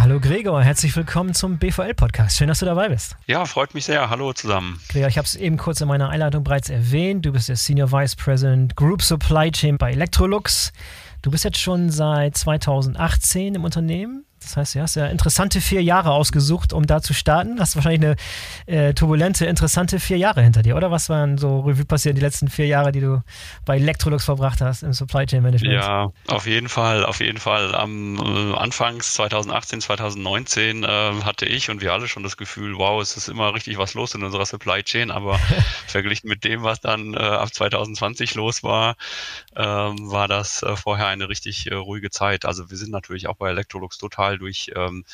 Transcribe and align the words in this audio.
Hallo 0.00 0.18
Gregor, 0.18 0.62
herzlich 0.62 0.96
willkommen 0.96 1.34
zum 1.34 1.58
BVL-Podcast. 1.58 2.38
Schön, 2.38 2.48
dass 2.48 2.60
du 2.60 2.64
dabei 2.64 2.88
bist. 2.88 3.16
Ja, 3.26 3.44
freut 3.44 3.74
mich 3.74 3.84
sehr. 3.84 4.08
Hallo 4.08 4.32
zusammen. 4.32 4.80
Gregor, 4.88 5.08
ich 5.08 5.18
habe 5.18 5.26
es 5.26 5.36
eben 5.36 5.58
kurz 5.58 5.82
in 5.82 5.88
meiner 5.88 6.08
Einleitung 6.08 6.42
bereits 6.42 6.70
erwähnt. 6.70 7.26
Du 7.26 7.32
bist 7.32 7.50
der 7.50 7.56
Senior 7.56 7.92
Vice 7.92 8.16
President 8.16 8.74
Group 8.76 9.02
Supply 9.02 9.50
Chain 9.50 9.76
bei 9.76 9.92
Electrolux. 9.92 10.72
Du 11.20 11.30
bist 11.30 11.44
jetzt 11.44 11.58
schon 11.58 11.90
seit 11.90 12.34
2018 12.34 13.56
im 13.56 13.62
Unternehmen. 13.64 14.24
Das 14.40 14.56
heißt, 14.56 14.74
du 14.74 14.80
hast 14.80 14.96
ja 14.96 15.06
interessante 15.06 15.60
vier 15.60 15.82
Jahre 15.82 16.12
ausgesucht, 16.12 16.72
um 16.72 16.86
da 16.86 17.02
zu 17.02 17.12
starten. 17.14 17.56
Du 17.56 17.62
hast 17.62 17.76
wahrscheinlich 17.76 18.16
eine 18.66 18.88
äh, 18.88 18.94
turbulente, 18.94 19.46
interessante 19.46 20.00
vier 20.00 20.16
Jahre 20.16 20.42
hinter 20.42 20.62
dir, 20.62 20.76
oder? 20.76 20.90
Was 20.90 21.08
waren 21.08 21.38
so 21.38 21.60
Revue 21.60 21.84
passiert 21.84 22.16
die 22.16 22.20
letzten 22.20 22.48
vier 22.48 22.66
Jahre, 22.66 22.90
die 22.92 23.00
du 23.00 23.22
bei 23.64 23.76
Electrolux 23.76 24.24
verbracht 24.24 24.60
hast 24.60 24.82
im 24.82 24.92
Supply 24.92 25.26
Chain 25.26 25.42
Management? 25.42 25.74
Ja, 25.74 26.10
auf 26.28 26.46
jeden 26.46 26.68
Fall, 26.68 27.04
auf 27.04 27.20
jeden 27.20 27.38
Fall. 27.38 27.74
Am 27.74 28.18
äh, 28.18 28.56
Anfangs 28.56 29.14
2018, 29.14 29.82
2019 29.82 30.84
äh, 30.84 30.86
hatte 31.22 31.46
ich 31.46 31.70
und 31.70 31.80
wir 31.80 31.92
alle 31.92 32.08
schon 32.08 32.22
das 32.22 32.36
Gefühl, 32.36 32.76
wow, 32.76 33.00
es 33.00 33.16
ist 33.16 33.28
immer 33.28 33.54
richtig 33.54 33.78
was 33.78 33.94
los 33.94 34.14
in 34.14 34.24
unserer 34.24 34.46
Supply 34.46 34.82
Chain, 34.82 35.10
aber 35.10 35.38
verglichen 35.86 36.28
mit 36.28 36.44
dem, 36.44 36.62
was 36.62 36.80
dann 36.80 37.14
äh, 37.14 37.18
ab 37.18 37.52
2020 37.52 38.34
los 38.34 38.62
war, 38.62 38.96
ähm, 39.56 40.10
war 40.10 40.28
das 40.28 40.62
äh, 40.62 40.76
vorher 40.76 41.08
eine 41.08 41.28
richtig 41.28 41.70
äh, 41.70 41.74
ruhige 41.74 42.10
Zeit. 42.10 42.44
Also 42.44 42.70
wir 42.70 42.76
sind 42.76 42.90
natürlich 42.90 43.26
auch 43.26 43.36
bei 43.36 43.50
Electrolux 43.50 43.98
total 43.98 44.29
durch 44.38 44.72
ähm, 44.74 45.04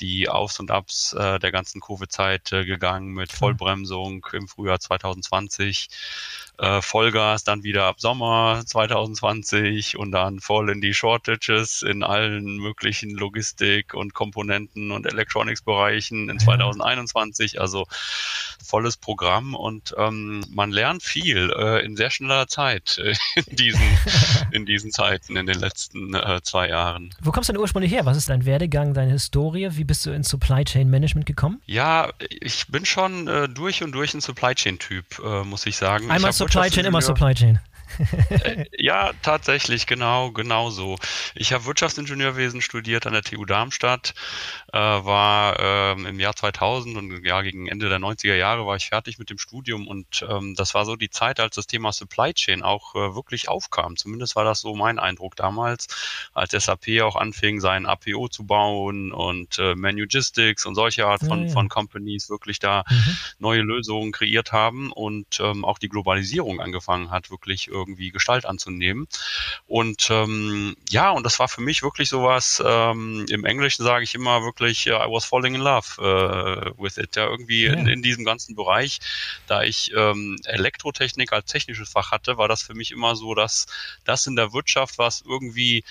die 0.00 0.28
Aufs 0.28 0.60
und 0.60 0.70
Abs 0.70 1.12
äh, 1.12 1.38
der 1.38 1.52
ganzen 1.52 1.80
Covid-Zeit 1.80 2.52
äh, 2.52 2.64
gegangen 2.64 3.12
mit 3.12 3.32
Vollbremsung 3.32 4.26
im 4.32 4.48
Frühjahr 4.48 4.80
2020 4.80 5.88
äh, 6.58 6.82
Vollgas 6.82 7.44
dann 7.44 7.62
wieder 7.64 7.84
ab 7.84 8.00
Sommer 8.00 8.62
2020 8.66 9.96
und 9.96 10.12
dann 10.12 10.40
voll 10.40 10.70
in 10.70 10.80
die 10.80 10.94
Shortages 10.94 11.82
in 11.82 12.02
allen 12.02 12.58
möglichen 12.58 13.10
Logistik 13.10 13.94
und 13.94 14.14
Komponenten 14.14 14.90
und 14.90 15.06
Electronics-Bereichen 15.06 16.28
in 16.28 16.38
2021. 16.38 17.60
Also 17.60 17.86
volles 18.64 18.96
Programm 18.96 19.54
und 19.54 19.94
ähm, 19.98 20.44
man 20.50 20.70
lernt 20.70 21.02
viel 21.02 21.52
äh, 21.56 21.84
in 21.84 21.96
sehr 21.96 22.10
schneller 22.10 22.46
Zeit 22.48 22.98
äh, 22.98 23.14
in, 23.46 23.56
diesen, 23.56 23.98
in 24.52 24.66
diesen 24.66 24.90
Zeiten, 24.90 25.36
in 25.36 25.46
den 25.46 25.58
letzten 25.58 26.14
äh, 26.14 26.40
zwei 26.42 26.68
Jahren. 26.68 27.14
Wo 27.20 27.30
kommst 27.30 27.48
du 27.48 27.52
denn 27.52 27.60
ursprünglich 27.60 27.92
her? 27.92 28.06
Was 28.06 28.16
ist 28.16 28.28
dein 28.28 28.44
Werdegang, 28.44 28.94
deine 28.94 29.12
Historie? 29.12 29.68
Wie 29.72 29.84
bist 29.84 30.06
du 30.06 30.10
ins 30.10 30.28
Supply 30.28 30.64
Chain 30.64 30.88
Management 30.88 31.26
gekommen? 31.26 31.60
Ja, 31.66 32.10
ich 32.30 32.66
bin 32.68 32.84
schon 32.86 33.28
äh, 33.28 33.48
durch 33.48 33.82
und 33.82 33.92
durch 33.92 34.14
ein 34.14 34.20
Supply 34.20 34.54
Chain-Typ, 34.54 35.18
äh, 35.24 35.44
muss 35.44 35.66
ich 35.66 35.76
sagen. 35.76 36.10
Einmal 36.10 36.30
ich 36.30 36.36
Supply 36.52 36.70
Chain, 36.70 36.84
immer 36.84 37.00
Supply 37.02 37.34
Chain. 37.34 37.58
Äh, 38.30 38.66
ja, 38.76 39.12
tatsächlich, 39.22 39.86
genau, 39.86 40.30
genau 40.30 40.70
so. 40.70 40.98
Ich 41.34 41.52
habe 41.52 41.66
Wirtschaftsingenieurwesen 41.66 42.60
studiert 42.60 43.06
an 43.06 43.12
der 43.12 43.22
TU 43.22 43.44
Darmstadt, 43.44 44.14
äh, 44.72 44.78
war 44.78 45.58
ähm, 45.58 46.06
im 46.06 46.20
Jahr 46.20 46.34
2000 46.34 46.96
und 46.96 47.24
ja, 47.24 47.42
gegen 47.42 47.68
Ende 47.68 47.88
der 47.88 47.98
90er 47.98 48.34
Jahre 48.34 48.66
war 48.66 48.76
ich 48.76 48.88
fertig 48.88 49.18
mit 49.18 49.30
dem 49.30 49.38
Studium 49.38 49.86
und 49.86 50.26
ähm, 50.28 50.54
das 50.56 50.74
war 50.74 50.84
so 50.84 50.96
die 50.96 51.10
Zeit, 51.10 51.40
als 51.40 51.56
das 51.56 51.66
Thema 51.66 51.92
Supply 51.92 52.34
Chain 52.34 52.62
auch 52.62 52.94
äh, 52.94 53.14
wirklich 53.14 53.48
aufkam. 53.48 53.96
Zumindest 53.96 54.36
war 54.36 54.44
das 54.44 54.60
so 54.60 54.74
mein 54.74 54.98
Eindruck 54.98 55.36
damals, 55.36 55.86
als 56.32 56.52
SAP 56.52 57.00
auch 57.02 57.16
anfing, 57.16 57.60
sein 57.60 57.86
APO 57.86 58.28
zu 58.28 58.44
bauen 58.44 59.12
und 59.12 59.58
äh, 59.58 59.74
Manugistics 59.74 60.66
und 60.66 60.74
solche 60.74 61.06
Art 61.06 61.20
von, 61.20 61.42
ja, 61.42 61.46
ja. 61.46 61.52
von 61.52 61.68
Companies 61.68 62.28
wirklich 62.28 62.58
da 62.58 62.84
mhm. 62.88 63.16
neue 63.38 63.62
Lösungen 63.62 64.12
kreiert 64.12 64.52
haben 64.52 64.92
und 64.92 65.40
ähm, 65.40 65.64
auch 65.64 65.78
die 65.78 65.88
Globalisierung 65.88 66.60
angefangen 66.60 67.10
hat, 67.10 67.30
wirklich 67.30 67.68
irgendwie 67.84 68.10
Gestalt 68.10 68.46
anzunehmen. 68.46 69.06
Und 69.66 70.08
ähm, 70.10 70.76
ja, 70.90 71.10
und 71.10 71.24
das 71.24 71.38
war 71.38 71.48
für 71.48 71.60
mich 71.60 71.82
wirklich 71.82 72.08
sowas, 72.08 72.62
ähm, 72.64 73.26
im 73.28 73.44
Englischen 73.44 73.84
sage 73.84 74.04
ich 74.04 74.14
immer 74.14 74.42
wirklich, 74.42 74.88
uh, 74.88 74.94
I 74.94 75.06
was 75.08 75.24
falling 75.24 75.54
in 75.54 75.60
love 75.60 76.00
uh, 76.00 76.82
with 76.82 76.96
it. 76.96 77.16
Ja, 77.16 77.26
irgendwie 77.26 77.64
ja. 77.64 77.74
In, 77.74 77.86
in 77.86 78.02
diesem 78.02 78.24
ganzen 78.24 78.54
Bereich, 78.54 79.00
da 79.46 79.62
ich 79.62 79.92
ähm, 79.96 80.38
Elektrotechnik 80.44 81.32
als 81.32 81.46
technisches 81.46 81.90
Fach 81.90 82.10
hatte, 82.10 82.38
war 82.38 82.48
das 82.48 82.62
für 82.62 82.74
mich 82.74 82.90
immer 82.90 83.16
so, 83.16 83.34
dass 83.34 83.66
das 84.04 84.26
in 84.26 84.36
der 84.36 84.52
Wirtschaft, 84.52 84.98
was 84.98 85.22
irgendwie 85.26 85.84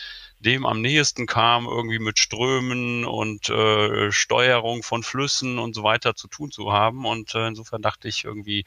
dem 0.44 0.66
am 0.66 0.82
nächsten 0.82 1.26
kam, 1.26 1.66
irgendwie 1.66 2.00
mit 2.00 2.20
Strömen 2.20 3.06
und 3.06 3.50
äh, 3.50 4.12
Steuerung 4.12 4.84
von 4.84 5.04
Flüssen 5.04 5.58
und 5.58 5.74
so 5.74 5.84
weiter 5.84 6.16
zu 6.16 6.28
tun 6.28 6.52
zu 6.52 6.72
haben. 6.72 7.06
Und 7.06 7.34
äh, 7.36 7.48
insofern 7.48 7.82
dachte 7.82 8.08
ich 8.08 8.24
irgendwie, 8.26 8.66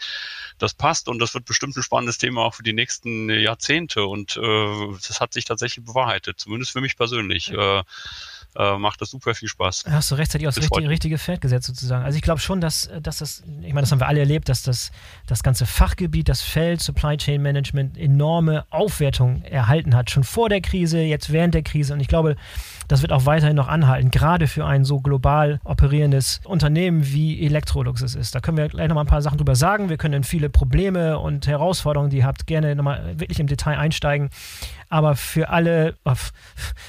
das 0.59 0.75
passt 0.75 1.09
und 1.09 1.19
das 1.19 1.35
wird 1.35 1.45
bestimmt 1.45 1.77
ein 1.77 1.83
spannendes 1.83 2.19
Thema 2.19 2.43
auch 2.43 2.55
für 2.55 2.63
die 2.63 2.73
nächsten 2.73 3.31
Jahrzehnte. 3.31 4.07
Und 4.07 4.37
äh, 4.37 4.87
das 5.07 5.21
hat 5.21 5.33
sich 5.33 5.45
tatsächlich 5.45 5.85
bewahrheitet, 5.85 6.41
zumindest 6.41 6.73
für 6.73 6.81
mich 6.81 6.97
persönlich. 6.97 7.53
Äh, 7.53 7.83
äh, 8.59 8.79
macht 8.79 9.01
das 9.01 9.11
super 9.11 9.35
viel 9.35 9.49
Spaß. 9.49 9.85
Hast 9.91 10.11
du 10.11 10.15
rechtzeitig 10.15 10.49
aufs 10.49 10.59
richtige, 10.59 10.89
richtige 10.89 11.19
Feld 11.19 11.41
gesetzt 11.41 11.67
sozusagen. 11.67 12.05
Also 12.05 12.17
ich 12.17 12.23
glaube 12.23 12.41
schon, 12.41 12.61
dass, 12.61 12.89
dass 13.03 13.19
das, 13.19 13.43
ich 13.63 13.73
meine, 13.73 13.83
das 13.83 13.93
haben 13.93 14.01
wir 14.01 14.09
alle 14.09 14.21
erlebt, 14.21 14.49
dass 14.49 14.63
das, 14.63 14.91
das 15.27 15.43
ganze 15.43 15.67
Fachgebiet, 15.67 16.29
das 16.29 16.43
Feld 16.43 16.81
Supply 16.81 17.17
Chain 17.17 17.43
Management 17.43 17.99
enorme 17.99 18.65
Aufwertung 18.71 19.43
erhalten 19.43 19.95
hat. 19.95 20.11
Schon 20.11 20.25
vor 20.25 20.49
der 20.49 20.61
Krise, 20.61 21.01
jetzt 21.01 21.33
während 21.33 21.55
der 21.55 21.63
Krise. 21.63 21.93
Und 21.93 22.01
ich 22.01 22.09
glaube, 22.09 22.37
das 22.89 23.03
wird 23.03 23.13
auch 23.13 23.27
weiterhin 23.27 23.57
noch 23.57 23.69
anhalten, 23.69 24.11
gerade 24.11 24.47
für 24.47 24.65
ein 24.65 24.85
so 24.85 25.01
global 25.01 25.61
operierendes 25.65 26.41
Unternehmen 26.45 27.07
wie 27.07 27.45
Electrolux 27.45 28.03
es 28.03 28.15
ist. 28.15 28.35
Da 28.35 28.41
können 28.41 28.57
wir 28.57 28.69
gleich 28.69 28.89
nochmal 28.89 29.05
ein 29.05 29.09
paar 29.09 29.23
Sachen 29.23 29.39
drüber 29.39 29.57
sagen. 29.57 29.89
Wir 29.89 29.97
können 29.97 30.15
in 30.15 30.25
viele 30.25 30.49
Probleme 30.49 31.19
und 31.19 31.47
Herausforderungen, 31.47 32.11
die 32.11 32.19
ihr 32.19 32.27
habt, 32.27 32.47
gerne 32.47 32.75
nochmal 32.77 33.19
wirklich 33.19 33.41
im 33.41 33.47
Detail 33.47 33.79
einsteigen. 33.79 34.31
Aber 34.89 35.17
für 35.17 35.49
alle, 35.49 35.95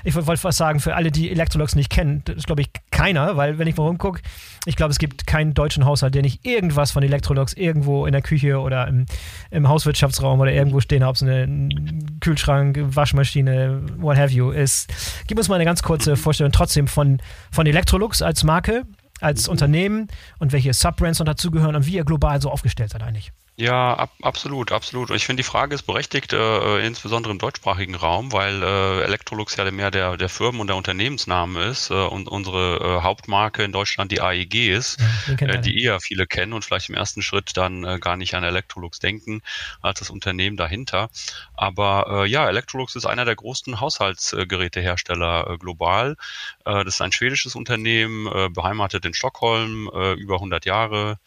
ich 0.03 0.15
wollte 0.15 0.37
fast 0.37 0.57
sagen, 0.57 0.79
für 0.79 0.95
alle, 0.95 1.11
die 1.11 1.31
Electrolux 1.31 1.75
nicht 1.75 1.89
kennen, 1.89 2.21
das 2.25 2.37
ist 2.37 2.45
glaube 2.47 2.61
ich 2.61 2.69
keiner, 2.91 3.37
weil 3.37 3.57
wenn 3.57 3.67
ich 3.67 3.75
mal 3.77 3.83
rumgucke, 3.83 4.21
ich 4.65 4.75
glaube, 4.75 4.91
es 4.91 4.99
gibt 4.99 5.27
keinen 5.27 5.53
deutschen 5.53 5.85
Haushalt, 5.85 6.13
der 6.13 6.21
nicht 6.21 6.45
irgendwas 6.45 6.91
von 6.91 7.03
Electrolux 7.03 7.53
irgendwo 7.53 8.05
in 8.05 8.11
der 8.11 8.21
Küche 8.21 8.59
oder 8.59 8.87
im, 8.87 9.05
im 9.49 9.67
Hauswirtschaftsraum 9.67 10.39
oder 10.39 10.51
irgendwo 10.51 10.79
stehen 10.79 11.03
hat, 11.03 11.09
ob 11.09 11.15
es 11.15 11.21
ein 11.21 12.17
Kühlschrank, 12.19 12.77
Waschmaschine, 12.81 13.81
what 13.97 14.17
have 14.17 14.33
you 14.33 14.51
ist. 14.51 14.93
Gib 15.27 15.37
uns 15.37 15.47
mal 15.47 15.55
eine 15.55 15.65
ganz 15.65 15.83
kurze 15.83 16.15
Vorstellung 16.17 16.51
trotzdem 16.51 16.87
von, 16.87 17.19
von 17.51 17.65
Electrolux 17.65 18.21
als 18.21 18.43
Marke, 18.43 18.83
als 19.21 19.47
mhm. 19.47 19.51
Unternehmen 19.51 20.07
und 20.39 20.51
welche 20.51 20.73
Subbrands 20.73 21.19
noch 21.19 21.25
dazugehören 21.25 21.75
und 21.75 21.85
wie 21.85 21.95
ihr 21.95 22.05
global 22.05 22.41
so 22.41 22.51
aufgestellt 22.51 22.91
seid 22.91 23.03
eigentlich. 23.03 23.31
Ja, 23.59 23.95
ab, 23.95 24.11
absolut, 24.21 24.71
absolut. 24.71 25.09
Ich 25.09 25.25
finde, 25.25 25.41
die 25.41 25.47
Frage 25.49 25.73
ist 25.73 25.81
berechtigt, 25.81 26.31
äh, 26.31 26.85
insbesondere 26.85 27.31
im 27.31 27.39
deutschsprachigen 27.39 27.95
Raum, 27.95 28.31
weil 28.31 28.61
äh, 28.61 29.01
Electrolux 29.01 29.55
ja 29.55 29.69
mehr 29.71 29.89
der, 29.89 30.15
der 30.15 30.29
Firmen- 30.29 30.61
und 30.61 30.67
der 30.67 30.75
Unternehmensname 30.75 31.63
ist 31.63 31.89
äh, 31.89 31.95
und 31.95 32.27
unsere 32.27 32.77
äh, 32.77 33.01
Hauptmarke 33.01 33.63
in 33.63 33.71
Deutschland 33.71 34.11
die 34.11 34.21
AEG 34.21 34.69
ist, 34.69 34.99
ja, 35.39 35.47
äh, 35.47 35.59
die 35.59 35.81
eher 35.81 35.99
viele 35.99 36.27
kennen 36.27 36.53
und 36.53 36.65
vielleicht 36.65 36.89
im 36.89 36.93
ersten 36.95 37.23
Schritt 37.23 37.57
dann 37.57 37.83
äh, 37.83 37.97
gar 37.97 38.15
nicht 38.15 38.35
an 38.35 38.43
Electrolux 38.43 38.99
denken, 38.99 39.41
als 39.81 39.97
das 39.97 40.11
Unternehmen 40.11 40.55
dahinter. 40.55 41.09
Aber 41.55 42.25
äh, 42.25 42.29
ja, 42.29 42.47
Electrolux 42.47 42.95
ist 42.95 43.07
einer 43.07 43.25
der 43.25 43.35
großen 43.35 43.79
Haushaltsgerätehersteller 43.81 45.49
äh, 45.49 45.57
global. 45.57 46.15
Äh, 46.63 46.85
das 46.85 46.93
ist 46.93 47.01
ein 47.01 47.11
schwedisches 47.11 47.55
Unternehmen, 47.55 48.27
äh, 48.27 48.49
beheimatet 48.49 49.03
in 49.03 49.15
Stockholm, 49.15 49.89
äh, 49.91 50.13
über 50.13 50.35
100 50.35 50.65
Jahre 50.67 51.17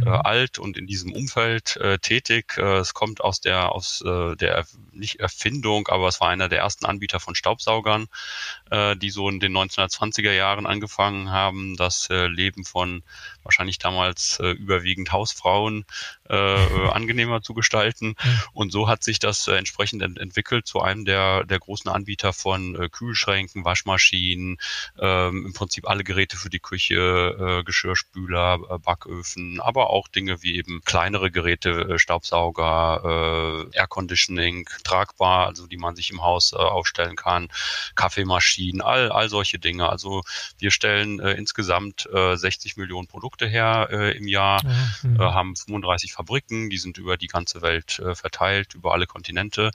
äh, 0.00 0.08
mhm. 0.08 0.08
alt 0.08 0.58
und 0.58 0.76
in 0.76 0.86
diesem 0.86 1.12
Umfeld 1.12 1.76
äh, 1.76 1.98
tätig. 1.98 2.56
Äh, 2.58 2.78
es 2.78 2.94
kommt 2.94 3.20
aus 3.20 3.40
der 3.40 3.72
aus 3.72 4.02
äh, 4.06 4.36
der 4.36 4.66
nicht 4.92 5.20
Erfindung, 5.20 5.88
aber 5.88 6.08
es 6.08 6.20
war 6.20 6.28
einer 6.28 6.48
der 6.48 6.60
ersten 6.60 6.86
Anbieter 6.86 7.20
von 7.20 7.34
Staubsaugern, 7.34 8.06
äh, 8.70 8.96
die 8.96 9.10
so 9.10 9.28
in 9.28 9.40
den 9.40 9.56
1920er 9.56 10.32
Jahren 10.32 10.66
angefangen 10.66 11.30
haben, 11.30 11.76
das 11.76 12.08
äh, 12.10 12.26
Leben 12.26 12.64
von 12.64 13.02
wahrscheinlich 13.42 13.78
damals 13.78 14.38
äh, 14.40 14.50
überwiegend 14.50 15.12
Hausfrauen 15.12 15.84
äh, 16.30 16.34
äh, 16.36 16.88
angenehmer 16.88 17.42
zu 17.42 17.52
gestalten. 17.52 18.14
Und 18.52 18.72
so 18.72 18.88
hat 18.88 19.04
sich 19.04 19.18
das 19.18 19.46
äh, 19.46 19.56
entsprechend 19.56 20.02
ent 20.02 20.18
entwickelt 20.18 20.66
zu 20.66 20.80
einem 20.80 21.04
der, 21.04 21.44
der 21.44 21.58
großen 21.58 21.90
Anbieter 21.90 22.32
von 22.32 22.74
äh, 22.80 22.88
Kühlschränken, 22.88 23.64
Waschmaschinen, 23.64 24.56
ähm, 24.98 25.46
im 25.46 25.52
Prinzip 25.52 25.86
alle 25.86 26.02
Geräte 26.02 26.38
für 26.38 26.48
die 26.48 26.60
Küche, 26.60 26.94
äh, 27.60 27.64
Geschirrspüler, 27.64 28.58
äh, 28.70 28.78
Backöfen, 28.78 29.60
aber 29.60 29.90
auch 29.90 30.08
Dinge 30.08 30.42
wie 30.42 30.56
eben 30.56 30.80
kleinere 30.84 31.30
Geräte, 31.30 31.70
äh, 31.70 31.98
Staubsauger, 31.98 33.66
äh, 33.70 33.76
Air 33.76 33.86
Conditioning, 33.86 34.66
tragbar, 34.82 35.46
also 35.46 35.66
die 35.66 35.76
man 35.76 35.94
sich 35.94 36.10
im 36.10 36.22
Haus 36.22 36.52
äh, 36.52 36.56
aufstellen 36.56 37.16
kann, 37.16 37.48
Kaffeemaschinen, 37.96 38.80
all, 38.80 39.12
all 39.12 39.28
solche 39.28 39.58
Dinge. 39.58 39.90
Also 39.90 40.22
wir 40.58 40.70
stellen 40.70 41.20
äh, 41.20 41.32
insgesamt 41.32 42.08
äh, 42.12 42.36
60 42.36 42.78
Millionen 42.78 43.08
Produkte 43.08 43.46
her 43.46 43.88
äh, 43.90 44.16
im 44.16 44.26
Jahr, 44.26 44.62
mhm. 45.02 45.20
äh, 45.20 45.24
haben 45.24 45.54
35 45.54 46.13
Fabriken, 46.14 46.70
die 46.70 46.78
sind 46.78 46.98
über 46.98 47.16
die 47.16 47.26
ganze 47.26 47.60
Welt 47.62 47.98
äh, 47.98 48.14
verteilt, 48.14 48.74
über 48.74 48.92
alle 48.92 49.06
Kontinente 49.06 49.70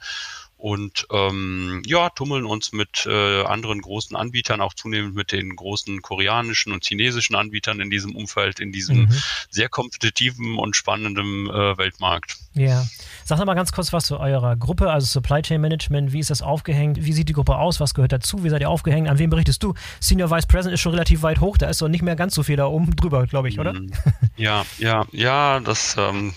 und 0.59 1.07
ähm, 1.09 1.81
ja, 1.85 2.09
tummeln 2.09 2.45
uns 2.45 2.73
mit 2.73 3.05
äh, 3.09 3.43
anderen 3.43 3.81
großen 3.81 4.17
Anbietern, 4.17 4.59
auch 4.59 4.73
zunehmend 4.73 5.15
mit 5.15 5.31
den 5.31 5.55
großen 5.55 6.01
koreanischen 6.01 6.73
und 6.73 6.83
chinesischen 6.83 7.35
Anbietern 7.35 7.79
in 7.79 7.89
diesem 7.89 8.13
Umfeld, 8.13 8.59
in 8.59 8.73
diesem 8.73 9.03
mhm. 9.03 9.21
sehr 9.49 9.69
kompetitiven 9.69 10.59
und 10.59 10.75
spannenden 10.75 11.49
äh, 11.49 11.77
Weltmarkt. 11.77 12.35
Ja. 12.55 12.85
Sag 13.23 13.39
noch 13.39 13.45
mal 13.45 13.53
ganz 13.53 13.71
kurz 13.71 13.93
was 13.93 14.07
zu 14.07 14.19
eurer 14.19 14.57
Gruppe, 14.57 14.91
also 14.91 15.05
Supply 15.05 15.41
Chain 15.41 15.61
Management. 15.61 16.11
Wie 16.11 16.19
ist 16.19 16.29
das 16.29 16.41
aufgehängt? 16.41 17.05
Wie 17.05 17.13
sieht 17.13 17.29
die 17.29 17.33
Gruppe 17.33 17.55
aus? 17.55 17.79
Was 17.79 17.93
gehört 17.93 18.11
dazu? 18.11 18.43
Wie 18.43 18.49
seid 18.49 18.59
ihr 18.59 18.69
aufgehängt? 18.69 19.07
An 19.07 19.17
wen 19.17 19.29
berichtest 19.29 19.63
du? 19.63 19.75
Senior 20.01 20.29
Vice 20.29 20.45
President 20.45 20.73
ist 20.73 20.81
schon 20.81 20.91
relativ 20.91 21.21
weit 21.21 21.39
hoch. 21.39 21.57
Da 21.57 21.69
ist 21.69 21.81
doch 21.81 21.87
nicht 21.87 22.01
mehr 22.01 22.17
ganz 22.17 22.35
so 22.35 22.43
viel 22.43 22.57
da 22.57 22.65
oben 22.65 22.93
drüber, 22.97 23.27
glaube 23.27 23.47
ich, 23.47 23.59
oder? 23.59 23.73
Mhm. 23.73 23.93
Ja, 24.35 24.65
ja, 24.77 25.05
ja, 25.13 25.61
das 25.61 25.95
ähm, 25.97 26.33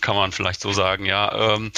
kann 0.00 0.16
man 0.16 0.32
vielleicht 0.32 0.60
so 0.60 0.72
sagen. 0.72 1.04
Ja, 1.04 1.54
ähm, 1.54 1.70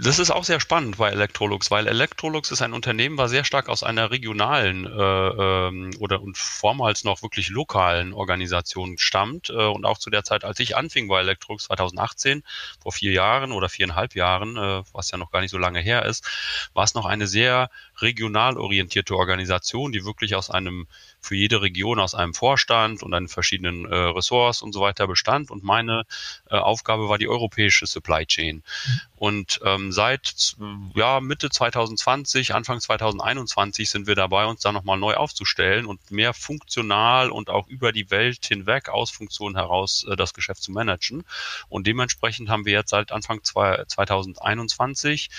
das 0.00 0.18
ist 0.18 0.30
auch 0.30 0.44
sehr 0.44 0.60
spannend 0.60 0.98
bei 1.02 1.10
Electrolux, 1.10 1.72
weil 1.72 1.88
Electrolux 1.88 2.52
ist 2.52 2.62
ein 2.62 2.72
Unternehmen, 2.72 3.18
war 3.18 3.28
sehr 3.28 3.42
stark 3.42 3.68
aus 3.68 3.82
einer 3.82 4.12
regionalen 4.12 4.86
äh, 4.86 4.90
ähm, 4.90 5.90
oder 5.98 6.22
und 6.22 6.38
vormals 6.38 7.02
noch 7.02 7.22
wirklich 7.22 7.48
lokalen 7.48 8.12
Organisation 8.12 8.96
stammt 8.98 9.50
äh, 9.50 9.54
und 9.54 9.84
auch 9.84 9.98
zu 9.98 10.10
der 10.10 10.22
Zeit, 10.22 10.44
als 10.44 10.60
ich 10.60 10.76
anfing 10.76 11.08
bei 11.08 11.18
Electrolux 11.18 11.64
2018, 11.64 12.44
vor 12.80 12.92
vier 12.92 13.10
Jahren 13.10 13.50
oder 13.50 13.68
viereinhalb 13.68 14.14
Jahren, 14.14 14.56
äh, 14.56 14.84
was 14.92 15.10
ja 15.10 15.18
noch 15.18 15.32
gar 15.32 15.40
nicht 15.40 15.50
so 15.50 15.58
lange 15.58 15.80
her 15.80 16.04
ist, 16.04 16.24
war 16.72 16.84
es 16.84 16.94
noch 16.94 17.04
eine 17.04 17.26
sehr 17.26 17.68
regional 18.02 18.58
orientierte 18.58 19.16
Organisation, 19.16 19.92
die 19.92 20.04
wirklich 20.04 20.34
aus 20.34 20.50
einem 20.50 20.86
für 21.20 21.36
jede 21.36 21.62
Region 21.62 22.00
aus 22.00 22.14
einem 22.14 22.34
Vorstand 22.34 23.02
und 23.02 23.14
einen 23.14 23.28
verschiedenen 23.28 23.86
äh, 23.86 23.94
Ressorts 23.94 24.60
und 24.60 24.72
so 24.72 24.80
weiter 24.80 25.06
bestand. 25.06 25.50
Und 25.50 25.62
meine 25.62 26.04
äh, 26.50 26.56
Aufgabe 26.56 27.08
war 27.08 27.16
die 27.16 27.28
europäische 27.28 27.86
Supply 27.86 28.26
Chain. 28.26 28.56
Mhm. 28.56 29.00
Und 29.14 29.60
ähm, 29.64 29.92
seit 29.92 30.56
ja, 30.96 31.20
Mitte 31.20 31.48
2020, 31.48 32.54
Anfang 32.54 32.80
2021 32.80 33.88
sind 33.88 34.08
wir 34.08 34.16
dabei, 34.16 34.46
uns 34.46 34.62
da 34.62 34.72
nochmal 34.72 34.98
neu 34.98 35.14
aufzustellen 35.14 35.86
und 35.86 36.10
mehr 36.10 36.34
funktional 36.34 37.30
und 37.30 37.48
auch 37.48 37.68
über 37.68 37.92
die 37.92 38.10
Welt 38.10 38.44
hinweg 38.44 38.88
aus 38.88 39.12
Funktionen 39.12 39.54
heraus 39.54 40.04
äh, 40.10 40.16
das 40.16 40.34
Geschäft 40.34 40.64
zu 40.64 40.72
managen. 40.72 41.24
Und 41.68 41.86
dementsprechend 41.86 42.48
haben 42.48 42.64
wir 42.64 42.72
jetzt 42.72 42.90
seit 42.90 43.12
Anfang 43.12 43.44
zwei, 43.44 43.84
2021 43.86 45.30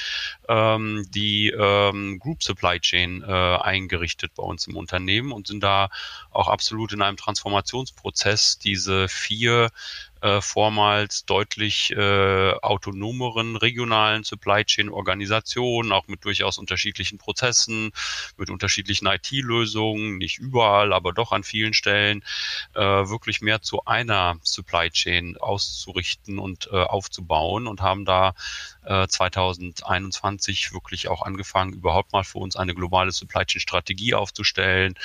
ähm, 0.48 1.06
die 1.09 1.50
ähm, 1.50 2.19
Group 2.19 2.42
Supply 2.42 2.53
Chain 2.80 3.24
äh, 3.24 3.32
eingerichtet 3.32 4.34
bei 4.36 4.44
uns 4.44 4.68
im 4.68 4.76
Unternehmen 4.76 5.32
und 5.32 5.48
sind 5.48 5.64
da 5.64 5.90
auch 6.32 6.48
absolut 6.48 6.94
in 6.94 7.02
einem 7.02 7.18
Transformationsprozess, 7.18 8.60
diese 8.60 9.08
vier 9.08 9.70
äh, 10.24 10.40
vormals 10.40 11.26
deutlich 11.26 11.92
äh, 11.92 12.54
autonomeren 12.62 13.58
regionalen 13.58 14.24
Supply 14.24 14.64
Chain 14.64 14.90
Organisationen, 14.90 15.92
auch 15.92 16.08
mit 16.08 16.24
durchaus 16.24 16.58
unterschiedlichen 16.58 17.18
Prozessen, 17.18 17.92
mit 18.38 18.50
unterschiedlichen 18.50 19.06
IT-Lösungen, 19.06 20.18
nicht 20.18 20.40
überall, 20.40 20.94
aber 20.94 21.12
doch 21.12 21.34
an 21.34 21.44
vielen 21.44 21.74
Stellen, 21.74 22.24
äh, 22.74 22.80
wirklich 22.80 23.42
mehr 23.42 23.62
zu 23.62 23.84
einer 23.86 24.38
Supply 24.44 24.90
Chain 24.90 25.36
auszurichten 25.38 26.40
und 26.40 26.70
äh, 26.72 26.78
aufzubauen 26.78 27.68
und 27.68 27.82
haben 27.82 28.06
da 28.06 28.34
äh, 28.85 29.07
2021 29.07 30.74
wirklich 30.74 31.07
auch 31.07 31.21
angefangen, 31.21 31.74
überhaupt 31.74 32.13
mal 32.13 32.24
für 32.24 32.39
uns 32.39 32.56
eine 32.56 32.74
globale 32.74 33.12
Supply 33.12 33.45
Chain 33.45 33.62
Strategie 33.62 34.13
aufzustellen, 34.13 34.95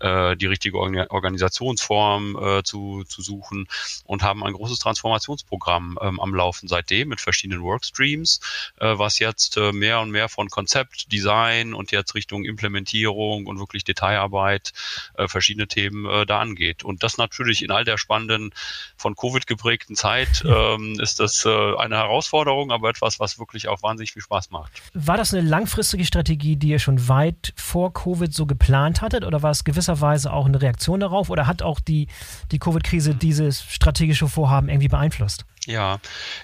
äh, 0.00 0.36
die 0.36 0.46
richtige 0.46 0.78
Organisationsform 0.78 2.38
äh, 2.40 2.62
zu, 2.62 3.04
zu 3.04 3.22
suchen 3.22 3.68
und 4.04 4.22
haben 4.22 4.44
ein 4.44 4.52
großes 4.52 4.78
Transformationsprogramm 4.78 5.98
ähm, 6.00 6.20
am 6.20 6.34
Laufen 6.34 6.68
seitdem 6.68 7.08
mit 7.08 7.20
verschiedenen 7.20 7.62
Workstreams, 7.62 8.40
äh, 8.80 8.98
was 8.98 9.18
jetzt 9.18 9.56
äh, 9.56 9.72
mehr 9.72 10.00
und 10.00 10.10
mehr 10.10 10.28
von 10.28 10.48
Konzept, 10.48 11.12
Design 11.12 11.74
und 11.74 11.90
jetzt 11.90 12.14
Richtung 12.14 12.44
Implementierung 12.44 13.46
und 13.46 13.58
wirklich 13.58 13.84
Detailarbeit 13.84 14.72
äh, 15.14 15.28
verschiedene 15.28 15.68
Themen 15.68 16.06
äh, 16.06 16.26
da 16.26 16.40
angeht. 16.40 16.84
Und 16.84 17.02
das 17.02 17.16
natürlich 17.16 17.62
in 17.62 17.70
all 17.70 17.84
der 17.84 17.98
spannenden, 17.98 18.52
von 18.96 19.16
Covid 19.16 19.46
geprägten 19.46 19.96
Zeit 19.96 20.44
ähm, 20.46 20.98
ist 21.00 21.20
das 21.20 21.44
äh, 21.44 21.76
eine 21.76 21.96
Herausforderung, 21.96 22.70
aber 22.70 22.90
etwas, 22.90 23.20
was 23.20 23.23
wirklich 23.38 23.68
auch 23.68 23.82
wahnsinnig 23.82 24.12
viel 24.12 24.22
Spaß 24.22 24.50
macht. 24.50 24.72
War 24.94 25.16
das 25.16 25.34
eine 25.34 25.46
langfristige 25.46 26.04
Strategie, 26.04 26.56
die 26.56 26.68
ihr 26.68 26.78
schon 26.78 27.08
weit 27.08 27.52
vor 27.56 27.92
Covid 27.92 28.32
so 28.32 28.46
geplant 28.46 29.02
hattet 29.02 29.24
oder 29.24 29.42
war 29.42 29.50
es 29.50 29.64
gewisserweise 29.64 30.32
auch 30.32 30.46
eine 30.46 30.60
Reaktion 30.60 31.00
darauf 31.00 31.30
oder 31.30 31.46
hat 31.46 31.62
auch 31.62 31.80
die, 31.80 32.08
die 32.50 32.58
Covid-Krise 32.58 33.14
dieses 33.14 33.62
strategische 33.62 34.28
Vorhaben 34.28 34.44
Vorhaben 34.44 34.68
irgendwie 34.68 34.88
beeinflusst? 34.88 35.44
Ja, 35.66 35.98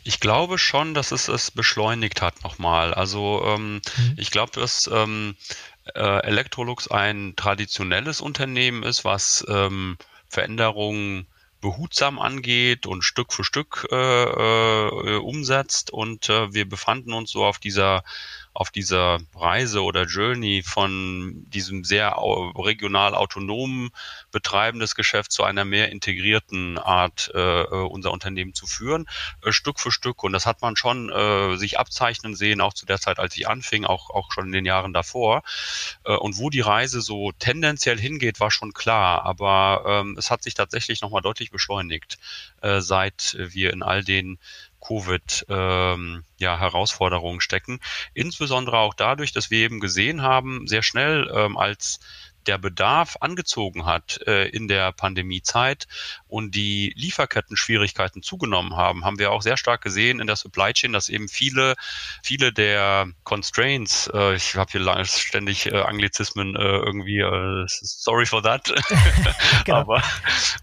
ich 0.04 0.20
glaube 0.20 0.58
schon, 0.58 0.94
dass 0.94 1.12
es 1.12 1.28
es 1.28 1.50
beschleunigt 1.50 2.22
hat 2.22 2.42
nochmal. 2.42 2.94
Also 2.94 3.42
ähm, 3.46 3.74
mhm. 3.74 4.14
ich 4.16 4.30
glaube, 4.30 4.52
dass 4.52 4.88
ähm, 4.92 5.36
äh, 5.94 6.26
Electrolux 6.26 6.88
ein 6.88 7.34
traditionelles 7.36 8.20
Unternehmen 8.20 8.82
ist, 8.82 9.04
was 9.04 9.44
ähm, 9.48 9.98
Veränderungen 10.28 11.26
behutsam 11.60 12.18
angeht 12.18 12.86
und 12.86 13.02
Stück 13.02 13.32
für 13.32 13.44
Stück 13.44 13.86
äh, 13.90 13.96
äh, 13.96 15.16
umsetzt. 15.18 15.90
Und 15.90 16.28
äh, 16.28 16.52
wir 16.52 16.68
befanden 16.68 17.12
uns 17.12 17.30
so 17.30 17.44
auf 17.44 17.58
dieser 17.58 18.02
auf 18.52 18.70
dieser 18.70 19.18
Reise 19.34 19.82
oder 19.82 20.04
Journey 20.04 20.62
von 20.64 21.44
diesem 21.48 21.84
sehr 21.84 22.16
regional 22.18 23.14
autonomen 23.14 23.90
Betreiben 24.32 24.80
des 24.80 24.94
Geschäfts 24.94 25.34
zu 25.34 25.44
einer 25.44 25.64
mehr 25.64 25.90
integrierten 25.90 26.78
Art, 26.78 27.30
äh, 27.34 27.62
unser 27.62 28.10
Unternehmen 28.10 28.52
zu 28.54 28.66
führen, 28.66 29.06
äh, 29.44 29.52
Stück 29.52 29.78
für 29.78 29.92
Stück. 29.92 30.22
Und 30.24 30.32
das 30.32 30.46
hat 30.46 30.62
man 30.62 30.76
schon 30.76 31.10
äh, 31.10 31.56
sich 31.56 31.78
abzeichnen 31.78 32.34
sehen, 32.34 32.60
auch 32.60 32.74
zu 32.74 32.86
der 32.86 32.98
Zeit, 32.98 33.18
als 33.18 33.36
ich 33.36 33.48
anfing, 33.48 33.84
auch, 33.84 34.10
auch 34.10 34.32
schon 34.32 34.46
in 34.46 34.52
den 34.52 34.66
Jahren 34.66 34.92
davor. 34.92 35.42
Äh, 36.04 36.16
und 36.16 36.38
wo 36.38 36.50
die 36.50 36.60
Reise 36.60 37.00
so 37.00 37.32
tendenziell 37.32 37.98
hingeht, 37.98 38.40
war 38.40 38.50
schon 38.50 38.72
klar. 38.72 39.24
Aber 39.24 39.84
ähm, 39.86 40.16
es 40.18 40.30
hat 40.30 40.42
sich 40.42 40.54
tatsächlich 40.54 41.02
nochmal 41.02 41.22
deutlich 41.22 41.50
beschleunigt, 41.50 42.18
äh, 42.62 42.80
seit 42.80 43.36
wir 43.38 43.72
in 43.72 43.82
all 43.82 44.02
den 44.02 44.38
Covid 44.80 45.46
ähm, 45.48 46.24
ja, 46.38 46.58
stecken. 47.40 47.80
Insbesondere 48.14 48.78
auch 48.78 48.94
dadurch, 48.94 49.32
dass 49.32 49.50
wir 49.50 49.58
eben 49.58 49.80
gesehen 49.80 50.22
haben, 50.22 50.66
sehr 50.66 50.82
schnell 50.82 51.30
ähm, 51.34 51.56
als 51.56 52.00
der 52.46 52.58
Bedarf 52.58 53.16
angezogen 53.20 53.84
hat 53.84 54.20
äh, 54.26 54.48
in 54.48 54.66
der 54.66 54.92
Pandemiezeit 54.92 55.86
und 56.30 56.54
die 56.54 56.92
Lieferketten-Schwierigkeiten 56.96 58.22
zugenommen 58.22 58.76
haben, 58.76 59.04
haben 59.04 59.18
wir 59.18 59.32
auch 59.32 59.42
sehr 59.42 59.56
stark 59.56 59.82
gesehen 59.82 60.20
in 60.20 60.26
der 60.26 60.36
Supply 60.36 60.72
Chain, 60.72 60.92
dass 60.92 61.08
eben 61.08 61.28
viele, 61.28 61.74
viele 62.22 62.52
der 62.52 63.08
Constraints, 63.24 64.10
äh, 64.14 64.34
ich 64.34 64.54
habe 64.56 64.70
hier 64.70 65.04
ständig 65.04 65.66
äh, 65.66 65.80
Anglizismen 65.80 66.56
äh, 66.56 66.60
irgendwie, 66.60 67.18
äh, 67.18 67.64
sorry 67.66 68.26
for 68.26 68.42
that, 68.42 68.64
genau. 69.64 69.78
aber 69.78 70.02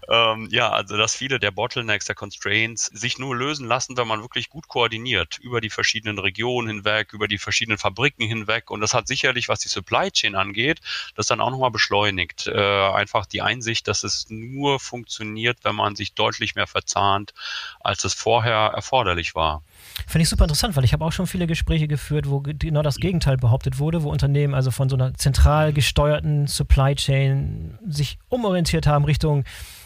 ähm, 0.08 0.48
ja, 0.50 0.70
also 0.70 0.96
dass 0.96 1.14
viele 1.14 1.38
der 1.38 1.50
Bottlenecks, 1.50 2.06
der 2.06 2.14
Constraints 2.14 2.86
sich 2.86 3.18
nur 3.18 3.36
lösen 3.36 3.66
lassen, 3.66 3.96
wenn 3.96 4.08
man 4.08 4.22
wirklich 4.22 4.48
gut 4.48 4.68
koordiniert 4.68 5.38
über 5.38 5.60
die 5.60 5.70
verschiedenen 5.70 6.18
Regionen 6.18 6.68
hinweg, 6.68 7.12
über 7.12 7.28
die 7.28 7.38
verschiedenen 7.38 7.78
Fabriken 7.78 8.26
hinweg 8.26 8.70
und 8.70 8.80
das 8.80 8.94
hat 8.94 9.06
sicherlich, 9.06 9.48
was 9.48 9.60
die 9.60 9.68
Supply 9.68 10.10
Chain 10.10 10.34
angeht, 10.34 10.80
das 11.14 11.26
dann 11.26 11.40
auch 11.40 11.50
nochmal 11.50 11.70
beschleunigt. 11.70 12.46
Äh, 12.46 12.58
einfach 12.58 13.26
die 13.26 13.42
Einsicht, 13.42 13.88
dass 13.88 14.04
es 14.04 14.26
nur 14.28 14.80
funktioniert, 14.80 15.57
wenn 15.64 15.74
man 15.74 15.96
sich 15.96 16.14
deutlich 16.14 16.54
mehr 16.54 16.66
verzahnt, 16.66 17.34
als 17.80 18.04
es 18.04 18.14
vorher 18.14 18.72
erforderlich 18.74 19.34
war. 19.34 19.62
Finde 20.06 20.22
ich 20.22 20.28
super 20.28 20.44
interessant, 20.44 20.76
weil 20.76 20.84
ich 20.84 20.92
habe 20.92 21.04
auch 21.04 21.12
schon 21.12 21.26
viele 21.26 21.46
Gespräche 21.46 21.88
geführt, 21.88 22.28
wo 22.28 22.40
genau 22.40 22.82
das 22.82 22.96
Gegenteil 22.96 23.36
behauptet 23.36 23.78
wurde, 23.78 24.02
wo 24.02 24.10
Unternehmen 24.10 24.54
also 24.54 24.70
von 24.70 24.88
so 24.88 24.96
einer 24.96 25.14
zentral 25.14 25.72
gesteuerten 25.72 26.46
Supply 26.46 26.94
Chain 26.94 27.78
sich 27.86 28.18
umorientiert 28.28 28.86
haben 28.86 29.04
Richtung 29.04 29.44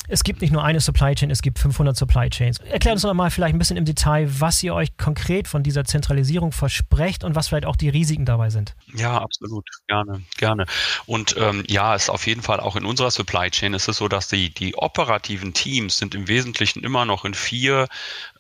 es 0.09 0.25
gibt 0.25 0.41
nicht 0.41 0.53
nur 0.53 0.65
eine 0.65 0.81
Supply 0.81 1.15
Chain, 1.15 1.31
es 1.31 1.43
gibt 1.43 1.59
500 1.59 1.97
Supply 1.97 2.29
Chains. 2.29 2.59
Erklärt 2.59 2.95
uns 2.95 3.03
doch 3.03 3.15
mal 3.15 3.31
vielleicht 3.31 3.55
ein 3.55 3.59
bisschen 3.59 3.77
im 3.77 3.85
Detail, 3.85 4.29
was 4.41 4.63
ihr 4.63 4.75
euch 4.75 4.97
konkret 4.97 5.49
von 5.49 5.63
dieser 5.63 5.85
Zentralisierung 5.85 6.53
versprecht 6.53 7.25
und 7.25 7.35
was 7.35 7.49
vielleicht 7.49 7.67
auch 7.67 7.77
die 7.77 7.89
Risiken 7.89 8.25
dabei 8.25 8.51
sind. 8.51 8.75
Ja, 8.95 9.19
absolut. 9.19 9.65
Gerne, 9.87 10.23
gerne. 10.37 10.67
Und 11.07 11.37
ähm, 11.39 11.65
ja, 11.69 11.95
ist 11.95 12.11
auf 12.11 12.27
jeden 12.27 12.43
Fall 12.43 12.61
auch 12.61 12.77
in 12.77 12.85
unserer 12.85 13.11
Supply 13.11 13.51
Chain 13.51 13.75
ist 13.75 13.89
es 13.89 13.99
so, 13.99 14.09
dass 14.09 14.29
die, 14.29 14.53
die 14.53 14.75
operativen 14.75 15.55
Teams 15.55 15.99
sind 15.99 16.15
im 16.15 16.29
Wesentlichen 16.29 16.83
immer 16.83 17.05
noch 17.05 17.25
in 17.25 17.35
vier 17.35 17.89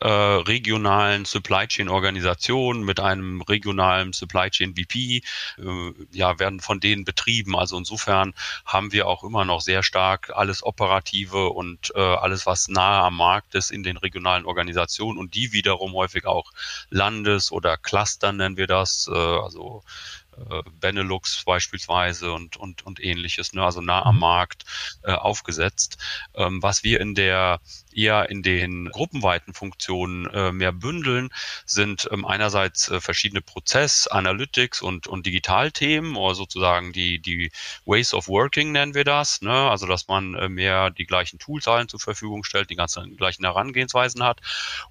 äh, 0.00 0.09
regionalen 0.09 1.25
Supply 1.25 1.66
Chain 1.66 1.88
Organisationen 1.88 2.83
mit 2.83 3.00
einem 3.00 3.40
regionalen 3.42 4.12
Supply 4.12 4.50
Chain 4.50 4.75
VP, 4.75 5.23
äh, 5.59 5.62
ja, 6.11 6.38
werden 6.38 6.61
von 6.61 6.81
denen 6.81 7.04
betrieben. 7.04 7.57
Also 7.57 7.76
insofern 7.76 8.35
haben 8.64 8.92
wir 8.92 9.07
auch 9.07 9.23
immer 9.23 9.45
noch 9.45 9.61
sehr 9.61 9.83
stark 9.83 10.33
alles 10.35 10.64
operative 10.64 11.51
und 11.52 11.92
äh, 11.94 12.00
alles, 12.00 12.47
was 12.47 12.68
nahe 12.68 13.02
am 13.02 13.16
Markt 13.16 13.54
ist 13.54 13.71
in 13.71 13.82
den 13.82 13.97
regionalen 13.97 14.47
Organisationen 14.47 15.18
und 15.18 15.35
die 15.35 15.52
wiederum 15.52 15.92
häufig 15.94 16.26
auch 16.26 16.52
Landes- 16.90 17.52
oder 17.52 17.76
Cluster 17.76 18.32
nennen 18.32 18.56
wir 18.56 18.66
das, 18.66 19.09
äh, 19.12 19.16
also 19.16 19.82
Benelux 20.81 21.45
beispielsweise 21.45 22.33
und, 22.33 22.57
und, 22.57 22.85
und 22.85 23.03
ähnliches, 23.03 23.53
ne, 23.53 23.65
also 23.65 23.81
nah 23.81 24.05
am 24.05 24.17
mhm. 24.17 24.21
Markt 24.21 24.65
äh, 25.03 25.12
aufgesetzt. 25.12 25.99
Ähm, 26.35 26.62
was 26.62 26.85
wir 26.85 27.01
in 27.01 27.15
der 27.15 27.61
eher 27.95 28.31
in 28.31 28.43
den 28.43 28.87
gruppenweiten 28.91 29.55
Funktionen 29.55 30.27
äh, 30.27 30.53
mehr 30.53 30.73
bündeln, 30.73 31.31
sind 31.67 32.09
ähm, 32.11 32.25
einerseits 32.25 32.89
äh, 32.89 33.01
verschiedene 33.01 33.43
Prozess, 33.43 34.07
Analytics 34.07 34.83
und, 34.83 35.07
und 35.07 35.27
Digitalthemen 35.27 36.17
oder 36.17 36.35
sozusagen 36.35 36.93
die, 36.93 37.21
die 37.21 37.51
Ways 37.85 38.15
of 38.15 38.29
Working 38.29 38.73
nennen 38.73 38.95
wir 38.95 39.05
das, 39.05 39.43
ne? 39.43 39.53
also 39.53 39.87
dass 39.87 40.09
man 40.09 40.35
äh, 40.35 40.49
mehr 40.49 40.91
die 40.91 41.07
gleichen 41.07 41.39
Tools 41.39 41.69
allen 41.69 41.89
zur 41.89 42.01
Verfügung 42.01 42.45
stellt, 42.45 42.71
die 42.71 42.77
ganzen 42.77 43.17
gleichen 43.17 43.45
Herangehensweisen 43.45 44.23
hat 44.23 44.41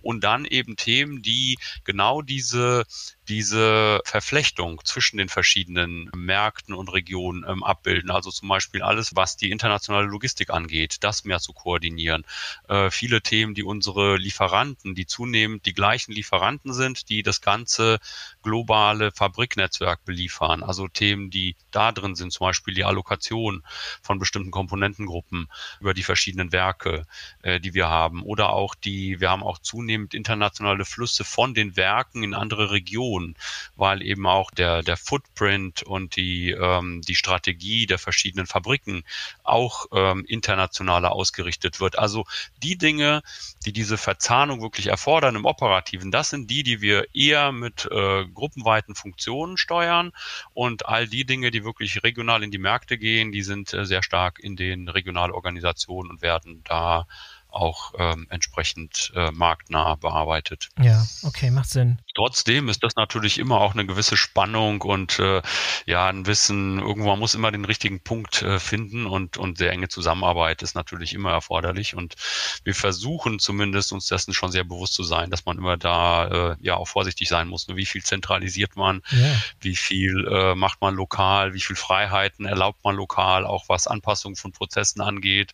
und 0.01 0.23
dann 0.23 0.45
eben 0.45 0.75
Themen, 0.75 1.21
die 1.21 1.57
genau 1.83 2.21
diese 2.21 2.85
diese 3.31 4.01
Verflechtung 4.03 4.81
zwischen 4.83 5.15
den 5.15 5.29
verschiedenen 5.29 6.11
Märkten 6.13 6.75
und 6.75 6.89
Regionen 6.89 7.45
ähm, 7.47 7.63
abbilden. 7.63 8.11
Also 8.11 8.29
zum 8.29 8.49
Beispiel 8.49 8.81
alles, 8.81 9.15
was 9.15 9.37
die 9.37 9.51
internationale 9.51 10.05
Logistik 10.05 10.49
angeht, 10.49 10.97
das 10.99 11.23
mehr 11.23 11.39
zu 11.39 11.53
koordinieren. 11.53 12.25
Äh, 12.67 12.91
viele 12.91 13.21
Themen, 13.21 13.53
die 13.53 13.63
unsere 13.63 14.17
Lieferanten, 14.17 14.95
die 14.95 15.05
zunehmend 15.05 15.65
die 15.65 15.73
gleichen 15.73 16.11
Lieferanten 16.11 16.73
sind, 16.73 17.07
die 17.07 17.23
das 17.23 17.39
ganze 17.39 17.99
globale 18.41 19.11
Fabriknetzwerk 19.11 20.03
beliefern. 20.05 20.63
Also 20.63 20.87
Themen, 20.87 21.29
die 21.29 21.55
da 21.71 21.91
drin 21.91 22.15
sind, 22.15 22.31
zum 22.33 22.47
Beispiel 22.47 22.73
die 22.73 22.83
Allokation 22.83 23.63
von 24.01 24.19
bestimmten 24.19 24.51
Komponentengruppen 24.51 25.49
über 25.79 25.93
die 25.93 26.03
verschiedenen 26.03 26.51
Werke, 26.51 27.05
äh, 27.41 27.59
die 27.59 27.73
wir 27.73 27.89
haben. 27.89 28.23
Oder 28.23 28.51
auch 28.51 28.75
die, 28.75 29.19
wir 29.19 29.29
haben 29.29 29.43
auch 29.43 29.59
zunehmend 29.59 30.13
internationale 30.13 30.85
Flüsse 30.85 31.23
von 31.23 31.53
den 31.53 31.75
Werken 31.75 32.23
in 32.23 32.33
andere 32.33 32.71
Regionen, 32.71 33.35
weil 33.75 34.01
eben 34.01 34.27
auch 34.27 34.51
der, 34.51 34.83
der 34.83 34.97
Footprint 34.97 35.83
und 35.83 36.15
die, 36.15 36.51
ähm, 36.51 37.01
die 37.01 37.15
Strategie 37.15 37.85
der 37.85 37.99
verschiedenen 37.99 38.47
Fabriken 38.47 39.03
auch 39.43 39.85
ähm, 39.93 40.25
internationaler 40.27 41.11
ausgerichtet 41.11 41.79
wird. 41.79 41.97
Also 41.97 42.25
die 42.63 42.77
Dinge, 42.77 43.21
die 43.65 43.73
diese 43.73 43.97
Verzahnung 43.97 44.61
wirklich 44.61 44.87
erfordern 44.87 45.35
im 45.35 45.45
Operativen, 45.45 46.11
das 46.11 46.29
sind 46.29 46.49
die, 46.49 46.63
die 46.63 46.81
wir 46.81 47.05
eher 47.13 47.51
mit 47.51 47.87
äh, 47.91 48.25
gruppenweiten 48.33 48.95
Funktionen 48.95 49.57
steuern 49.57 50.11
und 50.53 50.85
all 50.85 51.07
die 51.07 51.25
Dinge, 51.25 51.51
die 51.51 51.63
wirklich 51.63 52.03
regional 52.03 52.43
in 52.43 52.51
die 52.51 52.57
Märkte 52.57 52.97
gehen, 52.97 53.31
die 53.31 53.43
sind 53.43 53.73
äh, 53.73 53.85
sehr 53.85 54.03
stark 54.03 54.39
in 54.39 54.55
den 54.55 54.87
Regionalorganisationen 54.87 56.11
und 56.11 56.21
werden 56.21 56.63
da 56.63 57.07
auch 57.51 57.93
ähm, 57.97 58.27
entsprechend 58.29 59.11
äh, 59.15 59.31
marktnah 59.31 59.95
bearbeitet. 59.95 60.69
Ja, 60.79 61.05
okay, 61.23 61.51
macht 61.51 61.69
Sinn. 61.69 61.99
Trotzdem 62.15 62.67
ist 62.69 62.83
das 62.83 62.95
natürlich 62.95 63.39
immer 63.39 63.61
auch 63.61 63.73
eine 63.73 63.85
gewisse 63.85 64.17
Spannung 64.17 64.81
und 64.81 65.19
äh, 65.19 65.41
ja, 65.85 66.07
ein 66.07 66.25
Wissen, 66.25 66.79
irgendwo 66.79 67.15
muss 67.15 67.35
immer 67.35 67.51
den 67.51 67.65
richtigen 67.65 68.01
Punkt 68.01 68.41
äh, 68.41 68.59
finden 68.59 69.05
und, 69.05 69.37
und 69.37 69.57
sehr 69.57 69.71
enge 69.71 69.87
Zusammenarbeit 69.87 70.61
ist 70.61 70.75
natürlich 70.75 71.13
immer 71.13 71.31
erforderlich. 71.31 71.95
Und 71.95 72.15
wir 72.63 72.75
versuchen 72.75 73.39
zumindest 73.39 73.93
uns 73.93 74.07
dessen 74.07 74.33
schon 74.33 74.51
sehr 74.51 74.63
bewusst 74.63 74.93
zu 74.93 75.03
sein, 75.03 75.29
dass 75.29 75.45
man 75.45 75.57
immer 75.57 75.77
da 75.77 76.51
äh, 76.51 76.55
ja 76.61 76.75
auch 76.75 76.87
vorsichtig 76.87 77.29
sein 77.29 77.47
muss. 77.47 77.67
Wie 77.69 77.85
viel 77.85 78.03
zentralisiert 78.03 78.75
man, 78.75 79.01
ja. 79.11 79.41
wie 79.61 79.75
viel 79.75 80.27
äh, 80.29 80.55
macht 80.55 80.81
man 80.81 80.95
lokal, 80.95 81.53
wie 81.53 81.61
viel 81.61 81.75
Freiheiten 81.75 82.45
erlaubt 82.45 82.83
man 82.83 82.95
lokal, 82.95 83.45
auch 83.45 83.69
was 83.69 83.87
Anpassungen 83.87 84.35
von 84.35 84.51
Prozessen 84.51 85.01
angeht 85.01 85.51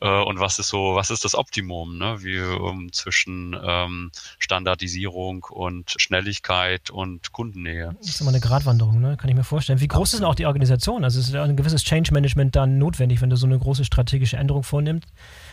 äh, 0.00 0.08
und 0.08 0.38
was 0.38 0.58
ist 0.58 0.68
so, 0.68 0.94
was 0.94 1.10
ist 1.10 1.24
das 1.24 1.34
Optimum, 1.34 1.98
ne? 1.98 2.22
wie 2.22 2.38
um, 2.40 2.92
zwischen 2.92 3.58
ähm, 3.60 4.12
Standardisierung 4.38 5.44
und 5.50 5.87
Schnelligkeit 5.96 6.90
und 6.90 7.32
Kundennähe. 7.32 7.96
Das 8.00 8.10
ist 8.10 8.20
immer 8.20 8.30
eine 8.30 8.40
Gratwanderung, 8.40 9.00
ne? 9.00 9.16
kann 9.16 9.28
ich 9.30 9.36
mir 9.36 9.44
vorstellen. 9.44 9.80
Wie 9.80 9.88
groß 9.88 10.12
ist 10.12 10.20
denn 10.20 10.26
auch 10.26 10.34
die 10.34 10.46
Organisation? 10.46 11.04
Also 11.04 11.20
ist 11.20 11.34
ein 11.34 11.56
gewisses 11.56 11.84
Change 11.84 12.12
Management 12.12 12.56
dann 12.56 12.78
notwendig, 12.78 13.20
wenn 13.20 13.30
du 13.30 13.36
so 13.36 13.46
eine 13.46 13.58
große 13.58 13.84
strategische 13.84 14.36
Änderung 14.36 14.62
vornimmst? 14.62 15.08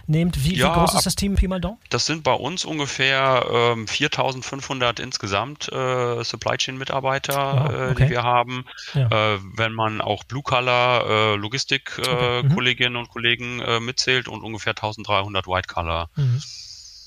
Nehmt. 0.07 0.43
Wie, 0.43 0.55
ja, 0.55 0.69
wie 0.69 0.79
groß 0.79 0.93
ist 0.93 1.05
das 1.05 1.15
Team 1.15 1.35
Pi 1.35 1.47
mal 1.47 1.59
Daumen? 1.59 1.77
Das 1.89 2.05
sind 2.05 2.23
bei 2.23 2.33
uns 2.33 2.63
ungefähr 2.63 3.45
ähm, 3.51 3.85
4.500 3.85 5.01
insgesamt 5.01 5.71
äh, 5.71 6.23
Supply 6.23 6.57
Chain 6.57 6.77
Mitarbeiter, 6.77 7.35
wow, 7.35 7.91
okay. 7.91 7.91
äh, 7.91 7.95
die 7.95 8.09
wir 8.11 8.23
haben. 8.23 8.65
Ja. 8.93 9.33
Äh, 9.33 9.39
wenn 9.55 9.73
man 9.73 10.01
auch 10.01 10.23
Blue 10.23 10.43
Color 10.43 11.05
äh, 11.07 11.35
Logistik 11.35 11.97
okay. 11.97 12.43
mhm. 12.43 12.53
Kolleginnen 12.53 12.95
und 12.97 13.09
Kollegen 13.09 13.61
äh, 13.61 13.79
mitzählt 13.79 14.27
und 14.27 14.43
ungefähr 14.43 14.73
1.300 14.73 15.47
White 15.47 15.73
Color. 15.73 16.09
Mhm. 16.15 16.41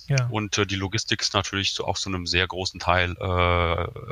Ja. 0.09 0.27
Und 0.31 0.57
äh, 0.57 0.67
die 0.67 0.77
Logistik 0.77 1.21
ist 1.21 1.35
natürlich 1.35 1.73
so, 1.73 1.85
auch 1.85 1.97
so 1.97 2.09
einem 2.09 2.27
sehr 2.27 2.47
großen 2.47 2.81
Teil 2.81 3.15
äh, 3.21 3.25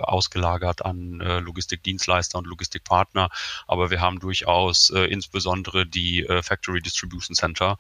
ausgelagert 0.02 0.84
an 0.84 1.20
äh, 1.20 1.40
Logistikdienstleister 1.40 2.38
und 2.38 2.46
Logistikpartner. 2.46 3.30
Aber 3.66 3.90
wir 3.90 4.00
haben 4.00 4.18
durchaus 4.20 4.90
äh, 4.90 5.04
insbesondere 5.04 5.86
die 5.86 6.24
äh, 6.26 6.42
Factory 6.42 6.82
Distribution 6.82 7.34
Center 7.34 7.78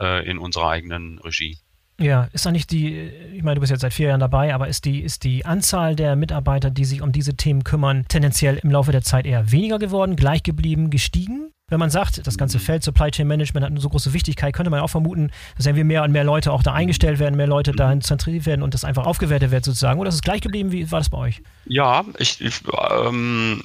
äh, 0.00 0.28
in 0.28 0.38
unserer 0.38 0.68
eigenen 0.68 1.18
Regie. 1.20 1.58
Ja, 1.98 2.24
ist 2.32 2.44
da 2.44 2.50
nicht 2.50 2.72
die, 2.72 2.92
ich 2.98 3.42
meine, 3.44 3.54
du 3.54 3.60
bist 3.60 3.70
jetzt 3.70 3.82
seit 3.82 3.94
vier 3.94 4.08
Jahren 4.08 4.20
dabei, 4.20 4.52
aber 4.52 4.66
ist 4.66 4.84
die, 4.84 5.00
ist 5.00 5.22
die 5.22 5.44
Anzahl 5.46 5.94
der 5.94 6.16
Mitarbeiter, 6.16 6.70
die 6.70 6.84
sich 6.84 7.02
um 7.02 7.12
diese 7.12 7.36
Themen 7.36 7.62
kümmern, 7.62 8.04
tendenziell 8.08 8.56
im 8.56 8.70
Laufe 8.70 8.90
der 8.90 9.02
Zeit 9.02 9.26
eher 9.26 9.52
weniger 9.52 9.78
geworden, 9.78 10.16
gleich 10.16 10.42
geblieben, 10.42 10.90
gestiegen? 10.90 11.53
Wenn 11.70 11.80
man 11.80 11.88
sagt, 11.88 12.26
das 12.26 12.36
ganze 12.36 12.58
Feld 12.58 12.84
Supply 12.84 13.10
Chain 13.10 13.26
Management 13.26 13.64
hat 13.64 13.70
eine 13.70 13.80
so 13.80 13.88
große 13.88 14.12
Wichtigkeit, 14.12 14.52
könnte 14.54 14.68
man 14.68 14.80
auch 14.80 14.88
vermuten, 14.88 15.30
dass 15.56 15.64
irgendwie 15.64 15.84
mehr 15.84 16.02
und 16.02 16.12
mehr 16.12 16.24
Leute 16.24 16.52
auch 16.52 16.62
da 16.62 16.74
eingestellt 16.74 17.18
werden, 17.18 17.36
mehr 17.36 17.46
Leute 17.46 17.72
dahin 17.72 18.02
zentriert 18.02 18.44
werden 18.44 18.62
und 18.62 18.74
das 18.74 18.84
einfach 18.84 19.06
aufgewertet 19.06 19.50
wird 19.50 19.64
sozusagen. 19.64 19.98
Oder 19.98 20.10
ist 20.10 20.16
es 20.16 20.22
gleich 20.22 20.42
geblieben? 20.42 20.72
Wie 20.72 20.90
war 20.92 21.00
das 21.00 21.08
bei 21.08 21.16
euch? 21.16 21.40
Ja, 21.64 22.04
ich, 22.18 22.38
ich, 22.42 22.60
ähm, 23.06 23.62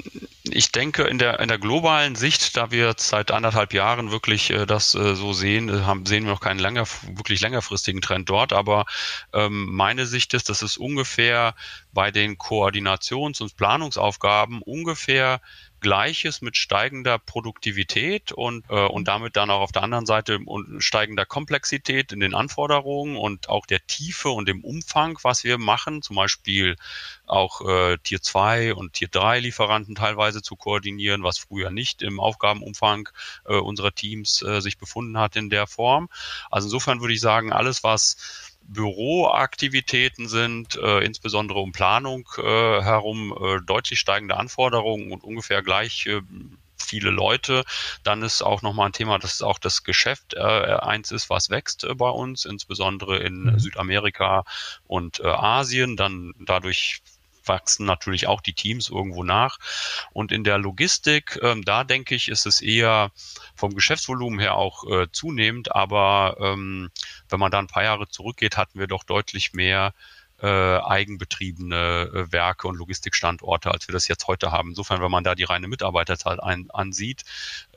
ich 0.52 0.72
denke 0.72 1.04
in 1.04 1.18
der, 1.18 1.40
in 1.40 1.48
der 1.48 1.58
globalen 1.58 2.16
Sicht, 2.16 2.56
da 2.58 2.72
wir 2.72 2.94
seit 2.98 3.32
anderthalb 3.32 3.74
Jahren 3.74 4.12
wirklich 4.12 4.50
äh, 4.50 4.66
das 4.66 4.96
äh, 4.96 5.16
so 5.16 5.34
sehen, 5.34 5.70
äh, 5.70 5.82
haben, 5.82 6.06
sehen 6.06 6.26
wir 6.26 6.32
noch 6.32 6.42
keinen 6.42 6.60
länger, 6.60 6.86
wirklich 7.16 7.42
längerfristigen 7.42 8.02
Trend 8.02 8.30
dort. 8.30 8.54
Aber 8.54 8.86
ähm, 9.34 9.68
meine 9.72 10.06
Sicht 10.06 10.34
ist, 10.34 10.50
dass 10.50 10.62
es 10.62 10.78
ungefähr 10.78 11.56
bei 11.92 12.12
den 12.12 12.38
Koordinations- 12.38 13.42
und 13.42 13.56
Planungsaufgaben 13.56 14.62
ungefähr 14.62 15.42
Gleiches 15.80 16.42
mit 16.42 16.58
steigender 16.58 17.20
Produktivität 17.20 18.32
und, 18.32 18.66
äh, 18.70 18.86
und 18.86 19.08
damit 19.08 19.36
dann 19.36 19.50
auch 19.50 19.62
auf 19.62 19.72
der 19.72 19.84
anderen 19.84 20.06
Seite 20.06 20.40
steigender 20.80 21.26
Komplexität 21.26 22.12
in 22.12 22.20
den 22.20 22.34
Anforderungen 22.34 23.16
und 23.16 23.50
auch 23.50 23.66
der 23.66 23.86
Tiefe 23.88 24.30
und 24.30 24.48
dem 24.48 24.64
Umfang, 24.64 25.18
was 25.24 25.44
wir 25.44 25.58
machen, 25.58 26.02
zum 26.02 26.16
Beispiel 26.16 26.76
auch 27.26 27.62
äh, 27.68 27.98
Tier 27.98 28.22
2 28.22 28.74
und 28.74 28.94
Tier 28.94 29.08
3 29.08 29.40
Lieferanten 29.40 29.96
teilweise 29.96 30.39
zu 30.42 30.56
koordinieren, 30.56 31.24
was 31.24 31.38
früher 31.38 31.72
nicht 31.72 32.02
im 32.02 32.20
Aufgabenumfang 32.20 33.10
äh, 33.46 33.56
unserer 33.56 33.94
Teams 33.94 34.42
äh, 34.42 34.62
sich 34.62 34.78
befunden 34.78 35.18
hat 35.18 35.36
in 35.36 35.50
der 35.50 35.68
Form. 35.68 36.10
Also 36.50 36.68
insofern 36.68 37.02
würde 37.02 37.14
ich 37.14 37.22
sagen, 37.22 37.52
alles, 37.52 37.84
was 37.84 38.50
Büroaktivitäten 38.62 40.28
sind, 40.28 40.76
äh, 40.76 41.04
insbesondere 41.04 41.60
um 41.60 41.72
Planung 41.72 42.28
äh, 42.38 42.42
herum, 42.42 43.36
äh, 43.42 43.62
deutlich 43.66 44.00
steigende 44.00 44.38
Anforderungen 44.38 45.12
und 45.12 45.24
ungefähr 45.24 45.64
gleich 45.64 46.06
äh, 46.06 46.22
viele 46.78 47.10
Leute. 47.10 47.64
Dann 48.04 48.22
ist 48.22 48.42
auch 48.42 48.62
nochmal 48.62 48.88
ein 48.88 48.94
Thema, 48.94 49.20
dass 49.20 49.42
auch 49.42 49.60
das 49.60 49.84
Geschäft 49.84 50.34
äh, 50.34 50.40
eins 50.40 51.12
ist, 51.12 51.30
was 51.30 51.50
wächst 51.50 51.84
äh, 51.84 51.94
bei 51.96 52.10
uns, 52.10 52.46
insbesondere 52.46 53.18
in 53.18 53.44
mhm. 53.44 53.60
Südamerika 53.60 54.44
und 54.88 55.20
äh, 55.20 55.28
Asien. 55.28 55.98
Dann 55.98 56.34
dadurch 56.40 57.02
wachsen 57.46 57.86
natürlich 57.86 58.28
auch 58.28 58.42
die 58.42 58.54
Teams 58.54 58.90
irgendwo 58.90 59.24
nach. 59.24 59.58
Und 60.12 60.32
in 60.32 60.44
der 60.44 60.58
Logistik, 60.58 61.40
ähm, 61.42 61.64
da 61.64 61.84
denke 61.84 62.16
ich, 62.16 62.30
ist 62.30 62.46
es 62.46 62.62
eher 62.62 63.12
vom 63.56 63.74
Geschäftsvolumen 63.74 64.40
her 64.40 64.56
auch 64.56 64.90
äh, 64.90 65.08
zunehmend. 65.12 65.76
Aber 65.76 66.38
ähm, 66.40 66.90
wenn 67.30 67.40
man 67.40 67.52
da 67.52 67.60
ein 67.60 67.68
paar 67.68 67.84
Jahre 67.84 68.08
zurückgeht, 68.08 68.58
hatten 68.58 68.80
wir 68.80 68.88
doch 68.88 69.04
deutlich 69.04 69.54
mehr 69.54 69.94
äh, 70.42 70.48
eigenbetriebene 70.48 72.12
äh, 72.14 72.32
Werke 72.32 72.68
und 72.68 72.78
Logistikstandorte, 72.78 73.72
als 73.72 73.88
wir 73.88 73.94
das 73.94 74.08
jetzt 74.08 74.28
heute 74.28 74.52
haben. 74.52 74.70
Insofern, 74.70 75.02
wenn 75.02 75.12
man 75.12 75.24
da 75.24 75.36
die 75.36 75.44
reine 75.44 75.68
Mitarbeiterzahl 75.68 76.40
ein, 76.40 76.70
ansieht, 76.72 77.24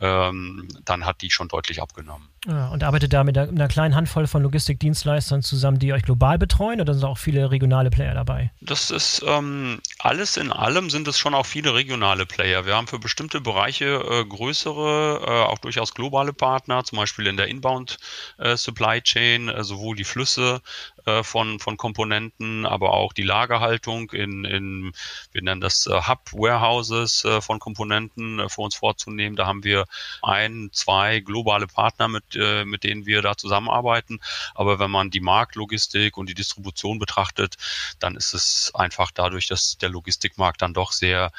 ähm, 0.02 0.66
dann 0.84 1.06
hat 1.06 1.22
die 1.22 1.30
schon 1.30 1.46
deutlich 1.46 1.80
abgenommen. 1.80 2.28
Ja, 2.48 2.68
und 2.70 2.82
arbeitet 2.82 3.12
da 3.12 3.22
mit 3.22 3.38
einer, 3.38 3.68
kleinen 3.68 3.94
Handvoll 3.94 4.26
von 4.26 4.42
Logistikdienstleistern 4.42 5.42
zusammen, 5.42 5.78
die 5.78 5.92
euch 5.92 6.02
global 6.02 6.38
betreuen 6.38 6.80
oder 6.80 6.92
sind 6.92 7.04
auch 7.04 7.18
viele 7.18 7.52
regionale 7.52 7.88
Player 7.88 8.12
dabei? 8.14 8.50
Das 8.60 8.90
ist 8.90 9.22
ähm, 9.24 9.80
alles 10.00 10.36
in 10.36 10.50
allem 10.50 10.90
sind 10.90 11.06
es 11.06 11.20
schon 11.20 11.34
auch 11.34 11.46
viele 11.46 11.72
regionale 11.74 12.26
Player. 12.26 12.66
Wir 12.66 12.74
haben 12.74 12.88
für 12.88 12.98
bestimmte 12.98 13.40
Bereiche 13.40 13.84
äh, 13.84 14.24
größere, 14.24 15.20
äh, 15.24 15.30
auch 15.44 15.58
durchaus 15.58 15.94
globale 15.94 16.32
Partner, 16.32 16.82
zum 16.82 16.98
Beispiel 16.98 17.28
in 17.28 17.36
der 17.36 17.46
Inbound 17.46 17.98
äh, 18.38 18.56
Supply 18.56 19.00
Chain, 19.00 19.48
äh, 19.48 19.62
sowohl 19.62 19.94
die 19.94 20.02
Flüsse 20.02 20.62
äh, 21.06 21.22
von, 21.22 21.60
von 21.60 21.76
Komponenten, 21.76 22.66
aber 22.66 22.94
auch 22.94 23.12
die 23.12 23.22
Lagerhaltung 23.22 24.10
in, 24.10 24.44
in 24.44 24.92
wir 25.30 25.42
nennen 25.42 25.60
das 25.60 25.86
äh, 25.86 25.92
Hub-Warehouses 25.92 27.24
äh, 27.24 27.40
von 27.40 27.60
Komponenten 27.60 28.48
für 28.48 28.62
uns 28.62 28.74
vorzunehmen. 28.74 29.36
Da 29.36 29.46
haben 29.46 29.62
wir 29.62 29.84
ein, 30.22 30.70
zwei 30.72 31.20
globale 31.20 31.66
Partner, 31.66 32.08
mit, 32.08 32.24
äh, 32.34 32.64
mit 32.64 32.84
denen 32.84 33.06
wir 33.06 33.22
da 33.22 33.36
zusammenarbeiten. 33.36 34.20
Aber 34.54 34.78
wenn 34.78 34.90
man 34.90 35.10
die 35.10 35.20
Marktlogistik 35.20 36.16
und 36.16 36.28
die 36.28 36.34
Distribution 36.34 36.98
betrachtet, 36.98 37.56
dann 37.98 38.16
ist 38.16 38.34
es 38.34 38.72
einfach 38.74 39.10
dadurch, 39.10 39.46
dass 39.46 39.78
der 39.78 39.88
Logistikmarkt 39.88 40.62
dann 40.62 40.74
doch 40.74 40.92
sehr 40.92 41.32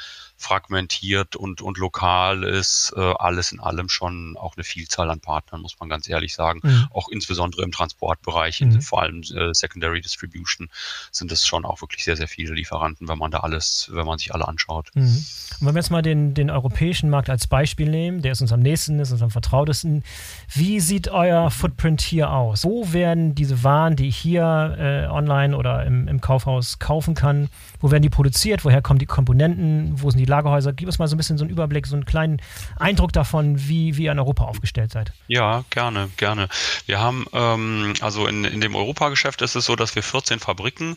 fragmentiert 0.44 1.36
und, 1.36 1.62
und 1.62 1.78
lokal 1.78 2.44
ist, 2.44 2.92
äh, 2.96 3.00
alles 3.00 3.50
in 3.50 3.60
allem 3.60 3.88
schon 3.88 4.36
auch 4.36 4.56
eine 4.56 4.64
Vielzahl 4.64 5.10
an 5.10 5.20
Partnern, 5.20 5.62
muss 5.62 5.80
man 5.80 5.88
ganz 5.88 6.08
ehrlich 6.08 6.34
sagen. 6.34 6.60
Mhm. 6.62 6.88
Auch 6.92 7.08
insbesondere 7.08 7.62
im 7.62 7.72
Transportbereich, 7.72 8.60
mhm. 8.60 8.80
vor 8.82 9.02
allem 9.02 9.22
äh, 9.22 9.54
Secondary 9.54 10.00
Distribution, 10.00 10.68
sind 11.10 11.32
es 11.32 11.46
schon 11.46 11.64
auch 11.64 11.80
wirklich 11.80 12.04
sehr, 12.04 12.16
sehr 12.16 12.28
viele 12.28 12.54
Lieferanten, 12.54 13.08
wenn 13.08 13.18
man 13.18 13.30
da 13.30 13.40
alles, 13.40 13.90
wenn 13.92 14.06
man 14.06 14.18
sich 14.18 14.34
alle 14.34 14.46
anschaut. 14.46 14.90
Mhm. 14.94 15.02
Und 15.02 15.66
wenn 15.66 15.74
wir 15.74 15.80
jetzt 15.80 15.90
mal 15.90 16.02
den, 16.02 16.34
den 16.34 16.50
europäischen 16.50 17.08
Markt 17.08 17.30
als 17.30 17.46
Beispiel 17.46 17.88
nehmen, 17.88 18.22
der 18.22 18.32
ist 18.32 18.42
uns 18.42 18.52
am 18.52 18.60
nächsten, 18.60 19.00
ist 19.00 19.12
uns 19.12 19.22
am 19.22 19.30
vertrautesten. 19.30 20.04
Wie 20.52 20.80
sieht 20.80 21.08
euer 21.08 21.50
Footprint 21.50 22.02
hier 22.02 22.30
aus? 22.30 22.64
Wo 22.64 22.92
werden 22.92 23.34
diese 23.34 23.64
Waren, 23.64 23.96
die 23.96 24.08
ich 24.08 24.16
hier 24.16 24.76
äh, 24.78 25.10
online 25.10 25.56
oder 25.56 25.86
im, 25.86 26.06
im 26.06 26.20
Kaufhaus 26.20 26.78
kaufen 26.78 27.14
kann, 27.14 27.48
wo 27.80 27.90
werden 27.90 28.02
die 28.02 28.10
produziert? 28.10 28.64
Woher 28.64 28.82
kommen 28.82 28.98
die 28.98 29.06
Komponenten? 29.06 30.02
Wo 30.02 30.10
sind 30.10 30.18
die 30.18 30.26
Lagerhäuser? 30.34 30.72
Gib 30.72 30.88
uns 30.88 30.98
mal 30.98 31.08
so 31.08 31.14
ein 31.14 31.18
bisschen 31.18 31.38
so 31.38 31.44
einen 31.44 31.52
Überblick, 31.52 31.86
so 31.86 31.94
einen 31.94 32.04
kleinen 32.04 32.40
Eindruck 32.78 33.12
davon, 33.12 33.68
wie, 33.68 33.96
wie 33.96 34.04
ihr 34.04 34.12
in 34.12 34.18
Europa 34.18 34.44
aufgestellt 34.44 34.90
seid. 34.90 35.12
Ja, 35.28 35.64
gerne, 35.70 36.10
gerne. 36.16 36.48
Wir 36.86 37.00
haben, 37.00 37.26
ähm, 37.32 37.94
also 38.00 38.26
in, 38.26 38.44
in 38.44 38.60
dem 38.60 38.74
Europageschäft 38.74 39.42
ist 39.42 39.54
es 39.54 39.64
so, 39.64 39.76
dass 39.76 39.94
wir 39.94 40.02
14 40.02 40.40
Fabriken 40.40 40.96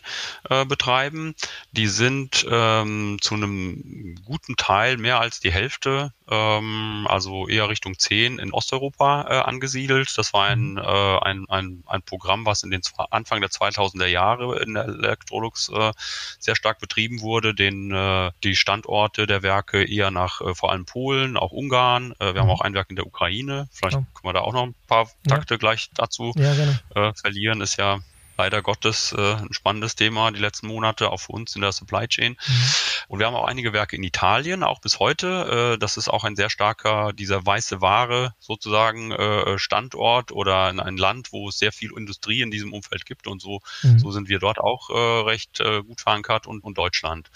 äh, 0.49 0.65
betreiben. 0.65 1.35
Die 1.71 1.87
sind 1.87 2.45
ähm, 2.49 3.17
zu 3.21 3.35
einem 3.35 4.15
guten 4.25 4.55
Teil 4.55 4.97
mehr 4.97 5.19
als 5.19 5.39
die 5.39 5.51
Hälfte 5.51 6.13
ähm, 6.29 7.07
also 7.09 7.47
eher 7.47 7.69
Richtung 7.69 7.97
10 7.97 8.39
in 8.39 8.51
Osteuropa 8.51 9.25
äh, 9.29 9.39
angesiedelt. 9.39 10.17
Das 10.17 10.33
war 10.33 10.45
ein, 10.45 10.71
mhm. 10.71 10.77
äh, 10.77 11.17
ein, 11.19 11.45
ein, 11.49 11.83
ein 11.87 12.01
Programm, 12.01 12.45
was 12.45 12.63
in 12.63 12.71
den 12.71 12.81
Anfang 13.11 13.41
der 13.41 13.49
2000er 13.49 14.07
Jahre 14.07 14.59
in 14.61 14.73
der 14.73 14.85
Electrolux 14.85 15.69
äh, 15.69 15.93
sehr 16.39 16.55
stark 16.55 16.79
betrieben 16.79 17.21
wurde, 17.21 17.53
den 17.53 17.91
äh, 17.91 18.31
die 18.43 18.55
Standorte 18.55 19.27
der 19.27 19.43
Werke 19.43 19.83
eher 19.83 20.11
nach 20.11 20.41
äh, 20.41 20.53
vor 20.53 20.71
allem 20.71 20.85
Polen, 20.85 21.37
auch 21.37 21.51
Ungarn. 21.51 22.13
Äh, 22.19 22.33
wir 22.33 22.41
haben 22.41 22.47
mhm. 22.47 22.53
auch 22.53 22.61
ein 22.61 22.73
Werk 22.73 22.89
in 22.89 22.95
der 22.95 23.07
Ukraine. 23.07 23.67
Vielleicht 23.71 23.97
oh. 23.97 24.05
können 24.13 24.23
wir 24.23 24.33
da 24.33 24.41
auch 24.41 24.53
noch 24.53 24.63
ein 24.63 24.75
paar 24.87 25.09
Takte 25.27 25.55
ja. 25.55 25.57
gleich 25.57 25.89
dazu 25.93 26.33
ja, 26.35 26.53
äh, 26.95 27.13
verlieren. 27.13 27.61
Ist 27.61 27.77
ja 27.77 27.99
leider 28.37 28.61
Gottes 28.61 29.13
äh, 29.17 29.35
ein 29.35 29.53
spannendes 29.53 29.95
Thema 29.95 30.31
die 30.31 30.39
letzten 30.39 30.67
Monate, 30.67 31.11
auch 31.11 31.19
für 31.19 31.33
uns 31.33 31.55
in 31.55 31.61
der 31.61 31.71
Supply 31.71 32.07
Chain. 32.07 32.33
Mhm. 32.33 32.63
Und 33.09 33.19
wir 33.19 33.27
haben 33.27 33.35
auch 33.35 33.47
einige 33.47 33.73
Werke 33.73 33.95
in 33.95 34.03
Italien, 34.03 34.63
auch 34.63 34.79
bis 34.79 34.99
heute. 34.99 35.73
Äh, 35.75 35.77
das 35.77 35.97
ist 35.97 36.09
auch 36.09 36.23
ein 36.23 36.35
sehr 36.35 36.49
starker, 36.49 37.13
dieser 37.13 37.45
weiße 37.45 37.81
Ware 37.81 38.33
sozusagen 38.39 39.11
äh, 39.11 39.57
Standort 39.57 40.31
oder 40.31 40.69
in 40.69 40.79
ein 40.79 40.97
Land, 40.97 41.31
wo 41.31 41.49
es 41.49 41.57
sehr 41.57 41.71
viel 41.71 41.91
Industrie 41.97 42.41
in 42.41 42.51
diesem 42.51 42.73
Umfeld 42.73 43.05
gibt. 43.05 43.27
Und 43.27 43.41
so, 43.41 43.61
mhm. 43.83 43.99
so 43.99 44.11
sind 44.11 44.29
wir 44.29 44.39
dort 44.39 44.59
auch 44.59 44.89
äh, 44.89 45.21
recht 45.23 45.59
äh, 45.59 45.81
gut 45.83 46.01
verankert 46.01 46.47
und, 46.47 46.63
und 46.63 46.77
Deutschland. 46.77 47.29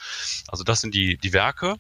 Also 0.48 0.64
das 0.64 0.82
sind 0.82 0.94
die, 0.94 1.18
die 1.18 1.34
Werke. 1.34 1.78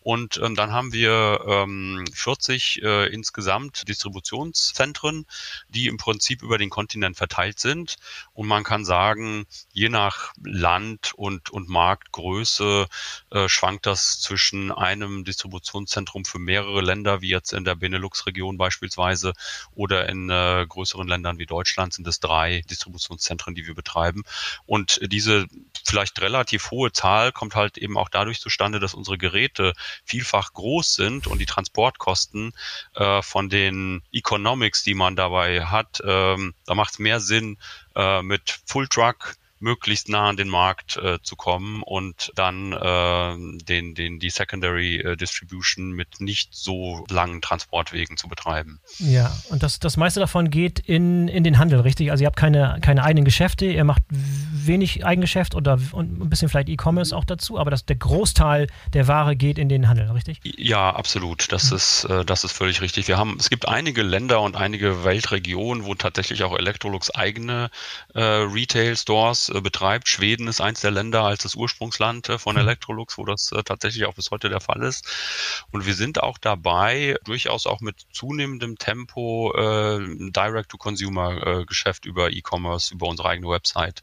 Und 0.00 0.40
ähm, 0.42 0.54
dann 0.54 0.72
haben 0.72 0.92
wir 0.92 1.40
ähm, 1.46 2.04
40 2.12 2.82
äh, 2.82 3.06
insgesamt 3.12 3.88
Distributionszentren, 3.88 5.26
die 5.68 5.86
im 5.86 5.96
Prinzip 5.96 6.42
über 6.42 6.58
den 6.58 6.70
Kontinent 6.70 7.16
verteilt 7.16 7.58
sind. 7.58 7.96
Und 8.32 8.48
man 8.48 8.61
kann 8.64 8.84
sagen, 8.84 9.46
je 9.72 9.88
nach 9.88 10.32
Land 10.42 11.12
und, 11.14 11.50
und 11.50 11.68
Marktgröße 11.68 12.86
äh, 13.30 13.48
schwankt 13.48 13.86
das 13.86 14.20
zwischen 14.20 14.72
einem 14.72 15.24
Distributionszentrum 15.24 16.24
für 16.24 16.38
mehrere 16.38 16.80
Länder, 16.80 17.20
wie 17.20 17.28
jetzt 17.28 17.52
in 17.52 17.64
der 17.64 17.74
Benelux-Region 17.74 18.58
beispielsweise, 18.58 19.32
oder 19.74 20.08
in 20.08 20.30
äh, 20.30 20.66
größeren 20.68 21.08
Ländern 21.08 21.38
wie 21.38 21.46
Deutschland 21.46 21.92
sind 21.92 22.06
es 22.06 22.20
drei 22.20 22.62
Distributionszentren, 22.70 23.54
die 23.54 23.66
wir 23.66 23.74
betreiben. 23.74 24.22
Und 24.66 25.00
diese 25.02 25.46
vielleicht 25.84 26.20
relativ 26.20 26.70
hohe 26.70 26.92
Zahl 26.92 27.32
kommt 27.32 27.54
halt 27.54 27.78
eben 27.78 27.98
auch 27.98 28.08
dadurch 28.08 28.40
zustande, 28.40 28.80
dass 28.80 28.94
unsere 28.94 29.18
Geräte 29.18 29.72
vielfach 30.04 30.52
groß 30.52 30.94
sind 30.94 31.26
und 31.26 31.38
die 31.38 31.46
Transportkosten 31.46 32.52
äh, 32.94 33.22
von 33.22 33.48
den 33.48 34.02
Economics, 34.12 34.82
die 34.82 34.94
man 34.94 35.16
dabei 35.16 35.64
hat, 35.64 36.02
ähm, 36.04 36.54
da 36.66 36.74
macht 36.74 36.92
es 36.92 36.98
mehr 36.98 37.20
Sinn, 37.20 37.58
äh, 37.96 38.22
mit 38.22 38.60
Full 38.66 38.88
Truck 38.88 39.36
möglichst 39.62 40.08
nah 40.08 40.28
an 40.28 40.36
den 40.36 40.48
Markt 40.48 40.96
äh, 40.96 41.18
zu 41.22 41.36
kommen 41.36 41.82
und 41.82 42.32
dann 42.34 42.72
äh, 42.72 43.64
den, 43.64 43.94
den, 43.94 44.18
die 44.18 44.30
Secondary 44.30 44.96
äh, 44.96 45.16
Distribution 45.16 45.92
mit 45.92 46.20
nicht 46.20 46.54
so 46.54 47.04
langen 47.08 47.40
Transportwegen 47.40 48.16
zu 48.16 48.28
betreiben. 48.28 48.80
Ja, 48.98 49.32
und 49.50 49.62
das, 49.62 49.78
das 49.78 49.96
meiste 49.96 50.20
davon 50.20 50.50
geht 50.50 50.78
in, 50.80 51.28
in 51.28 51.44
den 51.44 51.58
Handel, 51.58 51.80
richtig? 51.80 52.10
Also 52.10 52.22
ihr 52.22 52.26
habt 52.26 52.36
keine, 52.36 52.78
keine 52.80 53.04
eigenen 53.04 53.24
Geschäfte, 53.24 53.66
ihr 53.66 53.84
macht 53.84 54.02
wenig 54.10 55.04
Eigengeschäft 55.04 55.54
oder 55.54 55.78
und 55.92 56.20
ein 56.20 56.30
bisschen 56.30 56.48
vielleicht 56.48 56.68
E-Commerce 56.68 57.16
auch 57.16 57.24
dazu, 57.24 57.58
aber 57.58 57.70
das, 57.70 57.84
der 57.84 57.96
Großteil 57.96 58.68
der 58.92 59.08
Ware 59.08 59.36
geht 59.36 59.58
in 59.58 59.68
den 59.68 59.88
Handel, 59.88 60.10
richtig? 60.10 60.40
Ja, 60.42 60.90
absolut. 60.90 61.50
Das, 61.52 61.70
mhm. 61.70 61.76
ist, 61.76 62.04
äh, 62.04 62.24
das 62.24 62.44
ist 62.44 62.52
völlig 62.52 62.80
richtig. 62.80 63.08
Wir 63.08 63.16
haben, 63.16 63.36
es 63.38 63.50
gibt 63.50 63.68
einige 63.68 64.02
Länder 64.02 64.40
und 64.40 64.56
einige 64.56 65.04
Weltregionen, 65.04 65.84
wo 65.84 65.94
tatsächlich 65.94 66.42
auch 66.44 66.56
Electrolux 66.56 67.10
eigene 67.10 67.70
äh, 68.14 68.20
Retail-Stores 68.22 69.51
betreibt. 69.60 70.08
Schweden 70.08 70.48
ist 70.48 70.60
eins 70.60 70.80
der 70.80 70.90
Länder 70.90 71.22
als 71.22 71.42
das 71.42 71.54
Ursprungsland 71.54 72.28
äh, 72.28 72.38
von 72.38 72.54
mhm. 72.54 72.62
Electrolux, 72.62 73.18
wo 73.18 73.24
das 73.24 73.52
äh, 73.52 73.62
tatsächlich 73.62 74.06
auch 74.06 74.14
bis 74.14 74.30
heute 74.30 74.48
der 74.48 74.60
Fall 74.60 74.82
ist. 74.82 75.06
Und 75.70 75.86
wir 75.86 75.94
sind 75.94 76.22
auch 76.22 76.38
dabei, 76.38 77.16
durchaus 77.24 77.66
auch 77.66 77.80
mit 77.80 78.06
zunehmendem 78.12 78.78
Tempo 78.78 79.52
äh, 79.54 79.98
Direct-to-Consumer-Geschäft 80.30 82.06
über 82.06 82.30
E-Commerce, 82.30 82.94
über 82.94 83.08
unsere 83.08 83.28
eigene 83.28 83.48
Website 83.48 84.02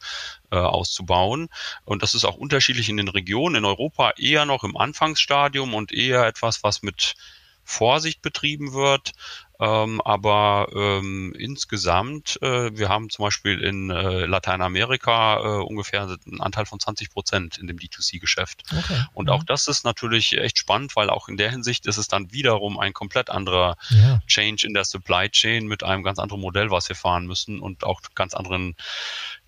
äh, 0.51 0.57
auszubauen. 0.57 1.49
Und 1.85 2.03
das 2.03 2.13
ist 2.13 2.25
auch 2.25 2.35
unterschiedlich 2.35 2.89
in 2.89 2.97
den 2.97 3.07
Regionen. 3.07 3.55
In 3.55 3.65
Europa 3.65 4.11
eher 4.17 4.45
noch 4.45 4.63
im 4.63 4.77
Anfangsstadium 4.77 5.73
und 5.73 5.91
eher 5.91 6.25
etwas, 6.25 6.63
was 6.63 6.81
mit 6.81 7.15
Vorsicht 7.63 8.21
betrieben 8.21 8.73
wird. 8.73 9.11
Ähm, 9.59 9.99
aber 10.01 10.69
ähm, 10.73 11.33
insgesamt, 11.37 12.41
äh, 12.41 12.77
wir 12.77 12.87
haben 12.87 13.09
zum 13.09 13.23
Beispiel 13.23 13.61
in 13.61 13.89
äh, 13.89 14.25
Lateinamerika 14.25 15.37
äh, 15.37 15.63
ungefähr 15.63 16.03
einen 16.03 16.39
Anteil 16.39 16.65
von 16.65 16.79
20 16.79 17.11
Prozent 17.11 17.57
in 17.57 17.67
dem 17.67 17.77
D2C-Geschäft. 17.77 18.63
Okay. 18.71 19.03
Und 19.13 19.25
mhm. 19.25 19.31
auch 19.31 19.43
das 19.43 19.67
ist 19.67 19.83
natürlich 19.83 20.37
echt 20.37 20.57
spannend, 20.57 20.95
weil 20.95 21.09
auch 21.09 21.27
in 21.27 21.35
der 21.35 21.51
Hinsicht 21.51 21.87
ist 21.87 21.97
es 21.97 22.07
dann 22.07 22.31
wiederum 22.31 22.79
ein 22.79 22.93
komplett 22.93 23.29
anderer 23.29 23.75
ja. 23.89 24.21
Change 24.27 24.65
in 24.65 24.73
der 24.73 24.85
Supply 24.85 25.29
Chain 25.29 25.67
mit 25.67 25.83
einem 25.83 26.03
ganz 26.03 26.19
anderen 26.19 26.41
Modell, 26.41 26.71
was 26.71 26.87
wir 26.87 26.95
fahren 26.95 27.27
müssen 27.27 27.59
und 27.59 27.83
auch 27.83 28.01
ganz 28.15 28.33
anderen 28.33 28.75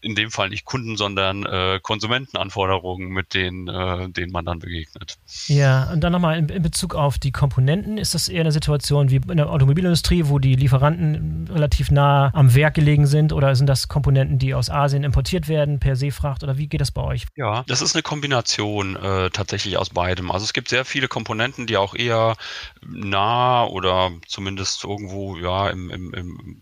in 0.02 0.16
dem 0.16 0.32
Fall 0.32 0.50
nicht 0.50 0.66
Kunden, 0.66 0.98
sondern 0.98 1.46
äh, 1.46 1.80
Konsumentenanforderungen, 1.82 3.10
mit 3.10 3.34
denen, 3.34 3.68
äh, 3.68 4.10
denen 4.10 4.32
man 4.32 4.46
dann 4.46 4.60
begegnet. 4.60 5.18
Ja, 5.48 5.92
und 5.92 6.02
dann 6.02 6.12
nochmal 6.12 6.38
in, 6.38 6.50
in, 6.50 6.62
Bezug 6.62 6.96
auf 6.96 7.20
die 7.20 7.32
Komponenten, 7.32 7.98
ist 7.98 8.16
das 8.16 8.28
eher 8.28 8.42
eine 8.42 8.52
Situation 8.52 9.10
wie 9.10 9.18
in 9.18 9.38
der 9.38 9.50
Automobilindustrie, 9.50 10.24
wo 10.26 10.40
die 10.40 10.56
Lieferanten 10.56 11.48
relativ 11.52 11.92
nah 11.92 12.32
am 12.34 12.54
Werk 12.56 12.74
gelegen 12.74 13.06
sind 13.06 13.34
oder 13.34 13.56
sind 13.56 13.68
das 13.68 13.88
Komponenten, 13.88 14.40
die 14.40 14.54
aus 14.54 14.70
Asien 14.70 15.04
importiert 15.04 15.48
werden, 15.48 15.80
per 15.80 15.96
Seefracht 15.96 16.44
oder 16.44 16.58
wie 16.58 16.68
geht 16.68 16.82
das 16.82 16.92
bei 16.92 17.02
euch? 17.02 17.28
Ja, 17.36 17.64
das 17.68 17.82
ist 17.82 17.96
eine 17.96 18.04
Kombination 18.04 18.96
äh, 18.96 19.30
tatsächlich 19.30 19.78
aus 19.78 19.90
beidem. 19.90 20.32
Also 20.32 20.46
es 20.46 20.54
gibt 20.54 20.70
sehr 20.70 20.86
viele 20.86 21.08
Komponenten, 21.08 21.68
die 21.68 21.78
auch 21.78 21.94
eher 21.94 22.36
nah 22.86 23.66
oder 23.66 24.12
zumindest 24.28 24.84
irgendwo 24.84 25.38
ja 25.38 25.70
im, 25.70 25.90
im, 25.90 26.14
im 26.14 26.62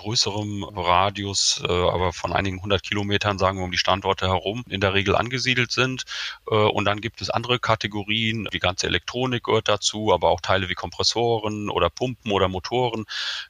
größerem 0.00 0.64
Radius, 0.64 1.62
äh, 1.62 1.70
aber 1.70 2.12
von 2.12 2.32
einigen 2.32 2.62
hundert 2.62 2.82
Kilometern, 2.82 3.38
sagen 3.38 3.58
wir, 3.58 3.64
um 3.64 3.70
die 3.70 3.78
Standorte 3.78 4.28
herum 4.28 4.64
in 4.68 4.80
der 4.80 4.94
Regel 4.94 5.14
angesiedelt 5.14 5.72
sind. 5.72 6.04
Äh, 6.50 6.54
und 6.54 6.86
dann 6.86 7.00
gibt 7.00 7.20
es 7.20 7.28
andere 7.28 7.58
Kategorien, 7.58 8.48
die 8.52 8.58
ganze 8.58 8.86
Elektronik 8.86 9.44
gehört 9.44 9.68
dazu, 9.68 10.12
aber 10.12 10.30
auch 10.30 10.40
Teile 10.40 10.68
wie 10.68 10.74
Kompressoren 10.74 11.68
oder 11.68 11.90
Pumpen 11.90 12.32
oder 12.32 12.48
Motoren, 12.48 13.04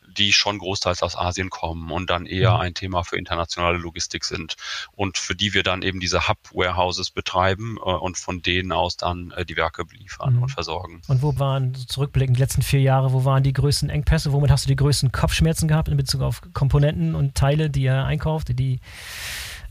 die 0.09 0.33
schon 0.33 0.59
großteils 0.59 1.03
aus 1.03 1.17
Asien 1.17 1.51
kommen 1.51 1.91
und 1.93 2.11
dann 2.11 2.27
eher 2.27 2.55
mhm. 2.55 2.61
ein 2.61 2.75
Thema 2.75 3.05
für 3.05 3.17
internationale 3.17 3.79
Logistik 3.79 4.25
sind 4.25 4.57
und 4.93 5.19
für 5.19 5.37
die 5.37 5.55
wir 5.55 5.63
dann 5.63 5.83
eben 5.83 6.01
diese 6.01 6.27
Hub-Warehouses 6.29 7.11
betreiben 7.11 7.77
äh, 7.79 7.91
und 7.91 8.19
von 8.19 8.43
denen 8.43 8.73
aus 8.73 8.97
dann 8.97 9.33
die 9.49 9.57
Werke 9.57 9.85
liefern 9.93 10.37
mhm. 10.37 10.43
und 10.43 10.49
versorgen. 10.49 11.01
Und 11.07 11.23
wo 11.23 11.39
waren, 11.39 11.75
zurückblickend, 11.75 12.37
die 12.37 12.41
letzten 12.43 12.63
vier 12.63 12.81
Jahre, 12.81 13.13
wo 13.13 13.25
waren 13.25 13.45
die 13.45 13.53
größten 13.53 13.89
Engpässe? 13.89 14.33
Womit 14.33 14.51
hast 14.51 14.65
du 14.65 14.69
die 14.69 14.77
größten 14.77 15.13
Kopfschmerzen 15.13 15.69
gehabt 15.69 15.89
in 15.89 15.97
Bezug 15.97 16.23
auf 16.23 16.40
Komponenten 16.53 17.15
und 17.15 17.35
Teile, 17.35 17.71
die 17.71 17.83
ihr 17.83 18.05
einkauft, 18.05 18.59
die 18.59 18.81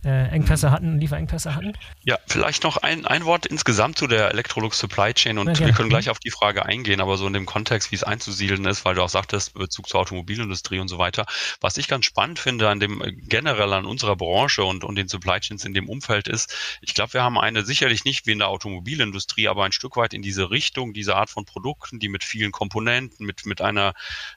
äh, 0.05 0.29
Engpässe 0.29 0.71
hatten, 0.71 0.99
Lieferengpässe 0.99 1.55
hatten? 1.55 1.73
Ja, 2.03 2.17
vielleicht 2.27 2.63
noch 2.63 2.77
ein, 2.77 3.05
ein 3.05 3.25
Wort 3.25 3.45
insgesamt 3.45 3.97
zu 3.97 4.07
der 4.07 4.31
Electrolux 4.31 4.79
Supply 4.79 5.13
Chain 5.13 5.37
und 5.37 5.59
ja, 5.59 5.65
wir 5.65 5.73
können 5.73 5.89
gleich 5.89 6.09
auf 6.09 6.19
die 6.19 6.31
Frage 6.31 6.65
eingehen, 6.65 7.01
aber 7.01 7.17
so 7.17 7.27
in 7.27 7.33
dem 7.33 7.45
Kontext, 7.45 7.91
wie 7.91 7.95
es 7.95 8.03
einzusiedeln 8.03 8.65
ist, 8.65 8.85
weil 8.85 8.95
du 8.95 9.03
auch 9.03 9.09
sagtest, 9.09 9.53
Bezug 9.53 9.89
zur 9.89 9.99
Automobilindustrie 9.99 10.79
und 10.79 10.87
so 10.87 10.97
weiter. 10.97 11.25
Was 11.59 11.77
ich 11.77 11.87
ganz 11.87 12.05
spannend 12.05 12.39
finde 12.39 12.69
an 12.69 12.79
dem 12.79 13.03
generell 13.27 13.73
an 13.73 13.85
unserer 13.85 14.15
Branche 14.15 14.63
und, 14.63 14.83
und 14.83 14.95
den 14.95 15.09
Supply 15.09 15.39
Chains 15.39 15.65
in 15.65 15.73
dem 15.73 15.89
Umfeld 15.89 16.27
ist, 16.27 16.53
ich 16.81 16.93
glaube, 16.93 17.13
wir 17.13 17.23
haben 17.23 17.37
eine 17.37 17.65
sicherlich 17.65 18.05
nicht 18.05 18.25
wie 18.25 18.31
in 18.31 18.39
der 18.39 18.47
Automobilindustrie, 18.47 19.47
aber 19.49 19.65
ein 19.65 19.71
Stück 19.73 19.97
weit 19.97 20.13
in 20.13 20.21
diese 20.21 20.49
Richtung, 20.49 20.93
diese 20.93 21.15
Art 21.15 21.29
von 21.29 21.45
Produkten, 21.45 21.99
die 21.99 22.09
mit 22.09 22.23
vielen 22.23 22.51
Komponenten, 22.51 23.25
mit, 23.25 23.45
mit 23.45 23.61
einer 23.61 23.93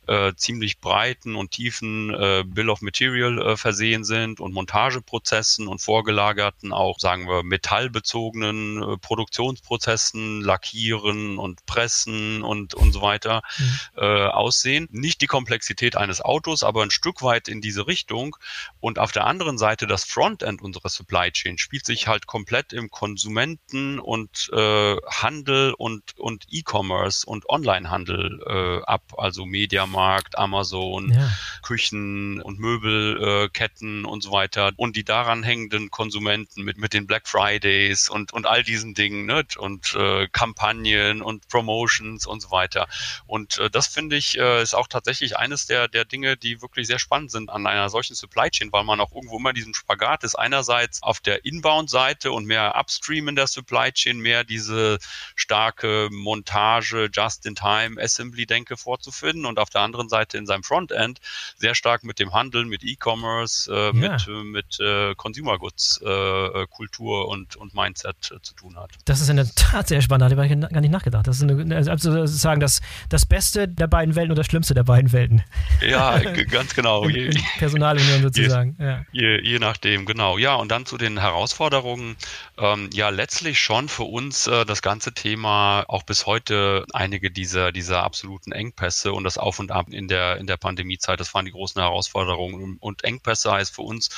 äh, 0.09 0.33
ziemlich 0.35 0.81
breiten 0.81 1.37
und 1.37 1.53
tiefen 1.53 2.13
äh, 2.13 2.43
Bill 2.45 2.69
of 2.69 2.83
Material 2.83 3.39
äh, 3.39 3.57
versehen 3.57 4.03
sind 4.03 4.41
und 4.41 4.53
Montageprozessen 4.53 5.52
Prozessen 5.53 5.69
und 5.69 5.81
vorgelagerten, 5.81 6.73
auch 6.73 6.99
sagen 6.99 7.29
wir 7.29 7.43
metallbezogenen 7.43 8.83
äh, 8.83 8.97
Produktionsprozessen, 8.99 10.41
Lackieren 10.41 11.39
und 11.39 11.67
Pressen 11.67 12.43
und, 12.43 12.75
und 12.75 12.93
so 12.93 13.03
weiter 13.03 13.43
mhm. 13.59 13.79
äh, 13.97 14.27
aussehen. 14.27 14.89
Nicht 14.91 15.21
die 15.21 15.27
Komplexität 15.27 15.97
eines 15.97 16.21
Autos, 16.21 16.63
aber 16.63 16.83
ein 16.83 16.91
Stück 16.91 17.23
weit 17.23 17.49
in 17.49 17.61
diese 17.61 17.87
Richtung. 17.87 18.37
Und 18.81 18.99
auf 18.99 19.13
der 19.13 19.27
anderen 19.27 19.59
Seite 19.59 19.87
das 19.87 20.05
Frontend 20.05 20.63
unserer 20.63 20.89
Supply 20.89 21.31
Chain 21.31 21.59
spielt 21.59 21.85
sich 21.85 22.07
halt 22.07 22.27
komplett 22.27 22.73
im 22.73 22.91
Konsumenten- 22.91 23.99
und 23.99 24.51
äh, 24.53 24.97
Handel 25.07 25.75
und, 25.77 26.19
und 26.19 26.45
E-Commerce 26.49 27.27
und 27.27 27.49
Onlinehandel 27.49 28.41
äh, 28.47 28.85
ab, 28.85 29.03
also 29.19 29.45
Mediamarkt, 29.45 30.39
Amazon, 30.39 31.13
ja. 31.13 31.31
Küchen- 31.63 32.41
und 32.41 32.59
Möbelketten 32.59 34.05
äh, 34.05 34.09
und 34.09 34.23
so 34.23 34.33
weiter. 34.33 34.73
Und 34.77 34.97
die 34.97 35.05
daran 35.05 35.42
dranhängenden 35.43 35.91
Konsumenten 35.91 36.63
mit, 36.63 36.79
mit 36.79 36.93
den 36.93 37.07
Black 37.07 37.27
Fridays 37.27 38.09
und, 38.09 38.33
und 38.33 38.47
all 38.47 38.63
diesen 38.63 38.95
Dingen 38.95 39.27
ne? 39.27 39.45
und 39.59 39.95
äh, 39.95 40.29
Kampagnen 40.29 41.21
und 41.21 41.49
Promotions 41.49 42.27
und 42.27 42.41
so 42.41 42.51
weiter. 42.51 42.87
Und 43.27 43.59
äh, 43.59 43.69
das 43.69 43.89
finde 43.89 44.17
ich 44.17 44.39
äh, 44.39 44.63
ist 44.63 44.75
auch 44.75 44.87
tatsächlich 44.87 45.37
eines 45.37 45.67
der, 45.67 45.89
der 45.89 46.05
Dinge, 46.05 46.37
die 46.37 46.63
wirklich 46.63 46.87
sehr 46.87 46.99
spannend 46.99 47.31
sind 47.31 47.51
an 47.51 47.67
einer 47.67 47.89
solchen 47.89 48.15
Supply 48.15 48.51
Chain, 48.51 48.73
weil 48.73 48.85
man 48.85 49.01
auch 49.01 49.13
irgendwo 49.13 49.39
immer 49.39 49.53
diesen 49.53 49.75
Spagat 49.75 50.25
ist. 50.25 50.37
Einerseits 50.37 51.03
auf 51.03 51.21
der 51.21 51.45
Inbound-Seite 51.45 52.31
und 52.31 52.47
mehr 52.47 52.77
Upstream 52.77 53.29
in 53.29 53.37
der 53.37 53.49
Supply 53.49 53.93
Chain, 53.93 54.19
mehr 54.21 54.45
diese 54.45 54.99
starke 55.35 56.09
Montage, 56.13 57.11
Just-in-Time, 57.13 58.01
Assembly-Denke 58.01 58.77
vorzufinden 58.77 59.47
und 59.47 59.59
auf 59.59 59.71
der 59.71 59.81
anderen 59.81 60.09
Seite 60.09 60.39
in 60.39 60.47
seinem 60.47 60.63
Frontend 60.63 61.21
sehr 61.57 61.75
stark 61.75 62.05
mit 62.05 62.19
dem 62.19 62.33
Handel, 62.33 62.65
mit 62.65 62.85
E-Commerce, 62.85 63.73
äh, 63.73 63.87
ja. 63.87 63.93
mit, 63.93 64.29
mit 64.45 64.81
äh, 64.81 65.15
Consumer 65.33 65.59
Goods 65.59 65.99
äh, 66.05 66.09
äh, 66.09 66.67
Kultur 66.67 67.29
und, 67.29 67.57
und 67.57 67.75
Mindset 67.75 68.17
äh, 68.31 68.43
zu 68.43 68.55
tun 68.55 68.77
hat. 68.77 68.91
Das 69.07 69.23
ist 69.23 69.31
in 69.31 69.37
der 69.37 69.47
Tat 69.55 69.89
sehr 69.89 70.03
spannend, 70.03 70.31
da 70.31 70.37
habe 70.37 70.47
ich 70.47 70.71
gar 70.71 70.81
nicht 70.83 70.91
nachgedacht. 70.91 71.27
Das 71.27 71.37
ist 71.37 71.43
eine, 71.43 71.75
also 71.75 72.13
sozusagen 72.13 72.61
das, 72.61 72.83
das 73.09 73.25
Beste 73.25 73.67
der 73.67 73.87
beiden 73.87 74.15
Welten 74.15 74.31
und 74.31 74.37
das 74.37 74.45
Schlimmste 74.45 74.75
der 74.75 74.85
beiden 74.85 75.11
Welten. 75.13 75.43
Ja, 75.81 76.19
ganz 76.51 76.75
genau. 76.75 77.09
Je, 77.09 77.31
Personalunion 77.59 78.21
sozusagen. 78.21 78.77
Je, 78.79 78.85
ja. 78.85 79.07
je, 79.13 79.41
je, 79.43 79.59
nachdem, 79.59 80.05
genau. 80.05 80.37
Ja, 80.37 80.57
und 80.57 80.71
dann 80.71 80.85
zu 80.85 80.99
den 80.99 81.19
Herausforderungen. 81.19 82.17
Ähm, 82.59 82.91
ja, 82.93 83.09
letztlich 83.09 83.59
schon 83.59 83.89
für 83.89 84.05
uns 84.05 84.47
äh, 84.47 84.67
das 84.67 84.83
ganze 84.83 85.15
Thema 85.15 85.85
auch 85.89 86.03
bis 86.03 86.27
heute 86.27 86.85
einige 86.93 87.31
dieser, 87.31 87.73
dieser 87.73 88.03
absoluten 88.03 88.53
Engpässe 88.53 89.15
und 89.15 89.25
das 89.25 89.39
Auf 89.39 89.59
und 89.59 89.71
Ab 89.71 89.87
in 89.91 90.09
der, 90.09 90.37
in 90.37 90.47
der 90.47 90.59
Pandemiezeit, 90.59 91.21
das 91.21 91.33
waren 91.33 91.47
die 91.47 91.53
großen 91.53 91.81
Herausforderungen. 91.81 92.77
Und 92.81 93.05
Engpässe 93.05 93.51
heißt 93.51 93.75
für 93.75 93.83
uns 93.83 94.11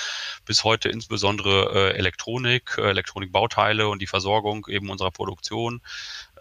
bis 0.44 0.64
heute 0.64 0.88
insbesondere 1.04 1.92
äh, 1.92 1.98
Elektronik, 1.98 2.78
äh, 2.78 2.88
Elektronikbauteile 2.88 3.88
und 3.88 4.00
die 4.00 4.06
Versorgung 4.06 4.66
eben 4.68 4.88
unserer 4.88 5.10
Produktion 5.10 5.82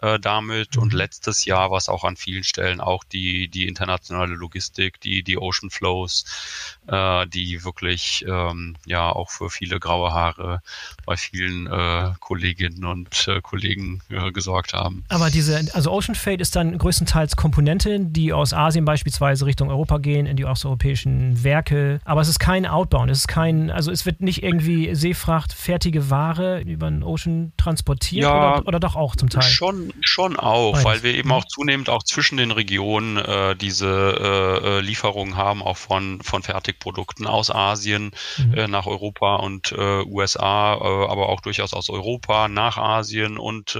äh, 0.04 0.20
damit. 0.20 0.76
Und 0.76 0.92
mhm. 0.92 0.98
letztes 0.98 1.44
Jahr 1.44 1.70
war 1.70 1.78
es 1.78 1.88
auch 1.88 2.04
an 2.04 2.16
vielen 2.16 2.44
Stellen 2.44 2.80
auch 2.80 3.04
die, 3.04 3.48
die 3.48 3.66
internationale 3.66 4.34
Logistik, 4.34 5.00
die, 5.00 5.22
die 5.22 5.38
Ocean 5.38 5.70
Flows, 5.70 6.24
äh, 6.86 7.26
die 7.26 7.64
wirklich 7.64 8.24
ähm, 8.28 8.76
ja 8.86 9.10
auch 9.10 9.30
für 9.30 9.50
viele 9.50 9.80
graue 9.80 10.12
Haare 10.12 10.60
bei 11.06 11.16
vielen 11.16 11.66
äh, 11.66 12.12
Kolleginnen 12.20 12.84
und 12.84 13.28
äh, 13.28 13.40
Kollegen 13.40 14.02
äh, 14.10 14.30
gesorgt 14.32 14.74
haben. 14.74 15.04
Aber 15.08 15.30
diese, 15.30 15.56
also 15.72 15.90
Ocean 15.90 16.14
Fate 16.14 16.40
ist 16.40 16.56
dann 16.56 16.76
größtenteils 16.76 17.36
Komponenten, 17.36 18.12
die 18.12 18.32
aus 18.32 18.52
Asien 18.52 18.84
beispielsweise 18.84 19.46
Richtung 19.46 19.70
Europa 19.70 19.98
gehen, 19.98 20.26
in 20.26 20.36
die 20.36 20.44
osteuropäischen 20.44 21.42
Werke. 21.42 22.00
Aber 22.04 22.20
es 22.20 22.28
ist 22.28 22.38
kein 22.38 22.66
Outbound, 22.66 23.10
es 23.10 23.18
ist 23.18 23.28
kein, 23.28 23.70
also 23.70 23.90
es 23.90 24.04
wird 24.04 24.20
nicht 24.20 24.42
irgendwie 24.42 24.94
Seefracht, 24.94 25.52
fertige 25.52 26.10
Ware 26.10 26.60
über 26.60 26.90
den 26.90 27.02
Ocean 27.02 27.52
transportiert 27.56 28.24
ja, 28.24 28.58
oder, 28.58 28.68
oder 28.68 28.80
doch 28.80 28.96
auch 28.96 29.16
zum 29.16 29.30
Teil? 29.30 29.42
Schon, 29.42 29.93
schon 30.00 30.36
auch, 30.36 30.72
Beides. 30.72 30.84
weil 30.84 31.02
wir 31.02 31.14
eben 31.14 31.32
auch 31.32 31.44
zunehmend 31.44 31.88
auch 31.88 32.02
zwischen 32.02 32.36
den 32.36 32.50
Regionen 32.50 33.16
äh, 33.16 33.56
diese 33.56 33.86
äh, 33.86 34.78
äh 34.78 34.80
Lieferungen 34.80 35.36
haben, 35.36 35.62
auch 35.62 35.76
von, 35.76 36.20
von 36.22 36.42
Fertigprodukten 36.42 37.26
aus 37.26 37.50
Asien 37.50 38.12
mhm. 38.38 38.54
äh, 38.54 38.68
nach 38.68 38.86
Europa 38.86 39.36
und 39.36 39.72
äh, 39.72 40.02
USA, 40.04 40.74
äh, 40.74 41.10
aber 41.10 41.28
auch 41.28 41.40
durchaus 41.40 41.72
aus 41.72 41.90
Europa 41.90 42.48
nach 42.48 42.78
Asien 42.78 43.38
und 43.38 43.78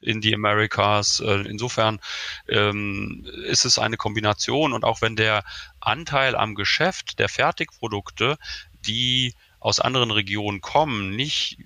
in 0.00 0.20
die 0.20 0.34
Americas. 0.34 1.20
Insofern 1.20 2.00
ähm, 2.48 3.26
ist 3.46 3.64
es 3.64 3.78
eine 3.78 3.96
Kombination 3.96 4.72
und 4.72 4.84
auch 4.84 5.02
wenn 5.02 5.16
der 5.16 5.44
Anteil 5.80 6.36
am 6.36 6.54
Geschäft 6.54 7.18
der 7.18 7.28
Fertigprodukte, 7.28 8.38
die 8.86 9.34
aus 9.58 9.78
anderen 9.78 10.10
Regionen 10.10 10.60
kommen, 10.60 11.14
nicht 11.14 11.58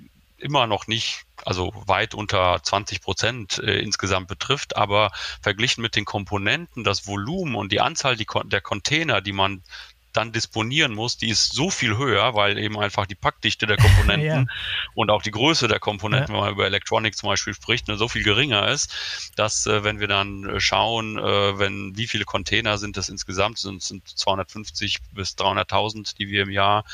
immer 0.45 0.67
noch 0.67 0.87
nicht, 0.87 1.25
also 1.45 1.73
weit 1.87 2.15
unter 2.15 2.63
20 2.63 3.01
Prozent 3.01 3.59
äh, 3.59 3.79
insgesamt 3.79 4.29
betrifft, 4.29 4.77
aber 4.77 5.11
verglichen 5.41 5.81
mit 5.81 5.97
den 5.97 6.05
Komponenten, 6.05 6.85
das 6.85 7.07
Volumen 7.07 7.55
und 7.55 7.73
die 7.73 7.81
Anzahl 7.81 8.17
die, 8.17 8.27
der 8.45 8.61
Container, 8.61 9.23
die 9.23 9.33
man 9.33 9.63
dann 10.17 10.33
disponieren 10.33 10.95
muss, 10.95 11.17
die 11.17 11.29
ist 11.29 11.53
so 11.53 11.71
viel 11.71 11.97
höher, 11.97 12.35
weil 12.35 12.59
eben 12.59 12.79
einfach 12.79 13.07
die 13.07 13.15
Packdichte 13.15 13.67
der 13.67 13.77
Komponenten 13.77 14.25
ja. 14.25 14.45
und 14.95 15.11
auch 15.11 15.23
die 15.23 15.31
Größe 15.31 15.69
der 15.69 15.81
Komponenten, 15.81 16.35
ja. 16.35 16.35
wenn 16.35 16.45
man 16.47 16.53
über 16.53 16.67
Electronic 16.67 17.17
zum 17.17 17.29
Beispiel 17.29 17.55
spricht, 17.55 17.89
ne, 17.89 17.97
so 17.97 18.09
viel 18.09 18.23
geringer 18.23 18.69
ist, 18.69 18.93
dass 19.37 19.67
äh, 19.67 19.85
wenn 19.85 20.01
wir 20.01 20.09
dann 20.09 20.49
äh, 20.49 20.61
schauen, 20.61 21.19
äh, 21.19 21.59
wenn 21.59 21.97
wie 21.97 22.07
viele 22.07 22.25
Container 22.25 22.79
sind 22.79 22.97
das 22.97 23.09
insgesamt, 23.09 23.59
sind, 23.59 23.83
sind 23.83 24.07
250 24.09 24.99
bis 25.13 25.33
300.000, 25.33 26.17
die 26.17 26.29
wir 26.29 26.45
im 26.45 26.51
Jahr 26.51 26.85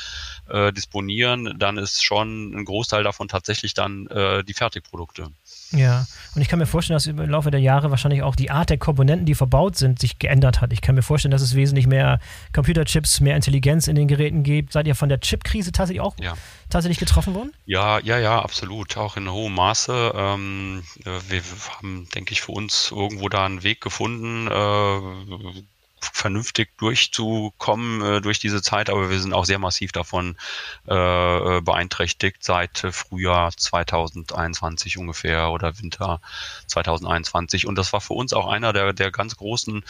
äh, 0.49 0.73
disponieren, 0.73 1.55
dann 1.57 1.77
ist 1.77 2.03
schon 2.03 2.53
ein 2.53 2.65
Großteil 2.65 3.03
davon 3.03 3.27
tatsächlich 3.27 3.73
dann 3.73 4.07
äh, 4.07 4.43
die 4.43 4.53
Fertigprodukte. 4.53 5.27
Ja, 5.71 6.05
und 6.35 6.41
ich 6.41 6.49
kann 6.49 6.59
mir 6.59 6.65
vorstellen, 6.65 6.95
dass 6.95 7.07
im 7.07 7.17
Laufe 7.17 7.51
der 7.51 7.59
Jahre 7.59 7.91
wahrscheinlich 7.91 8.23
auch 8.23 8.35
die 8.35 8.51
Art 8.51 8.69
der 8.69 8.77
Komponenten, 8.77 9.25
die 9.25 9.35
verbaut 9.35 9.77
sind, 9.77 9.99
sich 9.99 10.19
geändert 10.19 10.61
hat. 10.61 10.73
Ich 10.73 10.81
kann 10.81 10.95
mir 10.95 11.01
vorstellen, 11.01 11.31
dass 11.31 11.41
es 11.41 11.55
wesentlich 11.55 11.87
mehr 11.87 12.19
Computerchips, 12.53 13.10
mehr 13.19 13.35
Intelligenz 13.35 13.87
in 13.87 13.95
den 13.95 14.07
Geräten 14.07 14.43
gibt. 14.43 14.71
Seid 14.71 14.87
ihr 14.87 14.95
von 14.95 15.09
der 15.09 15.19
Chipkrise 15.19 15.71
tatsächlich 15.71 16.01
auch 16.01 16.15
ja. 16.19 16.35
tatsächlich 16.69 16.99
getroffen 16.99 17.35
worden? 17.35 17.53
Ja, 17.65 17.99
ja, 17.99 18.17
ja, 18.19 18.41
absolut. 18.41 18.95
Auch 18.97 19.17
in 19.17 19.29
hohem 19.29 19.55
Maße. 19.55 20.13
Ähm, 20.15 20.83
wir 21.03 21.41
haben, 21.75 22.07
denke 22.15 22.31
ich, 22.33 22.41
für 22.41 22.53
uns 22.53 22.91
irgendwo 22.91 23.27
da 23.27 23.45
einen 23.45 23.63
Weg 23.63 23.81
gefunden, 23.81 24.47
äh, 24.47 25.61
vernünftig 26.13 26.77
durchzukommen 26.77 28.01
äh, 28.01 28.21
durch 28.21 28.39
diese 28.39 28.61
Zeit, 28.61 28.89
aber 28.89 29.09
wir 29.09 29.19
sind 29.19 29.33
auch 29.33 29.45
sehr 29.45 29.59
massiv 29.59 29.91
davon 29.91 30.37
äh, 30.87 31.57
äh 31.57 31.61
beeinträchtigt 31.61 32.43
seit 32.43 32.87
Frühjahr 32.91 33.51
2021 33.55 34.97
ungefähr 34.97 35.51
oder 35.51 35.79
Winter 35.79 36.21
2021. 36.67 37.67
Und 37.67 37.77
das 37.77 37.93
war 37.93 38.01
für 38.01 38.13
uns 38.13 38.33
auch 38.33 38.47
einer 38.47 38.73
der, 38.73 38.93
der 38.93 39.11
ganz 39.11 39.37
großen 39.37 39.83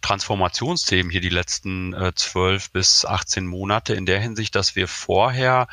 Transformationsthemen 0.00 1.10
hier 1.10 1.20
die 1.20 1.28
letzten 1.28 1.94
12 2.14 2.70
bis 2.70 3.04
18 3.04 3.46
Monate 3.46 3.94
in 3.94 4.06
der 4.06 4.20
Hinsicht, 4.20 4.54
dass 4.54 4.74
wir 4.74 4.88
vorher 4.88 5.68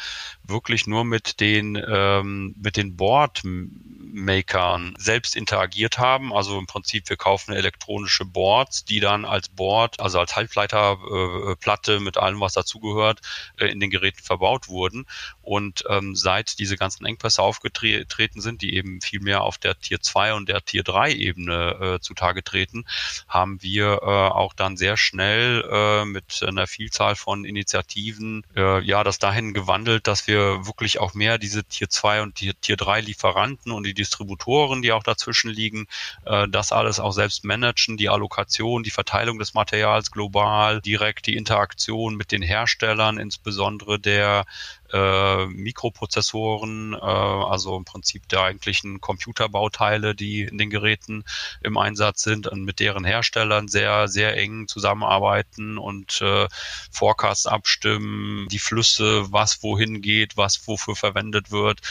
wirklich 0.50 0.88
nur 0.88 1.06
mit 1.06 1.40
den, 1.40 1.82
ähm, 1.88 2.56
mit 2.62 2.78
den 2.78 2.96
Boardmakern 2.96 4.96
selbst 4.98 5.36
interagiert 5.36 5.98
haben. 5.98 6.34
Also 6.34 6.58
im 6.58 6.68
Prinzip, 6.68 7.10
wir 7.10 7.18
kaufen 7.18 7.54
elektronische 7.54 8.26
Boards, 8.26 8.86
die 8.86 9.00
dann 9.00 9.26
als 9.26 9.50
Board, 9.50 10.00
also 10.00 10.20
als 10.20 10.36
Halbleiterplatte 10.36 11.96
äh, 11.96 12.00
mit 12.00 12.18
allem, 12.18 12.40
was 12.40 12.54
dazugehört, 12.54 13.22
äh, 13.58 13.68
in 13.68 13.80
den 13.80 13.90
Geräten 13.90 14.24
verbaut 14.24 14.68
wurden. 14.68 15.06
Und 15.42 15.84
ähm, 15.90 16.16
seit 16.16 16.60
diese 16.60 16.78
ganzen 16.78 17.06
Engpässe 17.06 17.42
aufgetreten 17.42 18.42
sind, 18.42 18.62
die 18.62 18.76
eben 18.76 19.02
viel 19.02 19.20
mehr 19.20 19.42
auf 19.42 19.58
der 19.58 19.80
Tier 19.80 20.02
2 20.02 20.36
und 20.36 20.50
der 20.50 20.64
Tier 20.64 20.84
3 20.84 21.14
Ebene 21.14 21.96
äh, 21.96 22.00
zutage 22.02 22.44
treten, 22.44 22.86
haben 23.28 23.62
wir 23.64 24.00
äh, 24.02 24.06
auch 24.06 24.54
dann 24.54 24.78
sehr 24.78 24.98
schnell 24.98 25.68
äh, 25.72 26.06
mit 26.06 26.44
einer 26.44 26.68
Vielzahl 26.68 27.16
von 27.16 27.46
Initiativen 27.46 28.44
äh, 28.56 28.84
ja 28.84 29.04
das 29.04 29.20
dahin 29.20 29.54
gewandelt, 29.54 30.08
dass 30.08 30.28
wir 30.28 30.39
wir 30.40 30.66
wirklich 30.66 31.00
auch 31.00 31.14
mehr 31.14 31.38
diese 31.38 31.64
Tier 31.64 31.90
2 31.90 32.22
und 32.22 32.36
Tier, 32.36 32.54
Tier 32.60 32.78
3 32.78 33.02
Lieferanten 33.02 33.72
und 33.72 33.84
die 33.84 33.94
Distributoren, 33.94 34.82
die 34.82 34.92
auch 34.92 35.04
dazwischen 35.04 35.50
liegen, 35.50 35.88
äh, 36.26 36.48
das 36.48 36.72
alles 36.72 37.00
auch 37.00 37.12
selbst 37.12 37.44
managen, 37.44 37.98
die 37.98 38.10
Allokation, 38.10 38.84
die 38.84 38.92
Verteilung 38.92 39.40
des 39.40 39.54
Materials 39.54 40.12
global, 40.12 40.82
direkt 40.82 41.28
die 41.28 41.36
Interaktion 41.36 42.16
mit 42.16 42.32
den 42.32 42.42
Herstellern, 42.42 43.18
insbesondere 43.18 44.00
der 44.00 44.46
äh, 44.92 45.46
Mikroprozessoren, 45.46 46.94
äh, 46.94 46.98
also 46.98 47.76
im 47.78 47.86
Prinzip 47.86 48.28
der 48.30 48.42
eigentlichen 48.42 49.02
Computerbauteile, 49.02 50.16
die 50.16 50.44
in 50.44 50.58
den 50.58 50.70
Geräten 50.70 51.24
im 51.62 51.78
Einsatz 51.78 52.22
sind 52.24 52.48
und 52.48 52.64
mit 52.64 52.80
deren 52.80 53.06
Herstellern 53.06 53.68
sehr, 53.68 54.08
sehr 54.08 54.38
eng 54.38 54.68
zusammenarbeiten 54.68 55.78
und 55.78 56.22
äh, 56.22 56.48
Forecasts 56.92 57.48
abstimmen, 57.48 58.48
die 58.50 58.60
Flüsse, 58.60 59.32
was 59.32 59.64
wohin 59.64 60.02
geht, 60.02 60.38
was 60.38 60.68
wofür 60.68 60.96
verwendet 60.96 61.52
wird. 61.52 61.82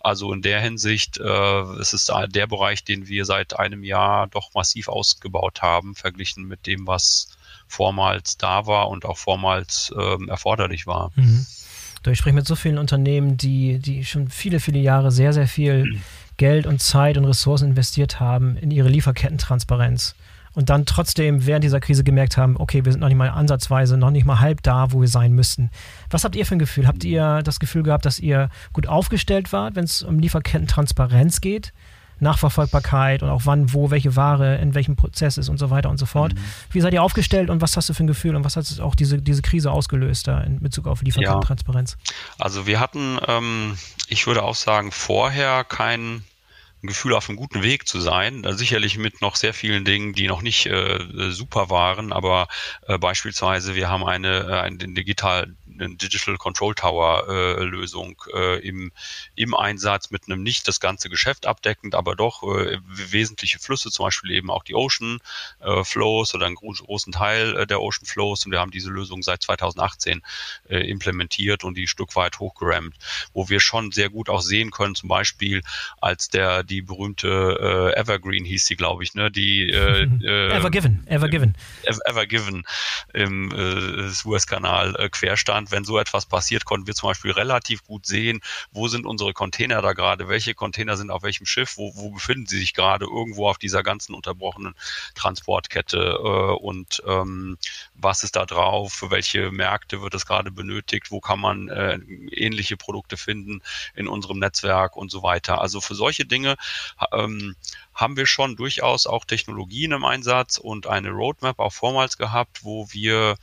Also 0.00 0.32
in 0.32 0.42
der 0.42 0.60
Hinsicht, 0.60 1.18
äh, 1.18 1.60
es 1.80 1.92
ist 1.92 2.12
der 2.28 2.46
Bereich, 2.46 2.84
den 2.84 3.08
wir 3.08 3.24
seit 3.24 3.58
einem 3.58 3.84
Jahr 3.84 4.26
doch 4.28 4.54
massiv 4.54 4.88
ausgebaut 4.88 5.62
haben, 5.62 5.94
verglichen 5.94 6.44
mit 6.44 6.66
dem, 6.66 6.86
was 6.86 7.28
vormals 7.66 8.36
da 8.36 8.66
war 8.66 8.88
und 8.88 9.04
auch 9.04 9.18
vormals 9.18 9.92
ähm, 9.98 10.28
erforderlich 10.28 10.86
war. 10.86 11.10
Mhm. 11.16 11.46
Ich 12.12 12.18
spreche 12.18 12.34
mit 12.34 12.46
so 12.46 12.56
vielen 12.56 12.78
Unternehmen, 12.78 13.36
die, 13.36 13.78
die 13.78 14.04
schon 14.04 14.28
viele, 14.28 14.60
viele 14.60 14.78
Jahre 14.78 15.10
sehr, 15.10 15.32
sehr 15.32 15.48
viel 15.48 15.84
mhm. 15.84 16.00
Geld 16.36 16.66
und 16.66 16.80
Zeit 16.80 17.16
und 17.16 17.24
Ressourcen 17.24 17.70
investiert 17.70 18.20
haben 18.20 18.56
in 18.56 18.70
ihre 18.70 18.88
Lieferkettentransparenz 18.88 20.14
und 20.54 20.70
dann 20.70 20.86
trotzdem 20.86 21.46
während 21.46 21.64
dieser 21.64 21.80
Krise 21.80 22.04
gemerkt 22.04 22.36
haben, 22.36 22.56
okay, 22.56 22.84
wir 22.84 22.92
sind 22.92 23.00
noch 23.00 23.08
nicht 23.08 23.16
mal 23.16 23.28
ansatzweise, 23.28 23.96
noch 23.96 24.10
nicht 24.10 24.24
mal 24.24 24.40
halb 24.40 24.62
da, 24.62 24.92
wo 24.92 25.00
wir 25.00 25.08
sein 25.08 25.32
müssten. 25.32 25.70
Was 26.10 26.24
habt 26.24 26.36
ihr 26.36 26.46
für 26.46 26.54
ein 26.54 26.60
Gefühl? 26.60 26.86
Habt 26.86 27.04
ihr 27.04 27.42
das 27.42 27.60
Gefühl 27.60 27.82
gehabt, 27.82 28.06
dass 28.06 28.18
ihr 28.18 28.48
gut 28.72 28.86
aufgestellt 28.86 29.52
wart, 29.52 29.74
wenn 29.74 29.84
es 29.84 30.02
um 30.02 30.18
Lieferkettentransparenz 30.18 31.40
geht? 31.40 31.72
Nachverfolgbarkeit 32.20 33.22
und 33.22 33.30
auch 33.30 33.42
wann, 33.44 33.72
wo, 33.72 33.90
welche 33.90 34.16
Ware 34.16 34.56
in 34.56 34.74
welchem 34.74 34.96
Prozess 34.96 35.38
ist 35.38 35.48
und 35.48 35.58
so 35.58 35.70
weiter 35.70 35.90
und 35.90 35.98
so 35.98 36.06
fort. 36.06 36.34
Mhm. 36.34 36.38
Wie 36.70 36.80
seid 36.80 36.92
ihr 36.92 37.02
aufgestellt 37.02 37.50
und 37.50 37.60
was 37.60 37.76
hast 37.76 37.88
du 37.88 37.94
für 37.94 38.04
ein 38.04 38.08
Gefühl 38.08 38.36
und 38.36 38.44
was 38.44 38.56
hat 38.56 38.80
auch 38.80 38.94
diese, 38.94 39.20
diese 39.20 39.42
Krise 39.42 39.70
ausgelöst 39.70 40.28
da 40.28 40.40
in 40.40 40.60
Bezug 40.60 40.86
auf 40.86 41.02
Lieferkettentransparenz? 41.02 41.96
Ja. 42.06 42.14
Also 42.38 42.66
wir 42.66 42.80
hatten, 42.80 43.18
ähm, 43.26 43.76
ich 44.08 44.26
würde 44.26 44.42
auch 44.42 44.54
sagen, 44.54 44.92
vorher 44.92 45.64
kein 45.64 46.24
Gefühl, 46.86 47.14
auf 47.14 47.28
einem 47.28 47.36
guten 47.36 47.62
Weg 47.62 47.88
zu 47.88 48.00
sein. 48.00 48.44
Sicherlich 48.50 48.98
mit 48.98 49.20
noch 49.20 49.36
sehr 49.36 49.54
vielen 49.54 49.84
Dingen, 49.84 50.12
die 50.12 50.26
noch 50.26 50.42
nicht 50.42 50.66
äh, 50.66 50.98
super 51.30 51.70
waren, 51.70 52.12
aber 52.12 52.48
äh, 52.86 52.98
beispielsweise 52.98 53.74
wir 53.74 53.88
haben 53.88 54.04
eine, 54.04 54.40
äh, 54.40 54.60
eine 54.60 54.76
digital 54.76 55.54
eine 55.78 55.94
Digital 55.96 56.36
Control 56.36 56.74
Tower 56.74 57.28
äh, 57.28 57.62
Lösung 57.64 58.20
äh, 58.32 58.58
im, 58.66 58.92
im 59.34 59.54
Einsatz 59.54 60.10
mit 60.10 60.26
einem 60.26 60.42
nicht 60.42 60.68
das 60.68 60.80
ganze 60.80 61.08
Geschäft 61.08 61.46
abdeckend, 61.46 61.94
aber 61.94 62.14
doch 62.16 62.42
äh, 62.42 62.78
wesentliche 62.86 63.58
Flüsse, 63.58 63.90
zum 63.90 64.06
Beispiel 64.06 64.32
eben 64.32 64.50
auch 64.50 64.64
die 64.64 64.74
Ocean 64.74 65.18
äh, 65.60 65.84
Flows 65.84 66.34
oder 66.34 66.46
einen 66.46 66.56
großen 66.56 67.12
Teil 67.12 67.56
äh, 67.56 67.66
der 67.66 67.80
Ocean 67.80 68.06
Flows. 68.06 68.44
Und 68.44 68.52
wir 68.52 68.60
haben 68.60 68.70
diese 68.70 68.90
Lösung 68.90 69.22
seit 69.22 69.42
2018 69.42 70.22
äh, 70.68 70.78
implementiert 70.88 71.64
und 71.64 71.76
die 71.76 71.88
Stück 71.88 72.16
weit 72.16 72.38
hochgerammt, 72.38 72.94
wo 73.32 73.48
wir 73.48 73.60
schon 73.60 73.92
sehr 73.92 74.10
gut 74.10 74.28
auch 74.28 74.42
sehen 74.42 74.70
können, 74.70 74.94
zum 74.94 75.08
Beispiel 75.08 75.62
als 76.00 76.28
der 76.28 76.62
die 76.62 76.82
berühmte 76.82 77.92
äh, 77.94 77.98
Evergreen 77.98 78.44
hieß 78.44 78.66
sie, 78.66 78.76
glaube 78.76 79.02
ich, 79.02 79.14
ne, 79.14 79.30
die 79.30 79.70
äh, 79.70 80.04
äh, 80.22 80.56
Evergiven, 80.56 81.06
Evergiven, 81.06 81.54
Evergiven 82.04 82.64
im 83.12 83.50
äh, 83.52 84.08
Suezkanal 84.08 84.94
äh, 84.96 85.08
querstand 85.08 85.63
Deutschland, 85.64 85.70
wenn 85.70 85.84
so 85.84 85.98
etwas 85.98 86.26
passiert, 86.26 86.64
konnten 86.64 86.86
wir 86.86 86.94
zum 86.94 87.08
Beispiel 87.10 87.32
relativ 87.32 87.84
gut 87.84 88.06
sehen, 88.06 88.40
wo 88.72 88.88
sind 88.88 89.06
unsere 89.06 89.32
Container 89.32 89.82
da 89.82 89.92
gerade, 89.92 90.28
welche 90.28 90.54
Container 90.54 90.96
sind 90.96 91.10
auf 91.10 91.22
welchem 91.22 91.46
Schiff, 91.46 91.76
wo, 91.76 91.94
wo 91.94 92.10
befinden 92.10 92.46
sie 92.46 92.58
sich 92.58 92.74
gerade 92.74 93.06
irgendwo 93.06 93.48
auf 93.48 93.58
dieser 93.58 93.82
ganzen 93.82 94.14
unterbrochenen 94.14 94.74
Transportkette 95.14 95.98
äh, 95.98 96.62
und 96.62 97.02
ähm, 97.06 97.56
was 97.94 98.24
ist 98.24 98.36
da 98.36 98.46
drauf, 98.46 98.92
für 98.92 99.10
welche 99.10 99.50
Märkte 99.50 100.02
wird 100.02 100.14
es 100.14 100.26
gerade 100.26 100.50
benötigt, 100.50 101.10
wo 101.10 101.20
kann 101.20 101.40
man 101.40 101.68
äh, 101.68 101.98
ähnliche 102.32 102.76
Produkte 102.76 103.16
finden 103.16 103.62
in 103.94 104.08
unserem 104.08 104.38
Netzwerk 104.38 104.96
und 104.96 105.10
so 105.10 105.22
weiter. 105.22 105.60
Also 105.60 105.80
für 105.80 105.94
solche 105.94 106.24
Dinge 106.24 106.56
ähm, 107.12 107.54
haben 107.94 108.16
wir 108.16 108.26
schon 108.26 108.56
durchaus 108.56 109.06
auch 109.06 109.24
Technologien 109.24 109.92
im 109.92 110.04
Einsatz 110.04 110.58
und 110.58 110.86
eine 110.86 111.10
Roadmap 111.10 111.58
auch 111.58 111.72
vormals 111.72 112.18
gehabt, 112.18 112.64
wo 112.64 112.88
wir 112.90 113.36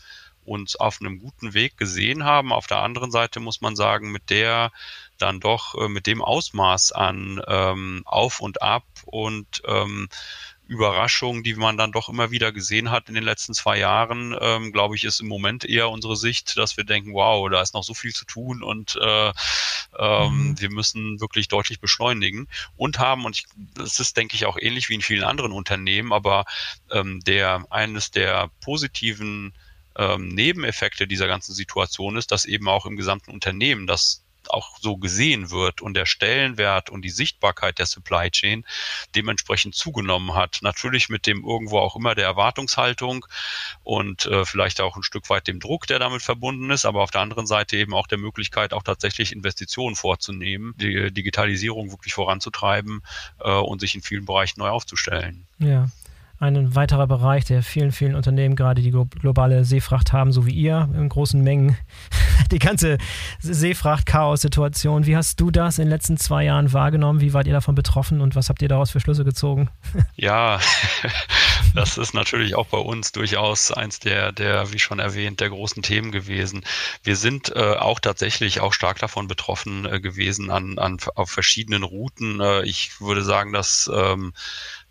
uns 0.52 0.76
auf 0.76 1.00
einem 1.00 1.20
guten 1.20 1.54
Weg 1.54 1.78
gesehen 1.78 2.26
haben. 2.26 2.52
Auf 2.52 2.68
der 2.68 2.80
anderen 2.80 3.12
Seite 3.12 3.40
muss 3.40 3.62
man 3.62 3.76
sagen, 3.76 4.12
mit 4.12 4.30
der 4.30 4.72
dann 5.18 5.40
doch, 5.40 5.76
äh, 5.76 5.88
mit 5.88 6.08
dem 6.08 6.22
Ausmaß 6.22 6.92
an 6.92 7.42
ähm, 7.48 8.04
Auf 8.06 8.40
und 8.40 8.62
Ab 8.62 8.86
und 9.06 9.62
ähm, 9.66 10.10
Überraschungen, 10.72 11.44
die 11.44 11.56
man 11.56 11.76
dann 11.76 11.92
doch 11.92 12.08
immer 12.08 12.32
wieder 12.32 12.54
gesehen 12.54 12.92
hat 12.92 13.10
in 13.10 13.16
den 13.16 13.26
letzten 13.26 13.54
zwei 13.54 13.78
Jahren, 13.78 14.34
ähm, 14.40 14.72
glaube 14.72 14.96
ich, 14.96 15.04
ist 15.04 15.20
im 15.20 15.28
Moment 15.28 15.66
eher 15.66 15.90
unsere 15.90 16.16
Sicht, 16.16 16.58
dass 16.58 16.78
wir 16.78 16.86
denken, 16.86 17.14
wow, 17.14 17.50
da 17.50 17.62
ist 17.62 17.74
noch 17.74 17.84
so 17.84 17.94
viel 17.94 18.14
zu 18.14 18.24
tun 18.24 18.64
und 18.64 18.96
äh, 18.96 19.34
ähm, 20.00 20.50
mhm. 20.50 20.62
wir 20.62 20.72
müssen 20.72 21.20
wirklich 21.20 21.50
deutlich 21.50 21.82
beschleunigen 21.82 22.48
und 22.78 23.00
haben, 23.00 23.26
und 23.26 23.38
ich, 23.38 23.46
das 23.76 24.00
ist, 24.00 24.16
denke 24.16 24.36
ich, 24.36 24.46
auch 24.46 24.58
ähnlich 24.58 24.88
wie 24.88 24.96
in 24.96 25.02
vielen 25.02 25.26
anderen 25.26 25.52
Unternehmen, 25.52 26.14
aber 26.14 26.46
ähm, 26.90 27.20
der 27.20 27.66
eines 27.70 28.12
der 28.12 28.50
positiven 28.62 29.54
ähm, 29.98 30.30
Nebeneffekte 30.30 31.08
dieser 31.08 31.28
ganzen 31.28 31.54
Situation 31.54 32.18
ist, 32.18 32.32
dass 32.32 32.46
eben 32.46 32.68
auch 32.68 32.86
im 32.86 32.98
gesamten 32.98 33.32
Unternehmen 33.32 33.88
das 33.88 34.24
auch 34.50 34.78
so 34.80 34.98
gesehen 34.98 35.52
wird 35.52 35.82
und 35.82 35.94
der 35.94 36.06
Stellenwert 36.06 36.90
und 36.90 37.04
die 37.04 37.10
Sichtbarkeit 37.10 37.80
der 37.80 37.86
Supply 37.86 38.30
Chain 38.30 38.66
dementsprechend 39.16 39.76
zugenommen 39.76 40.36
hat. 40.36 40.60
Natürlich 40.62 41.10
mit 41.10 41.28
dem 41.28 41.44
irgendwo 41.46 41.80
auch 41.80 41.96
immer 41.96 42.16
der 42.16 42.26
Erwartungshaltung 42.26 43.26
und 43.84 44.26
äh, 44.26 44.46
vielleicht 44.46 44.82
auch 44.82 44.96
ein 44.96 45.04
Stück 45.04 45.30
weit 45.30 45.48
dem 45.48 45.60
Druck, 45.60 45.88
der 45.88 46.00
damit 46.00 46.22
verbunden 46.22 46.70
ist, 46.72 46.86
aber 46.86 47.02
auf 47.02 47.12
der 47.12 47.22
anderen 47.22 47.48
Seite 47.48 47.78
eben 47.78 47.94
auch 47.94 48.08
der 48.08 48.18
Möglichkeit, 48.18 48.74
auch 48.74 48.84
tatsächlich 48.84 49.32
Investitionen 49.32 49.96
vorzunehmen, 49.96 50.74
die 50.78 51.12
Digitalisierung 51.12 51.92
wirklich 51.92 52.14
voranzutreiben 52.14 53.04
äh, 53.40 53.52
und 53.52 53.80
sich 53.80 53.96
in 53.96 54.02
vielen 54.02 54.26
Bereichen 54.26 54.60
neu 54.60 54.70
aufzustellen. 54.70 55.46
Ja. 55.60 55.90
Ein 56.42 56.76
weiterer 56.76 57.06
Bereich, 57.06 57.46
der 57.46 57.62
vielen, 57.62 57.92
vielen 57.92 58.16
Unternehmen 58.16 58.56
gerade 58.56 58.82
die 58.82 58.92
globale 58.92 59.64
Seefracht 59.64 60.12
haben, 60.12 60.32
so 60.32 60.48
wie 60.48 60.54
ihr, 60.54 60.90
in 60.96 61.08
großen 61.08 61.42
Mengen. 61.42 61.78
Die 62.52 62.60
ganze 62.60 62.98
Seefracht-Chaos-Situation. 63.40 65.06
Wie 65.06 65.16
hast 65.16 65.40
du 65.40 65.52
das 65.52 65.78
in 65.78 65.86
den 65.86 65.92
letzten 65.92 66.18
zwei 66.18 66.44
Jahren 66.46 66.74
wahrgenommen? 66.74 67.22
Wie 67.22 67.34
wart 67.34 67.48
ihr 67.48 67.54
davon 67.54 67.76
betroffen 67.76 68.20
und 68.20 68.36
was 68.36 68.50
habt 68.50 68.62
ihr 68.62 68.68
daraus 68.68 68.92
für 68.92 69.00
Schlüsse 69.00 69.24
gezogen? 69.24 69.70
Ja, 70.16 70.60
das 71.76 71.98
ist 71.98 72.14
natürlich 72.14 72.56
auch 72.56 72.68
bei 72.68 72.78
uns 72.78 73.12
durchaus 73.12 73.72
eins 73.72 74.00
der, 74.00 74.32
der, 74.32 74.72
wie 74.72 74.80
schon 74.80 75.00
erwähnt, 75.00 75.40
der 75.40 75.50
großen 75.50 75.82
Themen 75.84 76.12
gewesen. 76.12 76.64
Wir 77.04 77.16
sind 77.16 77.56
äh, 77.56 77.76
auch 77.76 78.00
tatsächlich 78.00 78.60
auch 78.60 78.74
stark 78.74 79.00
davon 79.00 79.28
betroffen 79.28 79.86
äh, 79.86 80.00
gewesen 80.00 80.52
an, 80.52 80.78
an, 80.78 80.98
auf 81.16 81.30
verschiedenen 81.30 81.84
Routen. 81.84 82.40
Äh, 82.40 82.64
ich 82.64 83.00
würde 83.00 83.24
sagen, 83.24 83.54
dass 83.54 83.90
ähm, 83.94 84.34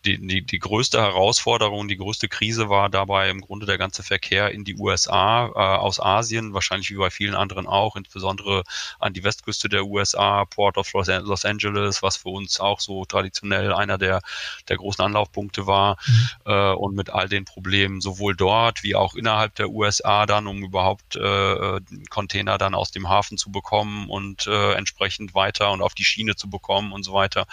die, 0.04 0.18
die, 0.26 0.42
die 0.42 0.58
größte 0.58 1.00
Herausforderung, 1.00 1.88
die 1.88 1.96
größte 1.96 2.28
Krise 2.28 2.68
war 2.68 2.88
dabei 2.88 3.28
im 3.28 3.40
Grunde 3.40 3.66
der 3.66 3.76
ganze 3.76 4.02
Verkehr 4.02 4.50
in 4.50 4.64
die 4.64 4.76
USA 4.76 5.46
äh, 5.46 5.78
aus 5.78 6.00
Asien, 6.00 6.54
wahrscheinlich 6.54 6.90
wie 6.90 6.96
bei 6.96 7.10
vielen 7.10 7.34
anderen 7.34 7.66
auch, 7.66 7.96
insbesondere 7.96 8.64
an 8.98 9.12
die 9.12 9.24
Westküste 9.24 9.68
der 9.68 9.84
USA, 9.84 10.44
Port 10.46 10.78
of 10.78 10.90
Los 10.92 11.44
Angeles, 11.44 12.02
was 12.02 12.16
für 12.16 12.30
uns 12.30 12.60
auch 12.60 12.80
so 12.80 13.04
traditionell 13.04 13.74
einer 13.74 13.98
der, 13.98 14.22
der 14.68 14.78
großen 14.78 15.04
Anlaufpunkte 15.04 15.66
war 15.66 15.98
mhm. 16.06 16.28
äh, 16.46 16.72
und 16.72 16.94
mit 16.94 17.10
all 17.10 17.28
den 17.28 17.44
Problemen 17.44 18.00
sowohl 18.00 18.34
dort 18.34 18.82
wie 18.82 18.94
auch 18.94 19.14
innerhalb 19.14 19.54
der 19.56 19.68
USA 19.70 20.24
dann, 20.24 20.46
um 20.46 20.62
überhaupt 20.62 21.16
äh, 21.16 21.80
Container 22.08 22.56
dann 22.56 22.74
aus 22.74 22.90
dem 22.90 23.08
Hafen 23.08 23.36
zu 23.36 23.50
bekommen 23.50 24.08
und 24.08 24.46
äh, 24.46 24.72
entsprechend 24.72 25.34
weiter 25.34 25.72
und 25.72 25.82
auf 25.82 25.94
die 25.94 26.04
Schiene 26.04 26.36
zu 26.36 26.48
bekommen 26.48 26.92
und 26.92 27.02
so 27.02 27.12
weiter. 27.12 27.46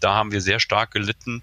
Da 0.00 0.14
haben 0.14 0.32
wir 0.32 0.42
sehr 0.42 0.60
stark 0.60 0.90
gelitten 0.90 1.42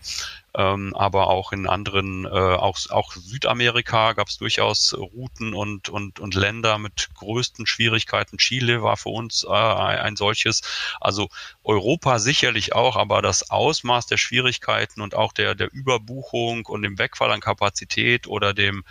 ähm, 0.55 0.93
aber 0.95 1.27
auch 1.27 1.51
in 1.51 1.67
anderen, 1.67 2.25
äh, 2.25 2.29
auch, 2.29 2.77
auch 2.89 3.13
Südamerika 3.13 4.13
gab 4.13 4.27
es 4.27 4.37
durchaus 4.37 4.93
Routen 4.93 5.53
und, 5.53 5.89
und, 5.89 6.19
und 6.19 6.35
Länder 6.35 6.77
mit 6.77 7.09
größten 7.15 7.65
Schwierigkeiten. 7.65 8.37
Chile 8.37 8.83
war 8.83 8.97
für 8.97 9.09
uns 9.09 9.43
äh, 9.43 9.51
ein 9.51 10.15
solches. 10.15 10.61
Also 11.01 11.29
Europa 11.63 12.19
sicherlich 12.19 12.73
auch, 12.73 12.95
aber 12.95 13.21
das 13.21 13.49
Ausmaß 13.49 14.05
der 14.07 14.17
Schwierigkeiten 14.17 15.01
und 15.01 15.15
auch 15.15 15.33
der, 15.33 15.55
der 15.55 15.73
Überbuchung 15.73 16.65
und 16.67 16.83
dem 16.83 16.99
Wegfall 16.99 17.31
an 17.31 17.41
Kapazität 17.41 18.27
oder 18.27 18.53
dem 18.53 18.83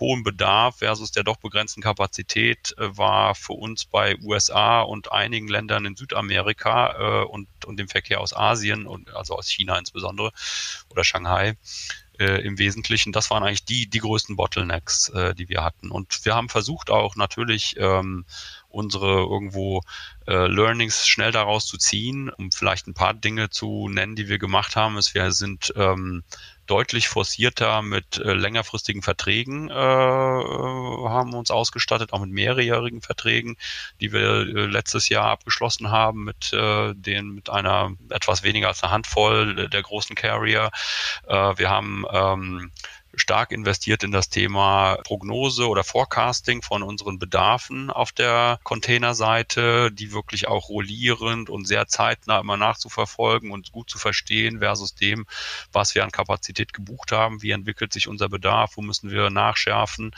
hohen 0.00 0.22
Bedarf 0.22 0.78
versus 0.78 1.12
der 1.12 1.22
doch 1.22 1.36
begrenzten 1.36 1.82
Kapazität 1.82 2.74
äh, 2.78 2.96
war 2.96 3.34
für 3.34 3.52
uns 3.52 3.84
bei 3.84 4.16
USA 4.22 4.82
und 4.82 5.12
einigen 5.12 5.48
Ländern 5.48 5.86
in 5.86 5.96
Südamerika 5.96 7.22
äh, 7.22 7.24
und, 7.24 7.48
und 7.64 7.78
dem 7.78 7.88
Verkehr 7.88 8.20
aus 8.20 8.34
Asien 8.34 8.86
und 8.86 9.14
also 9.14 9.36
aus 9.36 9.48
China 9.48 9.78
insbesondere 9.78 10.32
oder 10.90 11.04
Shanghai 11.04 11.56
äh, 12.18 12.44
im 12.44 12.58
Wesentlichen. 12.58 13.12
Das 13.12 13.30
waren 13.30 13.42
eigentlich 13.42 13.64
die, 13.64 13.88
die 13.88 13.98
größten 13.98 14.36
Bottlenecks, 14.36 15.12
die 15.36 15.48
wir 15.48 15.64
hatten. 15.64 15.90
Und 15.90 16.24
wir 16.24 16.34
haben 16.34 16.48
versucht 16.48 16.90
auch 16.90 17.16
natürlich 17.16 17.76
ähm, 17.78 18.24
unsere 18.68 19.18
irgendwo 19.18 19.82
Learnings 20.26 21.06
schnell 21.06 21.32
daraus 21.32 21.66
zu 21.66 21.76
ziehen, 21.76 22.30
um 22.30 22.50
vielleicht 22.50 22.86
ein 22.86 22.94
paar 22.94 23.12
Dinge 23.12 23.50
zu 23.50 23.88
nennen, 23.90 24.16
die 24.16 24.28
wir 24.28 24.38
gemacht 24.38 24.74
haben. 24.74 24.94
Wir 25.12 25.32
sind 25.32 25.72
ähm, 25.76 26.24
deutlich 26.66 27.08
forcierter 27.08 27.82
mit 27.82 28.18
äh, 28.18 28.32
längerfristigen 28.32 29.02
Verträgen 29.02 29.70
äh, 29.70 29.74
haben 29.74 31.34
uns 31.34 31.50
ausgestattet, 31.50 32.12
auch 32.12 32.20
mit 32.20 32.30
mehrjährigen 32.30 33.02
Verträgen, 33.02 33.56
die 34.00 34.12
wir 34.12 34.20
äh, 34.20 34.66
letztes 34.66 35.08
Jahr 35.08 35.26
abgeschlossen 35.26 35.90
haben 35.90 36.24
mit 36.24 36.52
äh, 36.52 36.94
den 36.94 37.30
mit 37.30 37.50
einer 37.50 37.92
etwas 38.10 38.42
weniger 38.42 38.68
als 38.68 38.82
eine 38.82 38.92
Handvoll 38.92 39.68
der 39.68 39.82
großen 39.82 40.16
Carrier. 40.16 40.70
Äh, 41.26 41.34
wir 41.34 41.70
haben 41.70 42.04
ähm, 42.10 42.72
stark 43.16 43.52
investiert 43.52 44.02
in 44.02 44.12
das 44.12 44.28
Thema 44.28 44.96
Prognose 45.04 45.68
oder 45.68 45.84
Forecasting 45.84 46.62
von 46.62 46.82
unseren 46.82 47.18
Bedarfen 47.18 47.90
auf 47.90 48.12
der 48.12 48.58
Containerseite, 48.62 49.90
die 49.92 50.12
wirklich 50.12 50.48
auch 50.48 50.68
rollierend 50.68 51.50
und 51.50 51.66
sehr 51.66 51.86
zeitnah 51.86 52.40
immer 52.40 52.56
nachzuverfolgen 52.56 53.50
und 53.50 53.72
gut 53.72 53.90
zu 53.90 53.98
verstehen 53.98 54.58
versus 54.58 54.94
dem, 54.94 55.26
was 55.72 55.94
wir 55.94 56.04
an 56.04 56.10
Kapazität 56.10 56.72
gebucht 56.72 57.12
haben, 57.12 57.42
wie 57.42 57.50
entwickelt 57.50 57.92
sich 57.92 58.08
unser 58.08 58.28
Bedarf, 58.28 58.76
wo 58.76 58.82
müssen 58.82 59.10
wir 59.10 59.30
nachschärfen. 59.30 60.14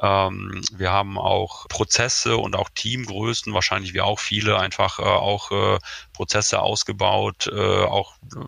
Ähm, 0.00 0.62
wir 0.72 0.92
haben 0.92 1.18
auch 1.18 1.68
Prozesse 1.68 2.36
und 2.36 2.56
auch 2.56 2.68
Teamgrößen, 2.74 3.52
wahrscheinlich 3.54 3.94
wie 3.94 4.00
auch 4.00 4.18
viele, 4.18 4.58
einfach 4.58 4.98
äh, 4.98 5.02
auch 5.02 5.50
äh, 5.50 5.78
Prozesse 6.12 6.60
ausgebaut, 6.60 7.50
äh, 7.52 7.84
auch 7.84 8.16
äh, 8.34 8.38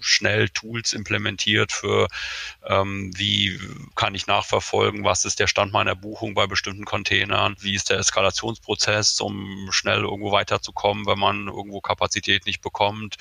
schnell 0.00 0.48
Tools 0.48 0.92
implementiert 0.92 1.72
für 1.72 2.08
ähm, 2.66 3.12
wie 3.22 3.56
kann 3.94 4.16
ich 4.16 4.26
nachverfolgen, 4.26 5.04
was 5.04 5.24
ist 5.24 5.38
der 5.38 5.46
Stand 5.46 5.72
meiner 5.72 5.94
Buchung 5.94 6.34
bei 6.34 6.48
bestimmten 6.48 6.84
Containern, 6.84 7.54
wie 7.60 7.74
ist 7.74 7.88
der 7.88 7.98
Eskalationsprozess, 7.98 9.20
um 9.20 9.68
schnell 9.70 10.00
irgendwo 10.00 10.32
weiterzukommen, 10.32 11.06
wenn 11.06 11.20
man 11.20 11.46
irgendwo 11.46 11.80
Kapazität 11.80 12.46
nicht 12.46 12.60
bekommt, 12.62 13.16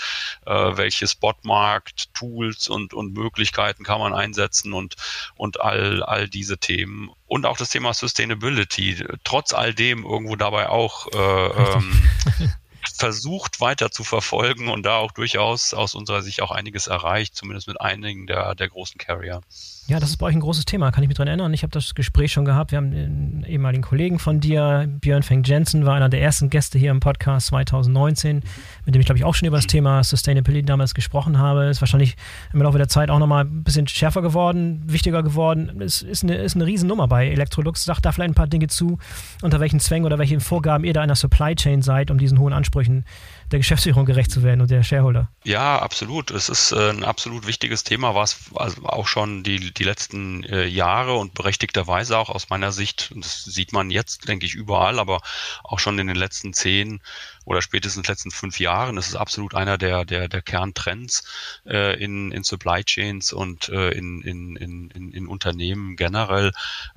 äh, 0.47 0.51
welche 0.51 1.07
Spotmarkt, 1.07 2.13
Tools 2.15 2.67
und, 2.67 2.95
und 2.95 3.13
Möglichkeiten 3.13 3.83
kann 3.83 3.99
man 3.99 4.13
einsetzen 4.13 4.73
und, 4.73 4.95
und 5.35 5.61
all, 5.61 6.01
all 6.01 6.27
diese 6.27 6.57
Themen. 6.57 7.11
Und 7.27 7.45
auch 7.45 7.57
das 7.57 7.69
Thema 7.69 7.93
Sustainability, 7.93 9.05
trotz 9.23 9.53
all 9.53 9.73
dem 9.73 10.03
irgendwo 10.03 10.35
dabei 10.35 10.69
auch 10.69 11.07
äh, 11.13 11.47
ähm, 11.47 12.09
versucht 13.01 13.61
weiter 13.61 13.91
zu 13.91 14.03
verfolgen 14.03 14.69
und 14.69 14.83
da 14.83 14.97
auch 14.97 15.11
durchaus 15.11 15.73
aus 15.73 15.95
unserer 15.95 16.21
Sicht 16.21 16.41
auch 16.41 16.51
einiges 16.51 16.87
erreicht, 16.87 17.35
zumindest 17.35 17.67
mit 17.67 17.79
einigen 17.79 18.27
der, 18.27 18.55
der 18.55 18.69
großen 18.69 18.97
Carrier. 18.97 19.41
Ja, 19.87 19.99
das 19.99 20.09
ist 20.11 20.17
bei 20.17 20.27
euch 20.27 20.35
ein 20.35 20.41
großes 20.41 20.65
Thema, 20.65 20.91
kann 20.91 21.03
ich 21.03 21.09
mich 21.09 21.17
daran 21.17 21.27
erinnern. 21.27 21.53
Ich 21.53 21.63
habe 21.63 21.71
das 21.71 21.95
Gespräch 21.95 22.31
schon 22.31 22.45
gehabt. 22.45 22.71
Wir 22.71 22.77
haben 22.77 22.93
einen 22.93 23.45
ehemaligen 23.47 23.83
Kollegen 23.83 24.19
von 24.19 24.39
dir, 24.39 24.87
Björn 25.01 25.23
Feng 25.23 25.43
Jensen, 25.43 25.85
war 25.85 25.95
einer 25.95 26.07
der 26.07 26.21
ersten 26.21 26.49
Gäste 26.49 26.77
hier 26.77 26.91
im 26.91 26.99
Podcast 26.99 27.47
2019, 27.47 28.41
mit 28.85 28.95
dem 28.95 28.99
ich 29.01 29.05
glaube 29.05 29.17
ich 29.17 29.25
auch 29.25 29.33
schon 29.33 29.47
über 29.47 29.57
das 29.57 29.67
Thema 29.67 30.03
Sustainability 30.03 30.65
damals 30.65 30.93
gesprochen 30.93 31.39
habe. 31.39 31.65
Ist 31.65 31.81
wahrscheinlich 31.81 32.15
im 32.53 32.61
Laufe 32.61 32.77
der 32.77 32.87
Zeit 32.89 33.09
auch 33.09 33.19
nochmal 33.19 33.43
ein 33.43 33.63
bisschen 33.63 33.87
schärfer 33.87 34.21
geworden, 34.21 34.83
wichtiger 34.85 35.23
geworden. 35.23 35.81
Es 35.81 36.03
ist 36.03 36.23
eine, 36.23 36.35
ist 36.35 36.55
eine 36.55 36.67
Riesennummer 36.67 37.07
bei 37.07 37.27
Electrolux. 37.29 37.83
Sagt 37.83 38.05
da 38.05 38.11
vielleicht 38.11 38.31
ein 38.31 38.35
paar 38.35 38.47
Dinge 38.47 38.67
zu, 38.67 38.99
unter 39.41 39.59
welchen 39.59 39.79
Zwängen 39.79 40.05
oder 40.05 40.19
welchen 40.19 40.39
Vorgaben 40.39 40.85
ihr 40.85 40.93
da 40.93 41.01
in 41.01 41.09
der 41.09 41.15
Supply 41.17 41.55
Chain 41.55 41.81
seid, 41.81 42.11
um 42.11 42.17
diesen 42.17 42.39
hohen 42.39 42.53
Ansprüchen 42.53 43.03
der 43.51 43.59
Geschäftsführung 43.59 44.05
gerecht 44.05 44.31
zu 44.31 44.43
werden 44.43 44.61
und 44.61 44.71
der 44.71 44.83
Shareholder. 44.83 45.29
Ja, 45.43 45.79
absolut. 45.79 46.31
Es 46.31 46.49
ist 46.49 46.71
äh, 46.71 46.89
ein 46.89 47.03
absolut 47.03 47.47
wichtiges 47.47 47.83
Thema, 47.83 48.15
was 48.15 48.37
also 48.55 48.85
auch 48.85 49.07
schon 49.07 49.43
die, 49.43 49.73
die 49.73 49.83
letzten 49.83 50.43
äh, 50.43 50.65
Jahre 50.65 51.15
und 51.15 51.33
berechtigterweise 51.33 52.17
auch 52.17 52.29
aus 52.29 52.49
meiner 52.49 52.71
Sicht, 52.71 53.11
das 53.15 53.43
sieht 53.43 53.73
man 53.73 53.91
jetzt, 53.91 54.27
denke 54.27 54.45
ich, 54.45 54.55
überall, 54.55 54.99
aber 54.99 55.21
auch 55.63 55.79
schon 55.79 55.99
in 55.99 56.07
den 56.07 56.15
letzten 56.15 56.53
zehn 56.53 57.01
oder 57.45 57.61
spätestens 57.61 57.97
in 57.97 58.03
den 58.03 58.11
letzten 58.11 58.31
fünf 58.31 58.59
Jahren. 58.59 58.95
Das 58.95 59.07
ist 59.07 59.15
absolut 59.15 59.55
einer 59.55 59.77
der, 59.77 60.05
der, 60.05 60.27
der 60.27 60.41
Kerntrends 60.41 61.23
äh, 61.65 62.01
in, 62.01 62.31
in 62.31 62.43
Supply 62.43 62.83
Chains 62.83 63.33
und 63.33 63.69
äh, 63.69 63.91
in, 63.91 64.21
in, 64.21 64.55
in, 64.55 65.11
in 65.11 65.27
Unternehmen 65.27 65.95
generell. 65.95 66.51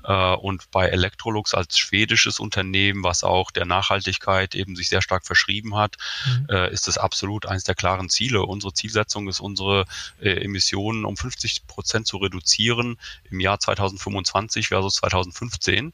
Äh, 0.05 0.35
und 0.35 0.71
bei 0.71 0.89
Electrolux 0.89 1.55
als 1.55 1.79
schwedisches 1.79 2.41
Unternehmen, 2.41 3.03
was 3.03 3.25
auch 3.25 3.51
der 3.51 3.65
Nachhaltigkeit 3.65 4.55
eben 4.55 4.77
sich 4.77 4.89
sehr 4.89 5.03
stark 5.03 5.27
verschrieben 5.27 5.77
hat, 5.77 5.97
mhm. 6.27 6.47
äh, 6.51 6.73
ist 6.73 6.89
es 6.89 6.99
absolut 6.99 7.47
eines 7.47 7.65
der 7.65 7.75
klaren 7.75 8.11
Ziele. 8.11 8.43
Unsere 8.43 8.75
Zielsetzung 8.75 9.29
ist, 9.29 9.41
unsere 9.41 9.87
äh, 10.21 10.45
Emissionen 10.45 11.05
um 11.05 11.17
50 11.17 11.67
Prozent 11.67 12.07
zu 12.07 12.19
reduzieren 12.19 12.99
im 13.31 13.41
Jahr 13.41 13.59
2025 13.59 14.69
versus 14.69 14.97
2015 14.97 15.93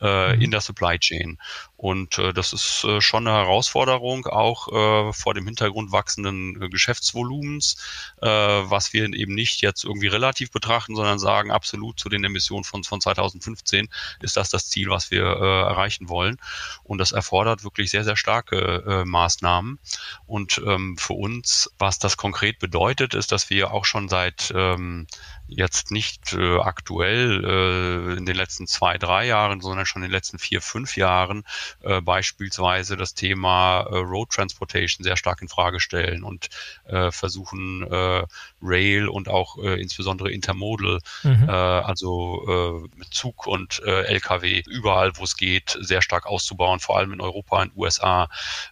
äh, 0.00 0.36
mhm. 0.36 0.42
in 0.42 0.50
der 0.50 0.60
Supply 0.60 0.98
Chain. 0.98 1.38
Und 1.80 2.18
äh, 2.18 2.34
das 2.34 2.52
ist 2.52 2.84
äh, 2.84 3.00
schon 3.00 3.26
eine 3.26 3.34
Herausforderung, 3.34 4.26
auch 4.26 4.68
äh, 4.68 5.14
vor 5.14 5.32
dem 5.32 5.46
Hintergrund 5.46 5.92
wachsenden 5.92 6.60
äh, 6.60 6.68
Geschäftsvolumens, 6.68 7.78
äh, 8.20 8.28
was 8.28 8.92
wir 8.92 9.10
eben 9.14 9.34
nicht 9.34 9.62
jetzt 9.62 9.84
irgendwie 9.84 10.08
relativ 10.08 10.50
betrachten, 10.50 10.94
sondern 10.94 11.18
sagen, 11.18 11.50
absolut 11.50 11.98
zu 11.98 12.10
den 12.10 12.22
Emissionen 12.22 12.64
von, 12.64 12.84
von 12.84 13.00
2015 13.00 13.88
ist 14.20 14.36
das 14.36 14.50
das 14.50 14.68
Ziel, 14.68 14.90
was 14.90 15.10
wir 15.10 15.24
äh, 15.24 15.62
erreichen 15.68 16.10
wollen. 16.10 16.36
Und 16.82 16.98
das 16.98 17.12
erfordert 17.12 17.64
wirklich 17.64 17.88
sehr, 17.88 18.04
sehr 18.04 18.16
starke 18.16 18.84
äh, 18.86 19.04
Maßnahmen. 19.06 19.78
Und 20.26 20.60
ähm, 20.66 20.98
für 20.98 21.14
uns, 21.14 21.74
was 21.78 21.98
das 21.98 22.18
konkret 22.18 22.58
bedeutet, 22.58 23.14
ist, 23.14 23.32
dass 23.32 23.48
wir 23.48 23.72
auch 23.72 23.86
schon 23.86 24.10
seit 24.10 24.52
ähm, 24.54 25.06
jetzt 25.50 25.90
nicht 25.90 26.32
äh, 26.32 26.58
aktuell 26.58 27.44
äh, 27.44 28.16
in 28.16 28.26
den 28.26 28.36
letzten 28.36 28.66
zwei, 28.66 28.98
drei 28.98 29.26
Jahren, 29.26 29.60
sondern 29.60 29.86
schon 29.86 30.02
in 30.02 30.08
den 30.08 30.12
letzten 30.12 30.38
vier, 30.38 30.60
fünf 30.60 30.96
Jahren 30.96 31.44
äh, 31.82 32.00
beispielsweise 32.00 32.96
das 32.96 33.14
Thema 33.14 33.80
äh, 33.80 33.96
Road 33.96 34.30
Transportation 34.30 35.04
sehr 35.04 35.16
stark 35.16 35.42
in 35.42 35.48
Frage 35.48 35.80
stellen 35.80 36.22
und 36.24 36.48
äh, 36.86 37.10
versuchen 37.10 37.86
äh, 37.90 38.24
Rail 38.62 39.08
und 39.08 39.28
auch 39.28 39.58
äh, 39.58 39.80
insbesondere 39.80 40.30
Intermodal, 40.30 41.00
mhm. 41.22 41.48
äh, 41.48 41.52
also 41.52 42.86
äh, 42.86 42.96
mit 42.96 43.12
Zug 43.12 43.46
und 43.46 43.82
äh, 43.84 44.02
LKW 44.04 44.62
überall, 44.66 45.12
wo 45.16 45.24
es 45.24 45.36
geht, 45.36 45.76
sehr 45.80 46.02
stark 46.02 46.26
auszubauen, 46.26 46.80
vor 46.80 46.96
allem 46.96 47.12
in 47.12 47.20
Europa, 47.20 47.62
in 47.62 47.70
den 47.70 47.78
USA. 47.78 48.28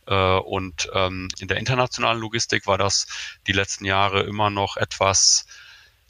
Äh, 0.06 0.14
und 0.14 0.88
ähm, 0.94 1.28
in 1.38 1.48
der 1.48 1.58
internationalen 1.58 2.20
Logistik 2.20 2.66
war 2.66 2.78
das 2.78 3.06
die 3.46 3.52
letzten 3.52 3.84
Jahre 3.84 4.22
immer 4.22 4.50
noch 4.50 4.76
etwas 4.76 5.46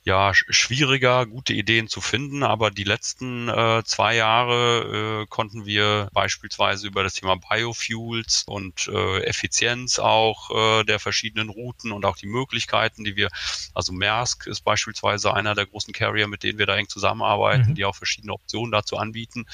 ja 0.09 0.33
schwieriger, 0.35 1.27
gute 1.27 1.53
Ideen 1.53 1.87
zu 1.87 2.01
finden. 2.01 2.43
Aber 2.43 2.71
die 2.71 2.85
letzten 2.85 3.49
äh, 3.49 3.83
zwei 3.85 4.17
Jahre 4.17 5.23
äh, 5.23 5.27
konnten 5.27 5.67
wir 5.67 6.09
beispielsweise 6.13 6.87
über 6.87 7.03
das 7.03 7.13
Thema 7.13 7.37
Biofuels 7.37 8.45
und 8.47 8.89
äh, 8.89 9.23
Effizienz 9.25 9.99
auch 9.99 10.51
äh, 10.51 10.85
der 10.85 10.99
verschiedenen 10.99 11.51
Routen 11.51 11.93
und 11.93 12.05
auch 12.05 12.17
die 12.17 12.27
Möglichkeiten, 12.27 13.05
die 13.05 13.17
wir, 13.17 13.29
also 13.75 13.93
Maersk 13.93 14.47
ist 14.47 14.63
beispielsweise 14.63 15.35
einer 15.35 15.55
der 15.55 15.67
großen 15.67 15.93
Carrier, 15.93 16.27
mit 16.27 16.43
denen 16.43 16.59
wir 16.59 16.67
da 16.67 16.77
eng 16.77 16.89
zusammenarbeiten, 16.89 17.71
mhm. 17.71 17.75
die 17.75 17.85
auch 17.85 17.95
verschiedene 17.95 18.33
Optionen 18.33 18.73
dazu 18.73 18.97
anbieten, 18.97 19.47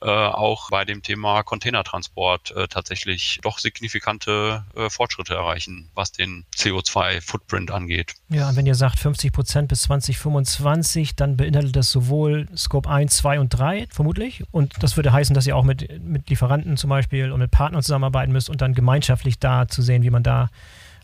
äh, 0.00 0.06
auch 0.06 0.70
bei 0.70 0.84
dem 0.86 1.02
Thema 1.02 1.42
Containertransport 1.42 2.52
äh, 2.52 2.68
tatsächlich 2.68 3.40
doch 3.42 3.58
signifikante 3.58 4.64
äh, 4.74 4.88
Fortschritte 4.88 5.34
erreichen, 5.34 5.90
was 5.94 6.12
den 6.12 6.46
CO2-Footprint 6.56 7.70
angeht. 7.70 8.14
Ja, 8.30 8.56
wenn 8.56 8.64
ihr 8.64 8.74
sagt 8.74 8.98
50 8.98 9.32
Prozent 9.32 9.68
bis 9.68 9.82
2025, 10.00 11.16
dann 11.16 11.36
beinhaltet 11.36 11.76
das 11.76 11.90
sowohl 11.90 12.46
Scope 12.56 12.88
1, 12.88 13.16
2 13.16 13.40
und 13.40 13.48
3 13.50 13.86
vermutlich. 13.90 14.44
Und 14.50 14.74
das 14.82 14.96
würde 14.96 15.12
heißen, 15.12 15.34
dass 15.34 15.46
ihr 15.46 15.56
auch 15.56 15.64
mit, 15.64 16.02
mit 16.02 16.28
Lieferanten 16.30 16.76
zum 16.76 16.90
Beispiel 16.90 17.32
und 17.32 17.40
mit 17.40 17.50
Partnern 17.50 17.82
zusammenarbeiten 17.82 18.32
müsst 18.32 18.50
und 18.50 18.60
dann 18.60 18.74
gemeinschaftlich 18.74 19.38
da 19.38 19.68
zu 19.68 19.82
sehen, 19.82 20.02
wie 20.02 20.10
man 20.10 20.22
da 20.22 20.48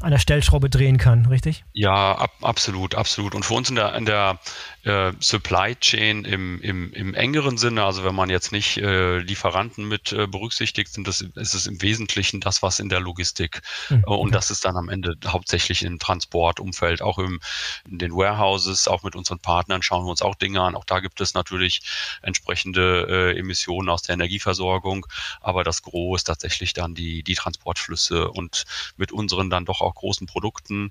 an 0.01 0.11
der 0.11 0.19
Stellschraube 0.19 0.69
drehen 0.69 0.99
kann, 0.99 1.27
richtig? 1.27 1.65
Ja, 1.73 2.13
ab, 2.17 2.33
absolut, 2.43 2.95
absolut. 2.95 3.35
Und 3.35 3.45
für 3.45 3.55
uns 3.55 3.71
in 3.71 3.77
der, 3.77 3.95
in 3.95 4.05
der 4.05 4.39
äh, 4.83 5.13
Supply 5.21 5.77
Chain 5.77 6.25
im, 6.25 6.61
im, 6.61 6.93
im 6.93 7.15
engeren 7.15 7.57
Sinne, 7.57 7.85
also 7.85 8.05
wenn 8.05 8.15
man 8.15 8.29
jetzt 8.29 8.53
nicht 8.53 8.77
äh, 8.79 9.19
Lieferanten 9.19 9.87
mit 9.87 10.13
äh, 10.13 10.27
berücksichtigt, 10.27 10.93
sind 10.93 11.07
das, 11.07 11.21
ist 11.21 11.55
es 11.55 11.67
im 11.67 11.81
Wesentlichen 11.81 12.41
das, 12.41 12.63
was 12.63 12.81
in 12.81 12.89
der 12.89 13.01
Logistik 13.01 13.63
mhm. 13.89 14.05
und 14.05 14.35
das 14.35 14.51
ist 14.51 14.65
dann 14.65 14.77
am 14.77 14.89
Ende 14.89 15.17
hauptsächlich 15.27 15.85
im 15.85 15.99
Transportumfeld, 15.99 17.01
auch 17.01 17.19
im, 17.19 17.41
in 17.89 17.99
den 17.99 18.13
Warehouses, 18.13 18.89
auch 18.89 19.03
mit 19.03 19.17
unseren 19.17 19.39
Partnern 19.39 19.83
schauen 19.83 20.05
wir 20.05 20.11
uns 20.11 20.23
auch 20.23 20.35
Dinge 20.35 20.61
an. 20.61 20.75
Auch 20.75 20.85
da 20.85 21.01
gibt 21.01 21.21
es 21.21 21.35
natürlich 21.35 21.83
entsprechende 22.23 23.07
äh, 23.35 23.39
Emissionen 23.39 23.89
aus 23.89 24.03
der 24.03 24.15
Energieversorgung, 24.15 25.07
aber 25.41 25.65
das 25.65 25.83
Gros 25.83 26.25
ist 26.25 26.25
tatsächlich 26.25 26.73
dann 26.73 26.95
die, 26.95 27.23
die 27.23 27.35
Transportflüsse 27.35 28.31
und 28.31 28.65
mit 28.97 29.13
unseren 29.13 29.51
dann 29.51 29.65
doch 29.65 29.81
auch 29.85 29.95
großen 29.95 30.27
Produkten 30.27 30.91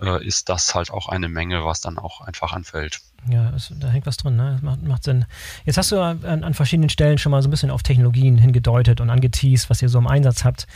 äh, 0.00 0.24
ist 0.24 0.48
das 0.48 0.74
halt 0.74 0.90
auch 0.90 1.08
eine 1.08 1.28
Menge, 1.28 1.64
was 1.64 1.80
dann 1.80 1.98
auch 1.98 2.20
einfach 2.20 2.52
anfällt. 2.52 3.00
Ja, 3.30 3.50
es, 3.54 3.72
da 3.78 3.88
hängt 3.88 4.06
was 4.06 4.16
drin, 4.16 4.36
ne? 4.36 4.52
Das 4.54 4.62
macht, 4.62 4.82
macht 4.82 5.04
Sinn. 5.04 5.26
Jetzt 5.64 5.78
hast 5.78 5.92
du 5.92 6.00
an, 6.00 6.24
an, 6.24 6.54
verschiedenen 6.54 6.88
Stellen 6.88 7.18
schon 7.18 7.30
mal 7.30 7.40
so 7.40 7.48
ein 7.48 7.52
bisschen 7.52 7.70
auf 7.70 7.82
Technologien 7.84 8.36
hingedeutet 8.36 9.00
und 9.00 9.10
angeteased, 9.10 9.70
was 9.70 9.80
ihr 9.80 9.88
so 9.88 9.98
im 9.98 10.08
Einsatz 10.08 10.44
habt. 10.44 10.66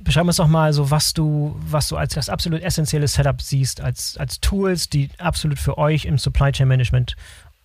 Beschreib 0.00 0.26
uns 0.26 0.36
doch 0.36 0.46
mal 0.46 0.72
so, 0.72 0.92
was 0.92 1.12
du, 1.12 1.56
was 1.58 1.88
du 1.88 1.96
als 1.96 2.14
das 2.14 2.28
absolut 2.28 2.62
essentielle 2.62 3.08
Setup 3.08 3.42
siehst, 3.42 3.80
als, 3.80 4.16
als 4.16 4.40
Tools, 4.40 4.88
die 4.88 5.10
absolut 5.18 5.58
für 5.58 5.76
euch 5.76 6.04
im 6.04 6.18
Supply 6.18 6.52
Chain 6.52 6.68
Management 6.68 7.16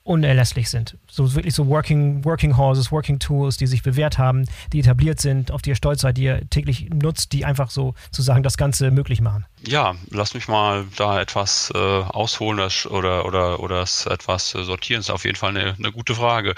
unerlässlich 0.03 0.69
sind. 0.69 0.97
So 1.09 1.33
wirklich 1.33 1.55
so 1.55 1.67
Working, 1.67 2.25
Working 2.25 2.57
Horses, 2.57 2.91
Working 2.91 3.19
Tools, 3.19 3.57
die 3.57 3.67
sich 3.67 3.83
bewährt 3.83 4.17
haben, 4.17 4.45
die 4.73 4.79
etabliert 4.79 5.21
sind, 5.21 5.51
auf 5.51 5.61
die 5.61 5.69
ihr 5.69 5.75
stolz 5.75 6.01
seid, 6.01 6.17
die 6.17 6.23
ihr 6.23 6.49
täglich 6.49 6.89
nutzt, 6.89 7.31
die 7.31 7.45
einfach 7.45 7.69
so 7.69 7.93
sozusagen 8.11 8.43
das 8.43 8.57
Ganze 8.57 8.91
möglich 8.91 9.21
machen. 9.21 9.45
Ja, 9.65 9.95
lass 10.09 10.33
mich 10.33 10.47
mal 10.47 10.85
da 10.97 11.21
etwas 11.21 11.71
äh, 11.73 11.77
ausholen 11.77 12.57
das, 12.57 12.85
oder, 12.85 13.25
oder, 13.25 13.61
oder 13.61 13.79
das 13.79 14.05
etwas 14.05 14.49
sortieren. 14.49 14.99
Das 14.99 15.07
ist 15.07 15.13
auf 15.13 15.23
jeden 15.23 15.37
Fall 15.37 15.55
eine, 15.55 15.75
eine 15.77 15.91
gute 15.91 16.15
Frage. 16.15 16.53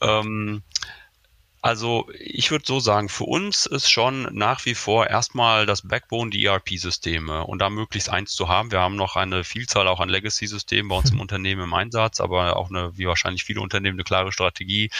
Mhm. 0.00 0.08
ähm, 0.08 0.62
also 1.66 2.08
ich 2.16 2.52
würde 2.52 2.64
so 2.64 2.78
sagen, 2.78 3.08
für 3.08 3.24
uns 3.24 3.66
ist 3.66 3.90
schon 3.90 4.28
nach 4.30 4.64
wie 4.66 4.76
vor 4.76 5.08
erstmal 5.08 5.66
das 5.66 5.82
Backbone 5.82 6.30
die 6.30 6.44
ERP-Systeme 6.44 7.44
und 7.44 7.58
da 7.58 7.70
möglichst 7.70 8.08
eins 8.08 8.34
zu 8.36 8.48
haben. 8.48 8.70
Wir 8.70 8.78
haben 8.78 8.94
noch 8.94 9.16
eine 9.16 9.42
Vielzahl 9.42 9.88
auch 9.88 9.98
an 9.98 10.08
Legacy-Systemen 10.08 10.88
bei 10.88 10.96
uns 10.96 11.10
im 11.10 11.18
Unternehmen 11.26 11.62
im 11.62 11.74
Einsatz, 11.74 12.20
aber 12.20 12.56
auch 12.56 12.70
eine, 12.70 12.96
wie 12.96 13.08
wahrscheinlich 13.08 13.42
viele 13.42 13.60
Unternehmen, 13.60 13.96
eine 13.96 14.04
klare 14.04 14.30
Strategie, 14.30 14.90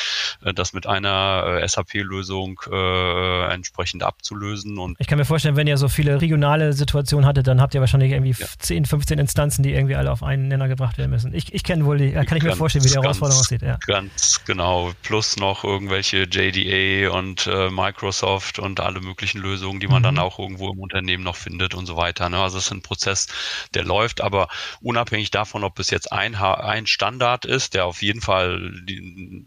äh, 0.43 0.53
das 0.53 0.73
mit 0.73 0.89
einer 0.89 1.61
äh, 1.63 1.69
SAP-Lösung 1.69 2.61
äh, 2.69 3.55
entsprechend 3.55 4.03
abzulösen. 4.03 4.77
Und 4.79 4.97
ich 4.99 5.07
kann 5.07 5.19
mir 5.19 5.25
vorstellen, 5.25 5.55
wenn 5.55 5.69
ihr 5.69 5.77
so 5.77 5.89
viele 5.89 6.21
regionale 6.21 6.73
Situationen 6.73 7.27
hattet, 7.27 7.47
dann 7.47 7.61
habt 7.61 7.77
ihr 7.77 7.81
wahrscheinlich 7.81 8.11
irgendwie 8.11 8.35
ja. 8.37 8.49
10, 8.59 8.87
15 8.87 9.21
Instanzen, 9.21 9.63
die 9.63 9.73
irgendwie 9.73 9.95
alle 9.95 10.11
auf 10.11 10.25
einen 10.25 10.49
Nenner 10.49 10.67
gebracht 10.67 10.99
werden 10.99 11.13
müssen. 11.13 11.33
Ich, 11.33 11.55
ich 11.55 11.63
kenne 11.63 11.85
wohl 11.85 11.99
die, 11.99 12.11
kann 12.11 12.37
ich 12.37 12.43
mir 12.43 12.57
vorstellen, 12.57 12.85
wie 12.85 12.89
die 12.89 12.97
Herausforderung 12.97 13.41
aussieht. 13.41 13.63
Ja. 13.63 13.79
Ganz 13.87 14.41
genau. 14.45 14.91
Plus 15.05 15.37
noch 15.37 15.63
irgendwelche 15.63 16.25
JD 16.25 16.56
JDA 16.57 17.11
und 17.11 17.47
äh, 17.47 17.71
Microsoft 17.71 18.59
und 18.59 18.81
alle 18.81 19.01
möglichen 19.01 19.41
Lösungen, 19.41 19.81
die 19.81 19.89
man 19.89 20.01
mhm. 20.01 20.05
dann 20.05 20.19
auch 20.19 20.39
irgendwo 20.39 20.73
im 20.73 20.81
Unternehmen 20.81 21.25
noch 21.25 21.37
findet 21.37 21.75
und 21.75 21.87
so 21.87 21.97
weiter. 21.97 22.29
Ne? 22.29 22.39
Also 22.39 22.59
es 22.59 22.67
ist 22.67 22.73
ein 22.73 22.83
Prozess, 22.83 23.29
der 23.75 23.85
läuft, 23.85 24.21
aber 24.21 24.49
unabhängig 24.81 25.31
davon, 25.31 25.65
ob 25.65 25.79
es 25.79 25.91
jetzt 25.91 26.13
ein, 26.13 26.35
ein 26.35 26.87
Standard 26.87 27.45
ist, 27.45 27.75
der 27.75 27.87
auf 27.87 28.03
jeden 28.03 28.21
Fall 28.21 28.73
die, 28.85 29.45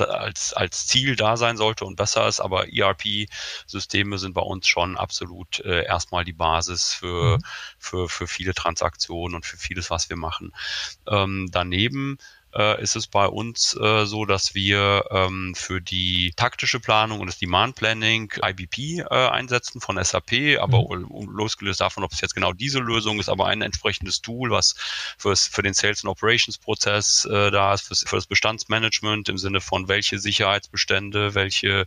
als, 0.00 0.52
als 0.52 0.86
Ziel 0.86 1.16
da 1.16 1.36
sein 1.36 1.56
sollte 1.56 1.84
und 1.84 1.96
besser 1.96 2.28
ist, 2.28 2.40
aber 2.40 2.72
ERP-Systeme 2.72 4.18
sind 4.18 4.34
bei 4.34 4.42
uns 4.42 4.66
schon 4.66 4.96
absolut 4.96 5.60
äh, 5.60 5.84
erstmal 5.84 6.24
die 6.24 6.32
Basis 6.32 6.92
für, 6.92 7.38
mhm. 7.38 7.42
für, 7.78 8.08
für 8.08 8.26
viele 8.26 8.54
Transaktionen 8.54 9.34
und 9.34 9.46
für 9.46 9.56
vieles, 9.56 9.90
was 9.90 10.08
wir 10.08 10.16
machen. 10.16 10.52
Ähm, 11.06 11.48
daneben 11.50 12.18
äh, 12.58 12.82
ist 12.82 12.96
es 12.96 13.06
bei 13.06 13.26
uns 13.26 13.76
äh, 13.80 14.04
so, 14.04 14.24
dass 14.24 14.54
wir 14.54 15.04
ähm, 15.10 15.54
für 15.54 15.80
die 15.80 16.32
taktische 16.36 16.80
Planung 16.80 17.20
und 17.20 17.28
das 17.28 17.38
Demand 17.38 17.76
Planning 17.76 18.32
IBP 18.44 19.00
äh, 19.00 19.04
einsetzen 19.04 19.80
von 19.80 20.02
SAP, 20.02 20.58
aber 20.60 20.82
mhm. 20.98 21.30
losgelöst 21.30 21.80
davon, 21.80 22.02
ob 22.02 22.12
es 22.12 22.20
jetzt 22.20 22.34
genau 22.34 22.52
diese 22.52 22.80
Lösung 22.80 23.20
ist, 23.20 23.28
aber 23.28 23.46
ein 23.46 23.62
entsprechendes 23.62 24.20
Tool, 24.20 24.50
was 24.50 24.74
fürs, 25.16 25.46
für 25.46 25.62
den 25.62 25.74
Sales 25.74 26.04
and 26.04 26.10
Operations 26.10 26.58
Prozess 26.58 27.24
äh, 27.24 27.50
da 27.50 27.74
ist, 27.74 27.82
für, 27.82 27.94
für 27.94 28.16
das 28.16 28.26
Bestandsmanagement 28.26 29.28
im 29.28 29.38
Sinne 29.38 29.60
von 29.60 29.88
welche 29.88 30.18
Sicherheitsbestände, 30.18 31.34
welche 31.34 31.86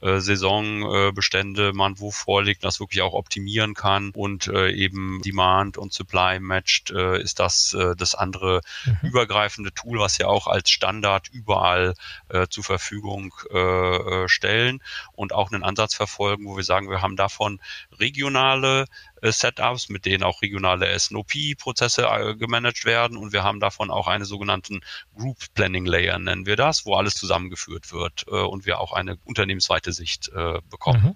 äh, 0.00 0.20
Saisonbestände 0.20 1.72
man 1.72 1.98
wo 1.98 2.12
vorliegt, 2.12 2.64
das 2.64 2.78
wirklich 2.78 3.02
auch 3.02 3.14
optimieren 3.14 3.74
kann 3.74 4.10
und 4.10 4.46
äh, 4.46 4.70
eben 4.70 5.20
Demand 5.22 5.78
und 5.78 5.92
Supply 5.92 6.38
matcht, 6.38 6.90
äh, 6.90 7.20
ist 7.20 7.40
das 7.40 7.74
äh, 7.74 7.96
das 7.96 8.14
andere 8.14 8.60
mhm. 8.84 9.08
übergreifende 9.08 9.72
Tool, 9.74 9.98
was 9.98 10.11
ja 10.18 10.26
auch 10.26 10.46
als 10.46 10.70
Standard 10.70 11.28
überall 11.28 11.94
äh, 12.28 12.46
zur 12.48 12.64
Verfügung 12.64 13.34
äh, 13.50 13.56
äh, 13.58 14.28
stellen 14.28 14.82
und 15.12 15.32
auch 15.32 15.52
einen 15.52 15.62
Ansatz 15.62 15.94
verfolgen, 15.94 16.46
wo 16.46 16.56
wir 16.56 16.64
sagen, 16.64 16.90
wir 16.90 17.02
haben 17.02 17.16
davon 17.16 17.60
regionale 17.98 18.86
äh, 19.22 19.32
Setups, 19.32 19.88
mit 19.88 20.04
denen 20.04 20.24
auch 20.24 20.42
regionale 20.42 20.98
SNOP-Prozesse 20.98 22.06
äh, 22.06 22.34
gemanagt 22.34 22.84
werden 22.84 23.16
und 23.16 23.32
wir 23.32 23.42
haben 23.42 23.60
davon 23.60 23.90
auch 23.90 24.08
einen 24.08 24.24
sogenannten 24.24 24.80
Group 25.16 25.38
Planning 25.54 25.86
Layer, 25.86 26.18
nennen 26.18 26.46
wir 26.46 26.56
das, 26.56 26.84
wo 26.84 26.94
alles 26.96 27.14
zusammengeführt 27.14 27.92
wird 27.92 28.24
äh, 28.28 28.30
und 28.30 28.66
wir 28.66 28.80
auch 28.80 28.92
eine 28.92 29.16
unternehmensweite 29.24 29.92
Sicht 29.92 30.30
bekommen. 30.70 31.02
Mhm. 31.04 31.14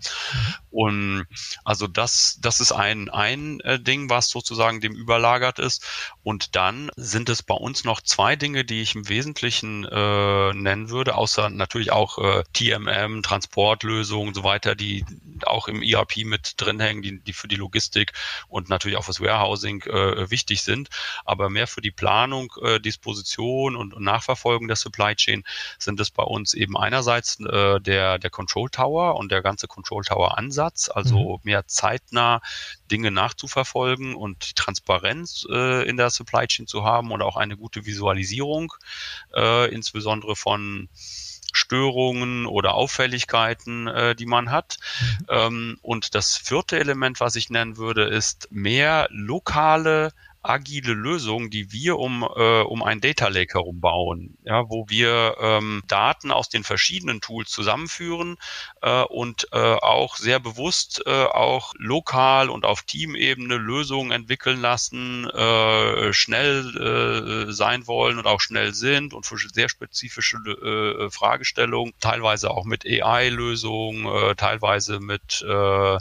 Und 0.71 1.27
also 1.65 1.87
das, 1.87 2.39
das 2.41 2.61
ist 2.61 2.73
ein, 2.73 3.09
ein 3.09 3.61
Ding, 3.81 4.11
was 4.11 4.29
sozusagen 4.29 4.81
dem 4.81 4.95
überlagert 4.95 5.59
ist. 5.59 5.85
Und 6.23 6.55
dann 6.57 6.91
sind 6.97 7.29
es 7.29 7.43
bei 7.43 7.55
uns 7.55 7.85
noch 7.85 8.01
zwei 8.01 8.37
Dinge, 8.37 8.65
die 8.65 8.83
ich 8.83 8.95
im 8.95 9.09
Wesentlichen 9.09 9.85
äh, 9.85 10.53
nennen 10.53 10.91
würde, 10.91 11.15
außer 11.15 11.51
natürlich 11.51 11.93
auch 11.93 12.19
äh, 12.19 12.45
TMM, 12.53 13.23
Transportlösungen 13.23 14.29
und 14.29 14.35
so 14.35 14.45
weiter, 14.45 14.75
die 14.75 15.05
auch 15.45 15.69
im 15.69 15.83
ERP 15.83 16.25
mit 16.25 16.55
drin 16.57 16.76
hängen, 16.81 17.03
die, 17.03 17.21
die 17.21 17.33
für 17.33 17.49
die 17.49 17.57
Logistik 17.57 18.13
und 18.49 18.69
natürlich 18.69 18.97
auch 18.97 19.05
fürs 19.05 19.21
Warehousing 19.21 19.83
äh, 19.83 20.31
wichtig 20.31 20.63
sind. 20.63 20.89
Aber 21.25 21.51
mehr 21.51 21.67
für 21.67 21.81
die 21.81 21.91
Planung, 21.91 22.53
äh, 22.63 22.81
Disposition 22.81 23.77
und, 23.77 23.95
und 23.95 24.03
Nachverfolgung 24.03 24.69
der 24.69 24.77
Supply 24.77 25.15
Chain 25.15 25.45
sind 25.79 26.01
es 26.01 26.11
bei 26.11 26.23
uns 26.23 26.55
eben 26.55 26.77
einerseits 26.77 27.41
äh, 27.41 27.81
der, 27.81 28.19
der 28.19 28.31
Control 28.31 28.71
Tower 28.71 29.17
und 29.17 29.33
der 29.33 29.43
ganze 29.43 29.69
Control 29.69 30.05
Tower 30.05 30.39
Ansatz, 30.39 30.89
also 30.89 31.37
mhm. 31.37 31.41
mehr 31.43 31.67
zeitnah 31.67 32.41
Dinge 32.91 33.11
nachzuverfolgen 33.11 34.15
und 34.15 34.51
die 34.51 34.55
Transparenz 34.55 35.47
äh, 35.51 35.89
in 35.89 35.97
der 35.97 36.11
Supply 36.11 36.47
Chain 36.47 36.67
zu 36.67 36.85
haben 36.85 37.11
und 37.11 37.23
auch 37.23 37.37
eine 37.37 37.57
gute 37.57 37.87
Visualisierung, 37.87 38.73
äh, 39.35 39.73
insbesondere 39.73 40.37
von 40.37 40.89
Störungen 41.57 42.47
oder 42.47 42.75
Auffälligkeiten, 42.75 43.87
äh, 43.87 44.15
die 44.15 44.27
man 44.27 44.51
hat. 44.51 44.79
Mhm. 45.01 45.27
Ähm, 45.29 45.79
und 45.83 46.15
das 46.15 46.37
vierte 46.37 46.79
Element, 46.79 47.21
was 47.21 47.35
ich 47.37 47.51
nennen 47.51 47.77
würde, 47.77 48.05
ist 48.05 48.49
mehr 48.51 49.09
lokale 49.11 50.13
agile 50.49 50.93
Lösung, 50.93 51.51
die 51.51 51.73
wir 51.73 51.99
um, 51.99 52.23
äh, 52.23 52.63
um 52.63 52.83
ein 52.83 53.01
Data 53.01 53.29
Lake 53.29 53.55
herum 53.55 53.81
bauen, 53.81 54.37
ja, 54.45 54.69
wo 54.69 54.87
wir 54.89 55.37
ähm, 55.41 55.83
Daten 55.89 56.31
aus 56.31 56.49
den 56.49 56.65
verschiedenen 56.65 57.21
Tools 57.21 57.51
zusammenführen 57.51 58.37
äh, 58.83 59.03
und 59.03 59.49
äh, 59.53 59.59
auch 59.59 60.17
sehr 60.17 60.41
bewusst 60.41 61.03
äh, 61.07 61.25
auch 61.25 61.75
lokal 61.79 62.51
und 62.51 62.65
auf 62.65 62.83
Teamebene 62.83 63.57
Lösungen 63.57 64.13
entwickeln 64.13 64.61
lassen, 64.61 65.29
äh, 65.31 66.13
schnell 66.13 67.49
äh, 67.49 67.53
sein 67.53 67.87
wollen 67.87 68.19
und 68.19 68.27
auch 68.27 68.41
schnell 68.41 68.75
sind 68.75 69.15
und 69.15 69.27
für 69.27 69.37
sehr 69.39 69.69
spezifische 69.69 70.37
äh, 70.37 71.11
Fragestellungen, 71.11 71.93
teilweise 72.01 72.51
auch 72.51 72.65
mit 72.65 72.85
AI-Lösungen, 72.87 74.07
äh, 74.07 74.35
teilweise 74.35 75.01
mit 75.01 75.43
äh, 75.43 75.99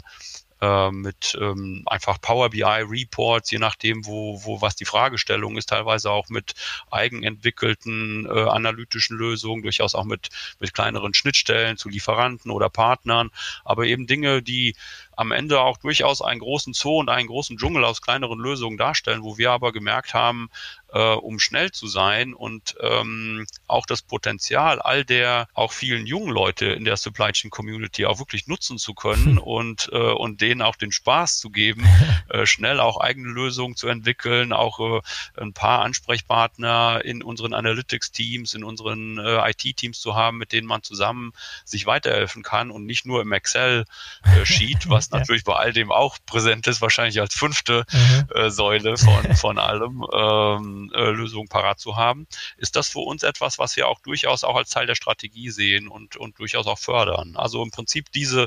äh, 0.60 0.90
mit 0.90 1.36
ähm, 1.40 1.82
einfach 1.86 2.20
Power 2.20 2.50
BI 2.50 2.62
Reports, 2.62 3.50
je 3.50 3.58
nachdem, 3.58 4.06
wo, 4.06 4.42
wo 4.44 4.60
was 4.60 4.76
die 4.76 4.84
Fragestellung 4.84 5.56
ist, 5.56 5.68
teilweise 5.68 6.10
auch 6.10 6.28
mit 6.28 6.54
eigenentwickelten 6.90 8.26
äh, 8.26 8.48
analytischen 8.48 9.16
Lösungen, 9.16 9.62
durchaus 9.62 9.94
auch 9.94 10.04
mit, 10.04 10.30
mit 10.60 10.74
kleineren 10.74 11.14
Schnittstellen 11.14 11.76
zu 11.76 11.88
Lieferanten 11.88 12.50
oder 12.50 12.70
Partnern, 12.70 13.30
aber 13.64 13.86
eben 13.86 14.06
Dinge, 14.06 14.42
die 14.42 14.74
am 15.16 15.32
Ende 15.32 15.60
auch 15.60 15.78
durchaus 15.78 16.22
einen 16.22 16.40
großen 16.40 16.74
Zoo 16.74 16.98
und 16.98 17.08
einen 17.08 17.28
großen 17.28 17.56
Dschungel 17.56 17.84
aus 17.84 18.02
kleineren 18.02 18.38
Lösungen 18.38 18.76
darstellen, 18.76 19.22
wo 19.22 19.38
wir 19.38 19.50
aber 19.50 19.72
gemerkt 19.72 20.14
haben, 20.14 20.50
äh, 20.96 21.14
um 21.14 21.38
schnell 21.38 21.72
zu 21.72 21.86
sein 21.86 22.32
und 22.32 22.74
ähm, 22.80 23.46
auch 23.66 23.84
das 23.84 24.00
Potenzial 24.00 24.80
all 24.80 25.04
der 25.04 25.48
auch 25.52 25.72
vielen 25.72 26.06
jungen 26.06 26.30
Leute 26.30 26.66
in 26.66 26.84
der 26.84 26.96
Supply 26.96 27.32
Chain 27.32 27.50
Community 27.50 28.06
auch 28.06 28.18
wirklich 28.18 28.46
nutzen 28.46 28.78
zu 28.78 28.94
können 28.94 29.36
und, 29.38 29.90
äh, 29.92 29.96
und 29.96 30.40
denen 30.40 30.62
auch 30.62 30.76
den 30.76 30.92
Spaß 30.92 31.38
zu 31.38 31.50
geben, 31.50 31.86
äh, 32.30 32.46
schnell 32.46 32.80
auch 32.80 32.98
eigene 32.98 33.28
Lösungen 33.28 33.76
zu 33.76 33.88
entwickeln, 33.88 34.54
auch 34.54 34.80
äh, 34.80 35.02
ein 35.38 35.52
paar 35.52 35.82
Ansprechpartner 35.82 37.02
in 37.04 37.22
unseren 37.22 37.52
Analytics-Teams, 37.52 38.54
in 38.54 38.64
unseren 38.64 39.18
äh, 39.18 39.50
IT-Teams 39.50 40.00
zu 40.00 40.14
haben, 40.14 40.38
mit 40.38 40.52
denen 40.52 40.66
man 40.66 40.82
zusammen 40.82 41.32
sich 41.66 41.86
weiterhelfen 41.86 42.42
kann 42.42 42.70
und 42.70 42.86
nicht 42.86 43.04
nur 43.04 43.20
im 43.20 43.32
Excel-Sheet, 43.32 44.88
was 44.88 45.10
ja. 45.10 45.18
natürlich 45.18 45.44
bei 45.44 45.56
all 45.56 45.74
dem 45.74 45.92
auch 45.92 46.16
präsent 46.24 46.66
ist, 46.68 46.80
wahrscheinlich 46.80 47.20
als 47.20 47.34
fünfte 47.34 47.84
mhm. 47.92 48.28
äh, 48.34 48.50
Säule 48.50 48.96
von, 48.96 49.36
von 49.36 49.58
allem. 49.58 50.06
Ähm, 50.14 50.85
äh, 50.92 51.10
Lösungen 51.10 51.48
parat 51.48 51.80
zu 51.80 51.96
haben, 51.96 52.26
ist 52.56 52.76
das 52.76 52.88
für 52.88 53.00
uns 53.00 53.22
etwas, 53.22 53.58
was 53.58 53.76
wir 53.76 53.88
auch 53.88 54.00
durchaus 54.00 54.44
auch 54.44 54.56
als 54.56 54.70
Teil 54.70 54.86
der 54.86 54.94
Strategie 54.94 55.50
sehen 55.50 55.88
und, 55.88 56.16
und 56.16 56.38
durchaus 56.38 56.66
auch 56.66 56.78
fördern. 56.78 57.36
Also 57.36 57.62
im 57.62 57.70
Prinzip 57.70 58.10
diese 58.12 58.46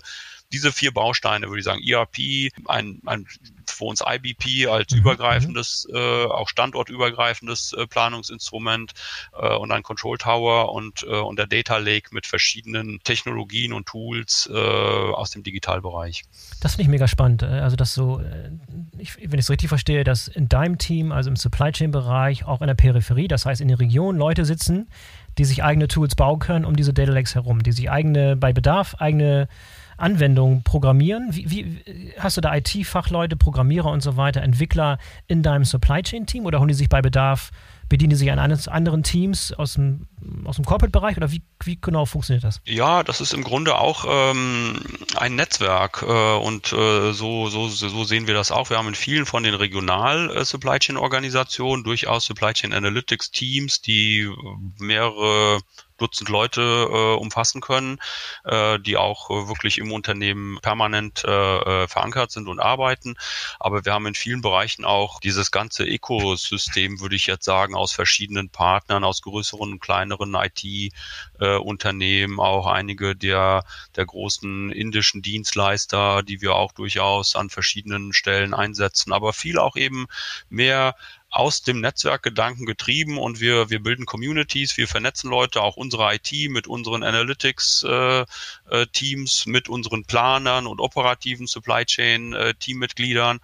diese 0.52 0.72
vier 0.72 0.92
Bausteine, 0.92 1.48
würde 1.48 1.60
ich 1.60 1.66
sagen, 1.66 1.82
ERP, 1.84 2.52
ein, 2.68 3.02
ein 3.06 3.28
für 3.66 3.86
uns 3.86 4.02
IBP 4.06 4.68
als 4.68 4.94
mhm. 4.94 5.00
übergreifendes, 5.00 5.88
äh, 5.94 6.26
auch 6.26 6.50
standortübergreifendes 6.50 7.74
äh, 7.74 7.88
Planungsinstrument 7.88 8.94
äh, 9.40 9.56
und 9.56 9.72
ein 9.72 9.84
Control 9.84 10.18
Tower 10.18 10.74
und, 10.74 11.04
äh, 11.04 11.16
und 11.16 11.38
der 11.40 11.48
Data 11.48 11.78
Lake 11.78 12.10
mit 12.14 12.26
verschiedenen 12.26 13.00
Technologien 13.04 13.74
und 13.74 13.88
Tools 13.88 14.50
äh, 14.52 14.58
aus 14.58 15.32
dem 15.32 15.44
Digitalbereich. 15.44 16.24
Das 16.62 16.74
finde 16.74 16.84
ich 16.84 16.90
mega 16.90 17.08
spannend. 17.08 17.44
Äh, 17.44 17.46
also, 17.46 17.76
dass 17.76 17.94
so, 17.94 18.20
äh, 18.20 18.52
ich, 18.98 19.18
wenn 19.18 19.40
ich 19.40 19.46
es 19.46 19.50
richtig 19.50 19.70
verstehe, 19.70 20.04
dass 20.04 20.28
in 20.28 20.50
deinem 20.50 20.78
Team, 20.78 21.12
also 21.12 21.30
im 21.30 21.36
Supply 21.36 21.72
Chain 21.72 21.92
Bereich, 21.92 22.46
auch 22.46 22.62
in 22.62 22.68
der 22.68 22.76
Peripherie, 22.76 23.28
das 23.28 23.46
heißt 23.46 23.62
in 23.62 23.68
der 23.68 23.80
Region, 23.80 24.18
Leute 24.18 24.46
sitzen, 24.46 24.90
die 25.38 25.46
sich 25.46 25.64
eigene 25.64 25.88
Tools 25.88 26.16
bauen 26.16 26.40
können 26.40 26.66
um 26.66 26.76
diese 26.76 26.94
Data 26.94 27.12
Lakes 27.12 27.36
herum, 27.36 27.64
die 27.64 27.72
sich 27.72 27.90
eigene, 27.90 28.36
bei 28.36 28.52
Bedarf 28.52 28.96
eigene 28.96 29.48
Anwendungen 30.00 30.64
programmieren? 30.64 31.30
Wie, 31.32 31.50
wie 31.50 32.14
hast 32.18 32.38
du 32.38 32.42
da 32.42 32.56
IT-Fachleute, 32.56 33.36
Programmierer 33.36 33.92
und 33.92 34.02
so 34.02 34.18
weiter, 34.18 34.42
Entwickler 34.42 34.98
in 35.28 35.44
deinem 35.44 35.66
Supply 35.66 36.02
Chain 36.02 36.26
Team 36.26 36.46
oder 36.46 36.60
holen 36.60 36.70
die 36.70 36.74
sich 36.74 36.90
bei 36.90 37.02
Bedarf, 37.02 37.52
bedienen 37.90 38.12
die 38.12 38.16
sich 38.16 38.32
an 38.32 38.40
eines 38.40 38.68
anderen 38.68 39.04
Teams 39.04 39.52
aus 39.52 39.74
dem, 39.74 40.08
aus 40.46 40.56
dem 40.56 40.66
Corporate-Bereich 40.66 41.18
oder 41.18 41.32
wie, 41.32 41.42
wie 41.64 41.80
genau 41.82 42.06
funktioniert 42.06 42.44
das? 42.44 42.62
Ja, 42.66 43.04
das 43.04 43.20
ist 43.20 43.34
im 43.34 43.44
Grunde 43.44 43.78
auch 43.78 44.06
ähm, 44.08 44.80
ein 45.16 45.36
Netzwerk 45.36 46.04
äh, 46.08 46.38
und 46.38 46.72
äh, 46.72 47.12
so, 47.14 47.50
so, 47.50 47.68
so 47.68 48.04
sehen 48.04 48.28
wir 48.28 48.36
das 48.36 48.52
auch. 48.52 48.70
Wir 48.70 48.78
haben 48.78 48.88
in 48.88 48.96
vielen 48.96 49.26
von 49.26 49.44
den 49.44 49.56
regional 49.56 50.30
äh, 50.36 50.46
Supply 50.46 50.80
Chain 50.80 50.98
Organisationen 50.98 51.84
durchaus 51.84 52.26
Supply 52.26 52.54
Chain 52.54 52.74
Analytics 52.74 53.32
Teams, 53.32 53.82
die 53.82 54.30
mehrere 54.78 55.60
Dutzend 56.00 56.30
Leute 56.30 56.62
äh, 56.62 57.16
umfassen 57.16 57.62
können, 57.62 58.00
äh, 58.46 58.80
die 58.80 58.98
auch 58.98 59.30
äh, 59.30 59.48
wirklich 59.48 59.78
im 59.78 59.92
Unternehmen 59.92 60.60
permanent 60.62 61.24
äh, 61.26 61.84
äh, 61.84 61.88
verankert 61.88 62.32
sind 62.32 62.48
und 62.48 62.60
arbeiten. 62.60 63.16
Aber 63.60 63.86
wir 63.86 63.94
haben 63.94 64.08
in 64.08 64.16
vielen 64.16 64.42
Bereichen 64.42 64.86
auch 64.86 65.20
dieses 65.20 65.52
ganze 65.52 65.84
Ökosystem, 65.84 67.00
würde 67.00 67.16
ich 67.16 67.28
jetzt 67.28 67.46
sagen, 67.46 67.76
aus 67.76 67.92
verschiedenen 67.92 68.50
Partnern, 68.50 69.04
aus 69.04 69.22
größeren 69.22 69.74
und 69.74 69.80
kleineren 69.80 70.36
IT-Unternehmen, 70.36 72.38
äh, 72.38 72.42
auch 72.42 72.68
einige 72.68 73.16
der, 73.16 73.64
der 73.96 74.06
großen 74.06 74.72
indischen 74.72 75.22
Dienstleister, 75.22 76.24
die 76.24 76.42
wir 76.42 76.56
auch 76.56 76.72
durchaus 76.72 77.36
an 77.36 77.50
verschiedenen 77.50 78.14
Stellen 78.14 78.54
einsetzen, 78.54 79.14
aber 79.14 79.34
viel 79.34 79.60
auch 79.60 79.76
eben 79.76 80.08
mehr 80.50 80.96
aus 81.32 81.62
dem 81.62 81.80
Netzwerkgedanken 81.80 82.66
getrieben 82.66 83.20
und 83.20 83.40
wir, 83.40 83.70
wir 83.70 83.84
bilden 83.84 84.08
Communities, 84.08 84.78
wir 84.78 84.88
vernetzen 84.88 85.30
Leute, 85.30 85.62
auch 85.62 85.78
unsere 85.78 86.16
IT 86.16 86.32
mit 86.50 86.66
unseren 86.66 87.04
Analytics-Teams, 87.04 89.46
äh, 89.46 89.50
äh, 89.50 89.52
mit 89.52 89.70
unseren 89.70 90.06
Planern 90.06 90.66
und 90.66 90.80
operativen 90.80 91.46
Supply 91.46 91.86
Chain-Teammitgliedern 91.86 93.38
äh, 93.38 93.40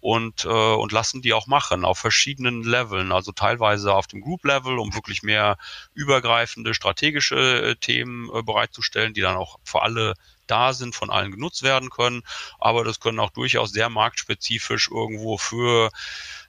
und, 0.00 0.44
äh, 0.44 0.48
und 0.48 0.90
lassen 0.90 1.22
die 1.22 1.32
auch 1.32 1.46
machen 1.46 1.84
auf 1.84 1.98
verschiedenen 1.98 2.64
Leveln, 2.64 3.12
also 3.12 3.30
teilweise 3.30 3.94
auf 3.94 4.08
dem 4.08 4.20
Group-Level, 4.20 4.76
um 4.78 4.92
wirklich 4.94 5.22
mehr 5.22 5.58
übergreifende 5.94 6.74
strategische 6.74 7.36
äh, 7.36 7.76
Themen 7.76 8.28
bereitzustellen, 8.44 9.14
die 9.14 9.20
dann 9.20 9.36
auch 9.36 9.60
für 9.62 9.82
alle 9.82 10.14
da 10.48 10.72
sind, 10.72 10.94
von 10.94 11.10
allen 11.10 11.30
genutzt 11.30 11.62
werden 11.62 11.90
können. 11.90 12.22
Aber 12.58 12.82
das 12.82 13.00
können 13.00 13.20
auch 13.20 13.30
durchaus 13.30 13.70
sehr 13.70 13.88
marktspezifisch 13.88 14.90
irgendwo 14.90 15.38
für 15.38 15.90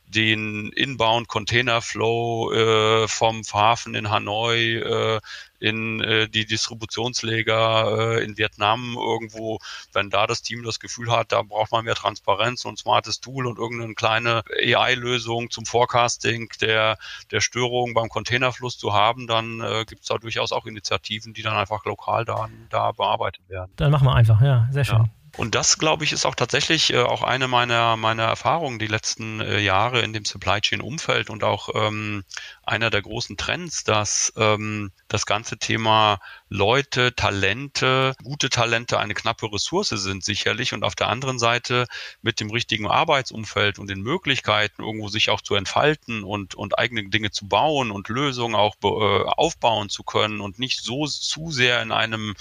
den 0.10 0.72
Inbound 0.72 1.28
Container 1.28 1.82
Flow 1.82 2.52
äh, 2.52 3.08
vom 3.08 3.44
Hafen 3.54 3.94
in 3.94 4.10
Hanoi 4.10 4.78
äh, 4.78 5.20
in 5.60 6.02
äh, 6.02 6.28
die 6.28 6.46
Distributionsleger 6.46 8.18
äh, 8.18 8.24
in 8.24 8.38
Vietnam 8.38 8.96
irgendwo, 8.98 9.60
wenn 9.94 10.10
da 10.10 10.26
das 10.26 10.42
Team 10.42 10.64
das 10.64 10.80
Gefühl 10.80 11.12
hat, 11.12 11.32
da 11.32 11.42
braucht 11.44 11.72
man 11.72 11.86
mehr 11.86 11.96
Transparenz 11.96 12.66
und 12.66 12.74
ein 12.74 12.78
smartes 12.78 13.20
Tool 13.20 13.46
und 13.46 13.60
irgendeine 13.60 13.94
kleine 13.94 14.44
AI-Lösung 14.64 15.52
zum 15.52 15.66
Forecasting 15.66 16.50
der, 16.62 16.98
der 17.32 17.42
Störungen 17.42 17.94
beim 17.94 18.10
Containerfluss 18.10 18.78
zu 18.78 18.94
haben, 18.94 19.28
dann 19.28 19.62
äh, 19.62 19.86
gibt 19.86 20.02
es 20.02 20.08
da 20.08 20.18
durchaus 20.18 20.52
auch 20.52 20.66
Initiativen, 20.66 21.34
die 21.34 21.44
dann 21.44 21.56
einfach 21.56 21.86
lokal 21.86 22.26
da, 22.26 22.50
da 22.70 22.92
bearbeitet 22.94 23.48
werden. 23.48 23.72
Dann 23.76 23.92
machen 23.92 24.06
wir 24.06 24.16
einfach, 24.16 24.42
ja, 24.42 24.68
sehr 24.72 24.86
schön. 24.86 25.04
Ja. 25.04 25.19
Und 25.38 25.56
das, 25.56 25.78
glaube 25.78 26.04
ich, 26.04 26.12
ist 26.12 26.26
auch 26.26 26.36
tatsächlich 26.36 26.94
äh, 26.94 27.02
auch 27.02 27.24
eine 27.24 27.48
meiner, 27.48 27.98
meiner 27.98 28.24
Erfahrungen 28.24 28.80
die 28.80 28.88
letzten 28.88 29.42
äh, 29.42 29.60
Jahre 29.60 30.02
in 30.02 30.14
dem 30.14 30.26
Supply 30.26 30.62
Chain 30.62 30.82
Umfeld 30.82 31.30
und 31.30 31.44
auch 31.44 31.70
ähm, 31.76 32.24
einer 32.70 32.90
der 32.90 33.02
großen 33.02 33.36
Trends, 33.36 33.84
dass 33.84 34.32
ähm, 34.38 34.92
das 35.08 35.26
ganze 35.26 35.58
Thema 35.58 36.20
Leute, 36.50 37.16
Talente, 37.16 38.16
gute 38.24 38.50
Talente 38.50 39.00
eine 39.00 39.16
knappe 39.16 39.52
Ressource 39.52 39.90
sind 39.90 40.24
sicherlich 40.24 40.74
und 40.74 40.84
auf 40.84 40.96
der 40.96 41.10
anderen 41.10 41.40
Seite 41.40 41.88
mit 42.22 42.40
dem 42.40 42.52
richtigen 42.52 42.88
Arbeitsumfeld 42.88 43.80
und 43.80 43.90
den 43.90 44.02
Möglichkeiten 44.02 44.84
irgendwo 44.84 45.10
sich 45.10 45.30
auch 45.32 45.42
zu 45.42 45.56
entfalten 45.56 46.24
und, 46.24 46.54
und 46.56 46.78
eigene 46.78 47.10
Dinge 47.10 47.32
zu 47.32 47.48
bauen 47.48 47.90
und 47.92 48.08
Lösungen 48.08 48.56
auch 48.56 48.76
äh, 48.84 48.88
aufbauen 48.88 49.90
zu 49.90 50.04
können 50.04 50.40
und 50.40 50.60
nicht 50.60 50.82
so 50.82 51.08
zu 51.08 51.52
sehr 51.52 51.82
in 51.82 51.92
einem 51.92 52.36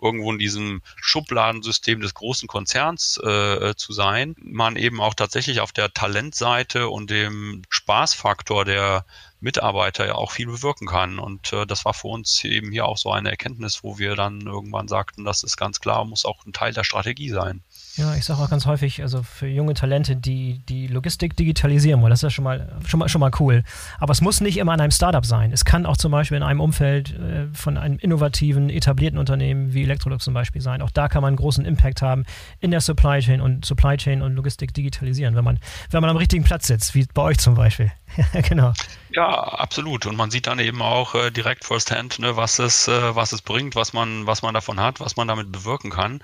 irgendwo 0.00 0.30
in 0.30 0.38
diesem 0.38 0.82
Schubladensystem 0.96 2.00
des 2.00 2.14
großen 2.14 2.48
Konzerns 2.48 3.16
äh, 3.16 3.74
zu 3.76 3.92
sein, 3.92 4.34
man 4.42 4.76
eben 4.76 5.00
auch 5.00 5.14
tatsächlich 5.14 5.60
auf 5.60 5.72
der 5.72 5.92
Talentseite 5.92 6.88
und 6.88 7.10
dem 7.10 7.62
Spaßfaktor 7.70 8.64
der 8.64 9.04
Mitarbeiter 9.40 10.06
ja 10.06 10.14
auch 10.14 10.32
viel 10.32 10.46
bewirken 10.46 10.86
kann. 10.86 11.18
Und 11.18 11.52
äh, 11.52 11.66
das 11.66 11.84
war 11.84 11.94
für 11.94 12.08
uns 12.08 12.44
eben 12.44 12.70
hier 12.70 12.86
auch 12.86 12.98
so 12.98 13.10
eine 13.10 13.30
Erkenntnis, 13.30 13.82
wo 13.82 13.98
wir 13.98 14.16
dann 14.16 14.40
irgendwann 14.42 14.88
sagten, 14.88 15.24
das 15.24 15.42
ist 15.42 15.56
ganz 15.56 15.80
klar, 15.80 16.04
muss 16.04 16.24
auch 16.24 16.44
ein 16.46 16.52
Teil 16.52 16.72
der 16.72 16.84
Strategie 16.84 17.30
sein. 17.30 17.62
Ja, 17.96 18.14
ich 18.14 18.24
sage 18.24 18.40
auch 18.40 18.48
ganz 18.48 18.66
häufig, 18.66 19.02
also 19.02 19.22
für 19.22 19.48
junge 19.48 19.74
Talente, 19.74 20.14
die 20.14 20.60
die 20.68 20.86
Logistik 20.86 21.36
digitalisieren 21.36 22.00
wollen, 22.00 22.10
das 22.10 22.20
ist 22.20 22.24
ja 22.24 22.30
schon 22.30 22.44
mal, 22.44 22.80
schon 22.86 23.00
mal, 23.00 23.08
schon 23.08 23.20
mal 23.20 23.32
cool. 23.40 23.64
Aber 23.98 24.12
es 24.12 24.20
muss 24.20 24.40
nicht 24.40 24.58
immer 24.58 24.72
an 24.72 24.80
einem 24.80 24.92
Startup 24.92 25.26
sein. 25.26 25.52
Es 25.52 25.64
kann 25.64 25.86
auch 25.86 25.96
zum 25.96 26.12
Beispiel 26.12 26.36
in 26.36 26.42
einem 26.42 26.60
Umfeld 26.60 27.18
äh, 27.18 27.48
von 27.52 27.76
einem 27.76 27.98
innovativen, 27.98 28.70
etablierten 28.70 29.18
Unternehmen 29.18 29.74
wie 29.74 29.82
Electrolux 29.82 30.24
zum 30.24 30.34
Beispiel 30.34 30.62
sein. 30.62 30.82
Auch 30.82 30.90
da 30.90 31.08
kann 31.08 31.22
man 31.22 31.28
einen 31.28 31.36
großen 31.36 31.64
Impact 31.64 32.00
haben 32.00 32.24
in 32.60 32.70
der 32.70 32.80
Supply 32.80 33.20
Chain 33.20 33.40
und 33.40 33.64
Supply 33.64 33.96
Chain 33.96 34.22
und 34.22 34.34
Logistik 34.34 34.72
digitalisieren, 34.72 35.34
wenn 35.34 35.44
man, 35.44 35.58
wenn 35.90 36.00
man 36.00 36.10
am 36.10 36.16
richtigen 36.16 36.44
Platz 36.44 36.68
sitzt, 36.68 36.94
wie 36.94 37.06
bei 37.12 37.22
euch 37.22 37.38
zum 37.38 37.54
Beispiel. 37.54 37.90
genau. 38.48 38.72
Ja, 39.12 39.26
absolut. 39.28 40.06
Und 40.06 40.14
man 40.16 40.30
sieht 40.30 40.46
dann 40.46 40.60
eben 40.60 40.82
auch 40.82 41.16
äh, 41.16 41.32
direkt 41.32 41.64
firsthand, 41.64 42.20
ne, 42.20 42.36
was 42.36 42.60
es, 42.60 42.86
äh, 42.86 43.16
was 43.16 43.32
es 43.32 43.42
bringt, 43.42 43.74
was 43.74 43.92
man, 43.92 44.24
was 44.28 44.42
man 44.42 44.54
davon 44.54 44.78
hat, 44.78 45.00
was 45.00 45.16
man 45.16 45.26
damit 45.26 45.50
bewirken 45.50 45.90
kann. 45.90 46.20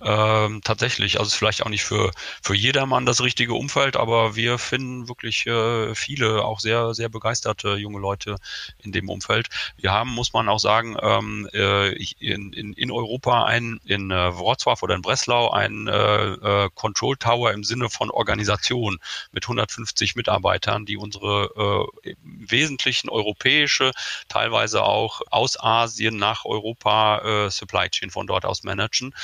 Ähm, 0.00 0.60
tatsächlich, 0.62 1.18
also 1.18 1.26
es 1.26 1.32
ist 1.32 1.38
vielleicht 1.38 1.64
auch 1.66 1.68
nicht 1.68 1.82
für 1.82 2.12
für 2.40 2.54
jedermann 2.54 3.06
das 3.06 3.20
richtige 3.22 3.54
Umfeld, 3.54 3.96
aber 3.96 4.36
wir 4.36 4.58
finden 4.58 5.08
wirklich 5.08 5.46
äh, 5.48 5.96
viele 5.96 6.44
auch 6.44 6.60
sehr 6.60 6.94
sehr 6.94 7.08
begeisterte 7.08 7.74
junge 7.74 7.98
Leute 7.98 8.36
in 8.78 8.92
dem 8.92 9.08
Umfeld. 9.08 9.48
Wir 9.76 9.90
haben, 9.90 10.10
muss 10.10 10.32
man 10.32 10.48
auch 10.48 10.60
sagen, 10.60 10.96
ähm, 11.02 11.48
äh, 11.52 11.88
in, 12.20 12.52
in, 12.52 12.72
in 12.72 12.90
Europa 12.92 13.44
ein 13.46 13.80
in 13.84 14.12
äh, 14.12 14.14
Wrocław 14.14 14.80
oder 14.84 14.94
in 14.94 15.02
Breslau 15.02 15.50
ein 15.50 15.88
äh, 15.88 16.26
äh, 16.34 16.70
Control 16.76 17.16
Tower 17.16 17.50
im 17.52 17.64
Sinne 17.64 17.90
von 17.90 18.10
Organisation 18.10 18.98
mit 19.32 19.44
150 19.44 20.14
Mitarbeitern, 20.14 20.86
die 20.86 20.96
unsere 20.96 21.88
äh, 22.04 22.14
Wesentlichen 22.36 23.08
europäische, 23.08 23.92
teilweise 24.28 24.82
auch 24.82 25.22
aus 25.30 25.58
Asien 25.58 26.16
nach 26.16 26.44
Europa 26.44 27.46
äh, 27.46 27.50
Supply 27.50 27.88
Chain 27.88 28.10
von 28.10 28.26
dort 28.26 28.44
aus 28.44 28.62
managen. 28.62 29.14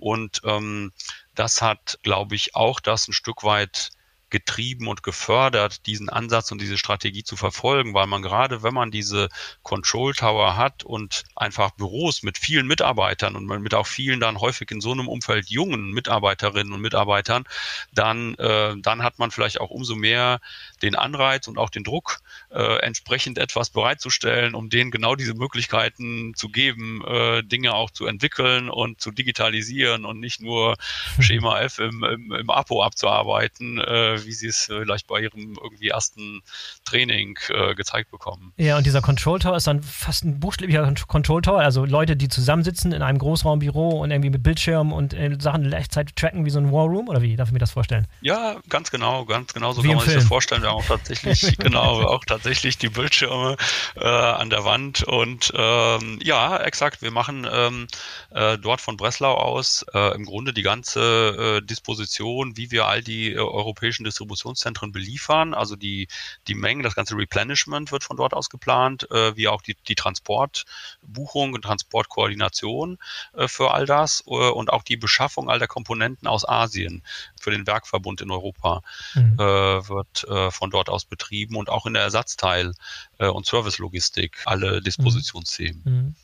Und 0.00 0.40
ähm, 0.44 0.92
das 1.34 1.62
hat, 1.62 1.98
glaube 2.02 2.34
ich, 2.34 2.54
auch 2.54 2.80
das 2.80 3.08
ein 3.08 3.12
Stück 3.12 3.42
weit 3.44 3.90
getrieben 4.34 4.88
und 4.88 5.04
gefördert, 5.04 5.86
diesen 5.86 6.08
Ansatz 6.08 6.50
und 6.50 6.60
diese 6.60 6.76
Strategie 6.76 7.22
zu 7.22 7.36
verfolgen, 7.36 7.94
weil 7.94 8.08
man 8.08 8.20
gerade, 8.20 8.64
wenn 8.64 8.74
man 8.74 8.90
diese 8.90 9.28
Control 9.62 10.12
Tower 10.12 10.56
hat 10.56 10.82
und 10.82 11.22
einfach 11.36 11.70
Büros 11.70 12.24
mit 12.24 12.36
vielen 12.36 12.66
Mitarbeitern 12.66 13.36
und 13.36 13.46
mit 13.46 13.74
auch 13.74 13.86
vielen 13.86 14.18
dann 14.18 14.40
häufig 14.40 14.72
in 14.72 14.80
so 14.80 14.90
einem 14.90 15.06
Umfeld 15.06 15.50
jungen 15.50 15.92
Mitarbeiterinnen 15.92 16.72
und 16.72 16.80
Mitarbeitern, 16.80 17.44
dann, 17.92 18.34
äh, 18.34 18.74
dann 18.76 19.04
hat 19.04 19.20
man 19.20 19.30
vielleicht 19.30 19.60
auch 19.60 19.70
umso 19.70 19.94
mehr 19.94 20.40
den 20.82 20.96
Anreiz 20.96 21.46
und 21.46 21.56
auch 21.56 21.70
den 21.70 21.84
Druck, 21.84 22.18
äh, 22.50 22.78
entsprechend 22.80 23.38
etwas 23.38 23.70
bereitzustellen, 23.70 24.56
um 24.56 24.68
denen 24.68 24.90
genau 24.90 25.14
diese 25.14 25.34
Möglichkeiten 25.34 26.34
zu 26.34 26.48
geben, 26.48 27.04
äh, 27.06 27.44
Dinge 27.44 27.72
auch 27.72 27.92
zu 27.92 28.06
entwickeln 28.06 28.68
und 28.68 29.00
zu 29.00 29.12
digitalisieren 29.12 30.04
und 30.04 30.18
nicht 30.18 30.40
nur 30.40 30.76
Schema 31.20 31.60
F 31.60 31.78
im, 31.78 32.02
im, 32.02 32.32
im 32.32 32.50
Apo 32.50 32.82
abzuarbeiten, 32.82 33.78
äh, 33.78 34.23
wie 34.24 34.32
sie 34.32 34.48
es 34.48 34.64
vielleicht 34.64 35.06
bei 35.06 35.20
ihrem 35.20 35.56
irgendwie 35.62 35.88
ersten 35.88 36.42
Training 36.84 37.38
äh, 37.48 37.74
gezeigt 37.74 38.10
bekommen. 38.10 38.52
Ja, 38.56 38.76
und 38.76 38.86
dieser 38.86 39.02
Control 39.02 39.38
Tower 39.38 39.56
ist 39.56 39.66
dann 39.66 39.82
fast 39.82 40.24
ein 40.24 40.40
buchstäblicher 40.40 40.92
Control 41.06 41.42
Tower, 41.42 41.60
also 41.60 41.84
Leute, 41.84 42.16
die 42.16 42.28
zusammensitzen 42.28 42.92
in 42.92 43.02
einem 43.02 43.18
Großraumbüro 43.18 44.02
und 44.02 44.10
irgendwie 44.10 44.30
mit 44.30 44.42
Bildschirm 44.42 44.92
und 44.92 45.14
äh, 45.14 45.36
Sachen 45.40 45.64
gleichzeitig 45.64 46.14
tracken 46.14 46.44
wie 46.44 46.50
so 46.50 46.58
ein 46.58 46.72
War 46.72 46.86
Room 46.86 47.08
oder 47.08 47.22
wie 47.22 47.36
darf 47.36 47.48
ich 47.48 47.52
mir 47.52 47.58
das 47.58 47.70
vorstellen? 47.70 48.06
Ja, 48.20 48.56
ganz 48.68 48.90
genau, 48.90 49.24
ganz 49.24 49.52
genau 49.52 49.72
so 49.72 49.82
wie 49.82 49.88
kann 49.88 49.96
man 49.96 50.06
sich 50.06 50.14
das 50.14 50.24
vorstellen. 50.24 50.62
Wir 50.62 50.70
haben 50.70 50.78
auch 50.78 50.84
tatsächlich, 50.84 51.58
genau, 51.58 52.02
auch 52.02 52.24
tatsächlich 52.24 52.78
die 52.78 52.88
Bildschirme 52.88 53.56
äh, 53.96 54.06
an 54.06 54.50
der 54.50 54.64
Wand 54.64 55.02
und 55.02 55.52
ähm, 55.56 56.18
ja, 56.22 56.58
exakt, 56.58 57.02
wir 57.02 57.10
machen 57.10 57.46
ähm, 57.50 57.86
äh, 58.30 58.58
dort 58.58 58.80
von 58.80 58.96
Breslau 58.96 59.34
aus 59.34 59.84
äh, 59.94 60.14
im 60.14 60.24
Grunde 60.24 60.52
die 60.52 60.62
ganze 60.62 61.60
äh, 61.60 61.66
Disposition, 61.66 62.56
wie 62.56 62.70
wir 62.70 62.86
all 62.86 63.02
die 63.02 63.32
äh, 63.32 63.38
europäischen 63.38 64.04
Distributionszentren 64.14 64.92
beliefern. 64.92 65.54
Also 65.54 65.76
die, 65.76 66.08
die 66.46 66.54
Mengen, 66.54 66.82
das 66.82 66.94
ganze 66.94 67.16
Replenishment 67.16 67.90
wird 67.92 68.04
von 68.04 68.16
dort 68.16 68.32
aus 68.32 68.48
geplant, 68.48 69.10
äh, 69.10 69.36
wie 69.36 69.48
auch 69.48 69.60
die, 69.60 69.76
die 69.88 69.94
Transportbuchung 69.94 71.54
und 71.54 71.62
Transportkoordination 71.62 72.98
äh, 73.34 73.48
für 73.48 73.72
all 73.72 73.86
das 73.86 74.24
äh, 74.26 74.30
und 74.30 74.72
auch 74.72 74.82
die 74.82 74.96
Beschaffung 74.96 75.50
all 75.50 75.58
der 75.58 75.68
Komponenten 75.68 76.28
aus 76.28 76.48
Asien 76.48 77.02
für 77.40 77.50
den 77.50 77.66
Werkverbund 77.66 78.20
in 78.20 78.30
Europa 78.30 78.82
mhm. 79.14 79.34
äh, 79.34 79.88
wird 79.88 80.24
äh, 80.28 80.50
von 80.50 80.70
dort 80.70 80.88
aus 80.88 81.04
betrieben 81.04 81.56
und 81.56 81.68
auch 81.68 81.86
in 81.86 81.94
der 81.94 82.04
Ersatzteil- 82.04 82.74
äh, 83.18 83.26
und 83.26 83.46
Servicelogistik 83.46 84.42
alle 84.44 84.80
Dispositionsthemen. 84.80 85.82
Mhm. 85.84 86.14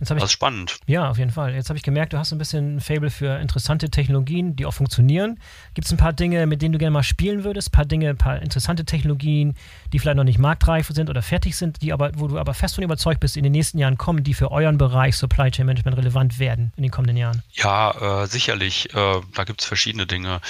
Jetzt 0.00 0.10
das 0.10 0.24
ist 0.24 0.32
spannend. 0.32 0.78
Ja, 0.86 1.08
auf 1.08 1.16
jeden 1.16 1.30
Fall. 1.30 1.54
Jetzt 1.54 1.70
habe 1.70 1.78
ich 1.78 1.82
gemerkt, 1.82 2.12
du 2.12 2.18
hast 2.18 2.30
ein 2.32 2.38
bisschen 2.38 2.76
ein 2.76 2.80
Fable 2.80 3.10
für 3.10 3.38
interessante 3.40 3.88
Technologien, 3.88 4.54
die 4.54 4.66
auch 4.66 4.74
funktionieren. 4.74 5.40
Gibt 5.72 5.86
es 5.86 5.92
ein 5.92 5.96
paar 5.96 6.12
Dinge, 6.12 6.46
mit 6.46 6.60
denen 6.60 6.72
du 6.72 6.78
gerne 6.78 6.90
mal 6.90 7.02
spielen 7.02 7.44
würdest? 7.44 7.68
Ein 7.68 7.72
paar 7.72 7.84
Dinge, 7.86 8.10
ein 8.10 8.18
paar 8.18 8.42
interessante 8.42 8.84
Technologien, 8.84 9.56
die 9.92 9.98
vielleicht 9.98 10.18
noch 10.18 10.24
nicht 10.24 10.38
marktreif 10.38 10.88
sind 10.88 11.08
oder 11.08 11.22
fertig 11.22 11.56
sind, 11.56 11.80
die 11.80 11.94
aber, 11.94 12.10
wo 12.16 12.28
du 12.28 12.38
aber 12.38 12.52
fest 12.52 12.74
von 12.74 12.84
überzeugt 12.84 13.20
bist, 13.20 13.38
in 13.38 13.42
den 13.42 13.52
nächsten 13.52 13.78
Jahren 13.78 13.96
kommen, 13.96 14.22
die 14.22 14.34
für 14.34 14.50
euren 14.50 14.76
Bereich 14.76 15.16
Supply 15.16 15.50
Chain 15.50 15.64
Management 15.64 15.96
relevant 15.96 16.38
werden 16.38 16.72
in 16.76 16.82
den 16.82 16.92
kommenden 16.92 17.16
Jahren? 17.16 17.42
Ja, 17.52 18.22
äh, 18.22 18.26
sicherlich. 18.26 18.94
Äh, 18.94 19.20
da 19.34 19.44
gibt 19.44 19.62
es 19.62 19.66
verschiedene 19.66 20.06
Dinge. 20.06 20.40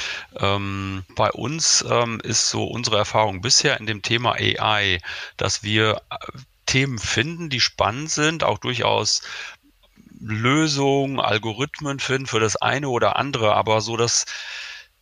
Ähm, 0.41 1.05
bei 1.15 1.31
uns 1.31 1.85
ähm, 1.89 2.21
ist 2.25 2.51
so 2.51 2.65
unsere 2.65 2.99
Erfahrung 2.99 3.43
bisher 3.43 3.79
in 3.79 3.87
dem 3.87 4.03
Thema 4.03 4.33
AI, 4.33 4.99
dass 5.37 5.63
wir 5.63 6.03
äh, 6.11 6.17
Themen 6.67 6.99
finden, 6.99 7.49
die 7.49 7.61
spannend 7.61 8.11
sind, 8.11 8.45
auch 8.45 8.59
durchaus 8.59 9.23
Lösungen, 10.19 11.21
Algorithmen 11.21 12.01
finden 12.01 12.27
für 12.27 12.41
das 12.41 12.57
eine 12.57 12.89
oder 12.89 13.17
andere, 13.17 13.55
aber 13.55 13.81
so 13.81 13.97
dass 13.97 14.27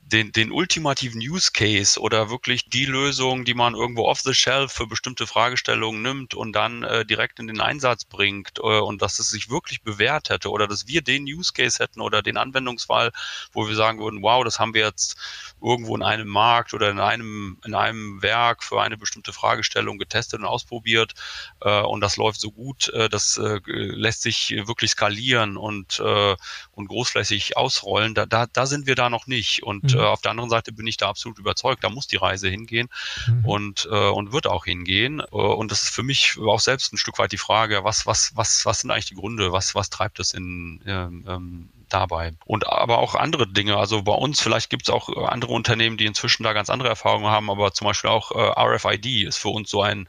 den, 0.06 0.32
den 0.32 0.52
ultimativen 0.52 1.20
Use 1.20 1.50
Case 1.52 1.98
oder 1.98 2.28
wirklich 2.28 2.68
die 2.68 2.84
Lösung, 2.84 3.44
die 3.44 3.54
man 3.54 3.74
irgendwo 3.74 4.04
off 4.04 4.20
the 4.20 4.34
shelf 4.34 4.72
für 4.72 4.86
bestimmte 4.86 5.26
Fragestellungen 5.26 6.02
nimmt 6.02 6.34
und 6.34 6.52
dann 6.52 6.82
äh, 6.82 7.06
direkt 7.06 7.38
in 7.38 7.46
den 7.46 7.60
Einsatz 7.60 8.04
bringt 8.04 8.58
äh, 8.58 8.80
und 8.80 9.00
dass 9.00 9.18
es 9.18 9.30
sich 9.30 9.48
wirklich 9.48 9.82
bewährt 9.82 10.28
hätte 10.28 10.50
oder 10.50 10.68
dass 10.68 10.86
wir 10.86 11.00
den 11.00 11.24
Use 11.24 11.52
Case 11.54 11.82
hätten 11.82 12.00
oder 12.00 12.22
den 12.22 12.36
Anwendungsfall, 12.36 13.12
wo 13.52 13.66
wir 13.66 13.74
sagen 13.74 13.98
würden, 13.98 14.22
wow, 14.22 14.44
das 14.44 14.58
haben 14.58 14.74
wir 14.74 14.84
jetzt 14.84 15.16
irgendwo 15.64 15.96
in 15.96 16.02
einem 16.02 16.28
Markt 16.28 16.74
oder 16.74 16.90
in 16.90 17.00
einem, 17.00 17.58
in 17.64 17.74
einem 17.74 18.22
Werk 18.22 18.62
für 18.62 18.82
eine 18.82 18.98
bestimmte 18.98 19.32
Fragestellung 19.32 19.98
getestet 19.98 20.40
und 20.40 20.46
ausprobiert 20.46 21.14
äh, 21.60 21.80
und 21.80 22.00
das 22.00 22.16
läuft 22.16 22.40
so 22.40 22.50
gut, 22.50 22.88
äh, 22.90 23.08
das 23.08 23.38
äh, 23.38 23.60
lässt 23.66 24.22
sich 24.22 24.54
wirklich 24.66 24.90
skalieren 24.90 25.56
und, 25.56 26.00
äh, 26.00 26.36
und 26.72 26.88
großflächig 26.88 27.56
ausrollen. 27.56 28.14
Da, 28.14 28.26
da, 28.26 28.46
da 28.46 28.66
sind 28.66 28.86
wir 28.86 28.94
da 28.94 29.08
noch 29.08 29.26
nicht 29.26 29.62
und 29.62 29.94
mhm. 29.94 30.00
äh, 30.00 30.02
auf 30.02 30.20
der 30.20 30.32
anderen 30.32 30.50
Seite 30.50 30.72
bin 30.72 30.86
ich 30.86 30.98
da 30.98 31.08
absolut 31.08 31.38
überzeugt, 31.38 31.82
da 31.82 31.88
muss 31.88 32.06
die 32.06 32.16
Reise 32.16 32.48
hingehen 32.48 32.88
mhm. 33.26 33.44
und, 33.44 33.88
äh, 33.90 34.08
und 34.08 34.32
wird 34.32 34.46
auch 34.46 34.66
hingehen. 34.66 35.20
Äh, 35.20 35.24
und 35.34 35.70
das 35.70 35.84
ist 35.84 35.94
für 35.94 36.02
mich 36.02 36.36
auch 36.38 36.60
selbst 36.60 36.92
ein 36.92 36.98
Stück 36.98 37.18
weit 37.18 37.32
die 37.32 37.38
Frage, 37.38 37.84
was, 37.84 38.06
was, 38.06 38.32
was, 38.34 38.66
was 38.66 38.80
sind 38.80 38.90
eigentlich 38.90 39.06
die 39.06 39.14
Gründe, 39.14 39.52
was, 39.52 39.74
was 39.74 39.88
treibt 39.88 40.20
es 40.20 40.34
in, 40.34 40.82
ähm, 40.86 41.24
ähm 41.26 41.68
dabei. 41.88 42.32
Und 42.44 42.66
aber 42.68 42.98
auch 42.98 43.14
andere 43.14 43.46
Dinge. 43.46 43.76
Also 43.76 44.02
bei 44.02 44.12
uns, 44.12 44.40
vielleicht 44.40 44.70
gibt 44.70 44.88
es 44.88 44.94
auch 44.94 45.08
äh, 45.08 45.26
andere 45.26 45.52
Unternehmen, 45.52 45.96
die 45.96 46.06
inzwischen 46.06 46.42
da 46.42 46.52
ganz 46.52 46.70
andere 46.70 46.88
Erfahrungen 46.88 47.26
haben, 47.26 47.50
aber 47.50 47.72
zum 47.72 47.86
Beispiel 47.86 48.10
auch 48.10 48.30
äh, 48.32 48.60
RFID 48.60 49.26
ist 49.26 49.38
für 49.38 49.48
uns 49.48 49.70
so 49.70 49.82
ein 49.82 50.08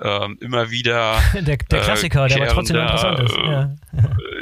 ähm, 0.00 0.38
immer 0.40 0.70
wieder. 0.70 1.22
der, 1.34 1.56
der 1.56 1.56
Klassiker, 1.80 2.26
äh, 2.26 2.28
der 2.28 2.42
aber 2.42 2.46
trotzdem 2.48 2.76
interessant 2.76 3.20
ist. 3.20 3.36
Ja. 3.36 3.76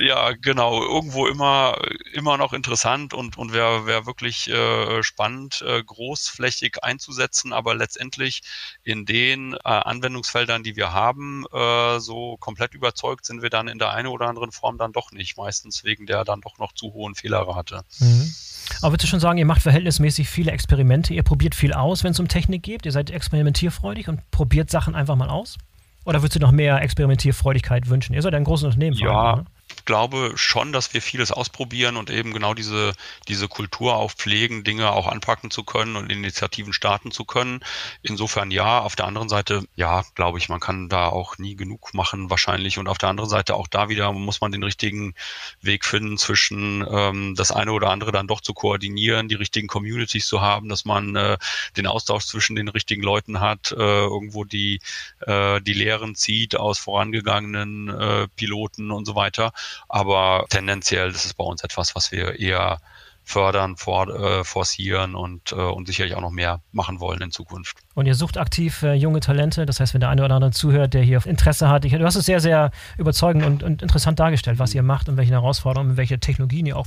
ja, 0.01 0.33
genau. 0.41 0.83
Irgendwo 0.83 1.27
immer, 1.27 1.79
immer 2.13 2.37
noch 2.37 2.53
interessant 2.53 3.15
und, 3.15 3.39
und 3.39 3.53
wäre 3.53 3.87
wär 3.87 4.07
wirklich 4.07 4.49
äh, 4.49 5.03
spannend, 5.03 5.63
äh, 5.67 5.83
großflächig 5.83 6.83
einzusetzen, 6.83 7.53
aber 7.53 7.75
letztendlich 7.75 8.43
in 8.83 9.07
den 9.07 9.55
äh, 9.55 9.59
Anwendungsfeldern, 9.65 10.63
die 10.63 10.77
wir 10.77 10.93
haben, 10.93 11.45
äh, 11.53 12.01
so 12.01 12.37
komplett 12.39 12.75
überzeugt 12.75 13.27
sind 13.27 13.43
wir 13.43 13.51
dann 13.51 13.69
in 13.69 13.79
der 13.79 13.91
einen 13.93 14.09
oder 14.09 14.29
anderen 14.29 14.53
Form 14.53 14.79
dann 14.79 14.93
doch 14.93 15.13
nicht. 15.13 15.37
Meistens 15.37 15.85
wegen 15.85 16.07
der 16.07 16.25
dann 16.25 16.41
doch 16.41 16.59
noch 16.59 16.64
zu 16.73 16.93
hohen 16.93 17.15
Fehlerrate. 17.15 17.83
Mhm. 17.99 18.33
Aber 18.81 18.93
würdest 18.93 19.05
du 19.05 19.09
schon 19.09 19.21
sagen, 19.21 19.39
ihr 19.39 19.47
macht 19.47 19.63
verhältnismäßig 19.63 20.29
viele 20.29 20.53
Experimente, 20.53 21.13
ihr 21.15 21.23
probiert 21.23 21.55
viel 21.55 21.73
aus, 21.73 22.05
wenn 22.05 22.13
es 22.13 22.21
um 22.21 22.29
Technik 22.29 22.63
geht, 22.63 22.87
ihr 22.87 22.93
seid 22.93 23.11
experimentierfreudig 23.11 24.09
und 24.09 24.31
probiert 24.31 24.71
Sachen 24.71 24.95
einfach 24.95 25.17
mal 25.17 25.29
aus? 25.29 25.59
Oder 26.05 26.23
würdest 26.23 26.37
du 26.37 26.41
noch 26.41 26.53
mehr 26.53 26.83
Experimentierfreudigkeit 26.83 27.89
wünschen? 27.89 28.15
Ihr 28.15 28.23
seid 28.23 28.35
ein 28.35 28.45
großes 28.45 28.67
Unternehmen. 28.67 28.97
Ja, 28.97 29.23
allem, 29.23 29.39
ne? 29.41 29.47
Glaube 29.85 30.33
schon, 30.37 30.73
dass 30.73 30.95
wir 30.95 31.03
vieles 31.03 31.31
ausprobieren 31.33 31.97
und 31.97 32.11
eben 32.11 32.33
genau 32.33 32.55
diese, 32.55 32.93
diese 33.29 33.49
Kultur 33.49 33.97
auch 33.97 34.13
pflegen, 34.13 34.65
Dinge 34.65 34.93
auch 34.93 35.07
anpacken 35.07 35.51
zu 35.51 35.65
können 35.65 35.97
und 35.97 36.11
Initiativen 36.11 36.73
starten 36.73 37.11
zu 37.11 37.25
können. 37.25 37.61
Insofern 38.03 38.51
ja. 38.51 38.81
Auf 38.81 38.97
der 38.97 39.07
anderen 39.07 39.29
Seite, 39.29 39.67
ja, 39.77 40.05
glaube 40.15 40.39
ich, 40.39 40.49
man 40.49 40.61
kann 40.61 40.89
da 40.89 41.09
auch 41.09 41.39
nie 41.39 41.57
genug 41.57 41.95
machen 41.95 42.31
wahrscheinlich. 42.31 42.79
Und 42.79 42.89
auf 42.89 42.99
der 42.99 43.09
anderen 43.09 43.31
Seite 43.31 43.55
auch 43.55 43.69
da 43.69 43.89
wieder 43.89 44.13
muss 44.13 44.41
man 44.41 44.53
den 44.53 44.63
richtigen 44.63 45.15
Weg 45.61 45.85
finden 45.85 46.19
zwischen 46.19 46.87
ähm, 46.91 47.35
das 47.37 47.51
eine 47.53 47.73
oder 47.73 47.91
andere 47.91 48.13
dann 48.13 48.27
doch 48.27 48.41
zu 48.41 48.55
koordinieren, 48.55 49.29
die 49.29 49.35
richtigen 49.35 49.69
Communities 49.69 50.27
zu 50.27 50.41
haben, 50.41 50.69
dass 50.69 50.85
man 50.85 51.17
äh, 51.17 51.39
den 51.77 51.87
Austausch 51.87 52.27
zwischen 52.27 52.57
den 52.57 52.69
richtigen 52.69 53.03
Leuten 53.03 53.41
hat, 53.41 53.73
äh, 53.73 53.77
irgendwo 53.77 54.45
die, 54.45 54.81
äh, 55.21 55.61
die 55.61 55.73
Lehren 55.73 56.15
zieht 56.15 56.57
aus 56.57 56.79
vorangegangenen 56.79 57.89
äh, 57.89 58.29
Piloten 58.37 58.91
und 58.91 59.05
so 59.05 59.15
weiter. 59.15 59.53
Aber 59.89 60.45
tendenziell 60.49 61.13
das 61.13 61.25
ist 61.25 61.35
bei 61.35 61.45
uns 61.45 61.63
etwas, 61.63 61.95
was 61.95 62.13
wir 62.13 62.39
eher 62.39 62.79
fördern, 63.25 63.77
for, 63.77 64.09
äh, 64.09 64.45
forcieren 64.45 65.15
und, 65.15 65.53
äh, 65.53 65.55
und 65.55 65.87
sicherlich 65.87 66.15
auch 66.15 66.21
noch 66.21 66.31
mehr 66.31 66.61
machen 66.73 67.01
wollen 67.01 67.23
in 67.23 67.31
Zukunft. 67.31 67.79
Und 67.95 68.07
ihr 68.07 68.15
sucht 68.15 68.37
aktiv 68.37 68.83
äh, 68.83 68.93
junge 68.93 69.21
Talente, 69.21 69.65
das 69.65 69.81
heißt, 69.81 69.95
wenn 69.95 70.01
der 70.01 70.11
eine 70.11 70.25
oder 70.25 70.35
andere 70.35 70.51
zuhört, 70.51 70.93
der 70.93 71.03
hier 71.03 71.25
Interesse 71.25 71.69
hat, 71.69 71.87
ich, 71.87 71.93
du 71.93 72.05
hast 72.05 72.17
es 72.17 72.27
sehr, 72.27 72.41
sehr 72.41 72.71
überzeugend 72.99 73.45
und, 73.47 73.63
und 73.63 73.83
interessant 73.83 74.21
dargestellt, 74.21 74.59
was 74.59 74.75
ihr 74.75 74.83
macht 74.83 75.09
und 75.09 75.17
welche 75.17 75.33
Herausforderungen, 75.33 75.97
welche 75.97 76.21
Technologien 76.21 76.67
ihr 76.67 76.77
auch 76.77 76.87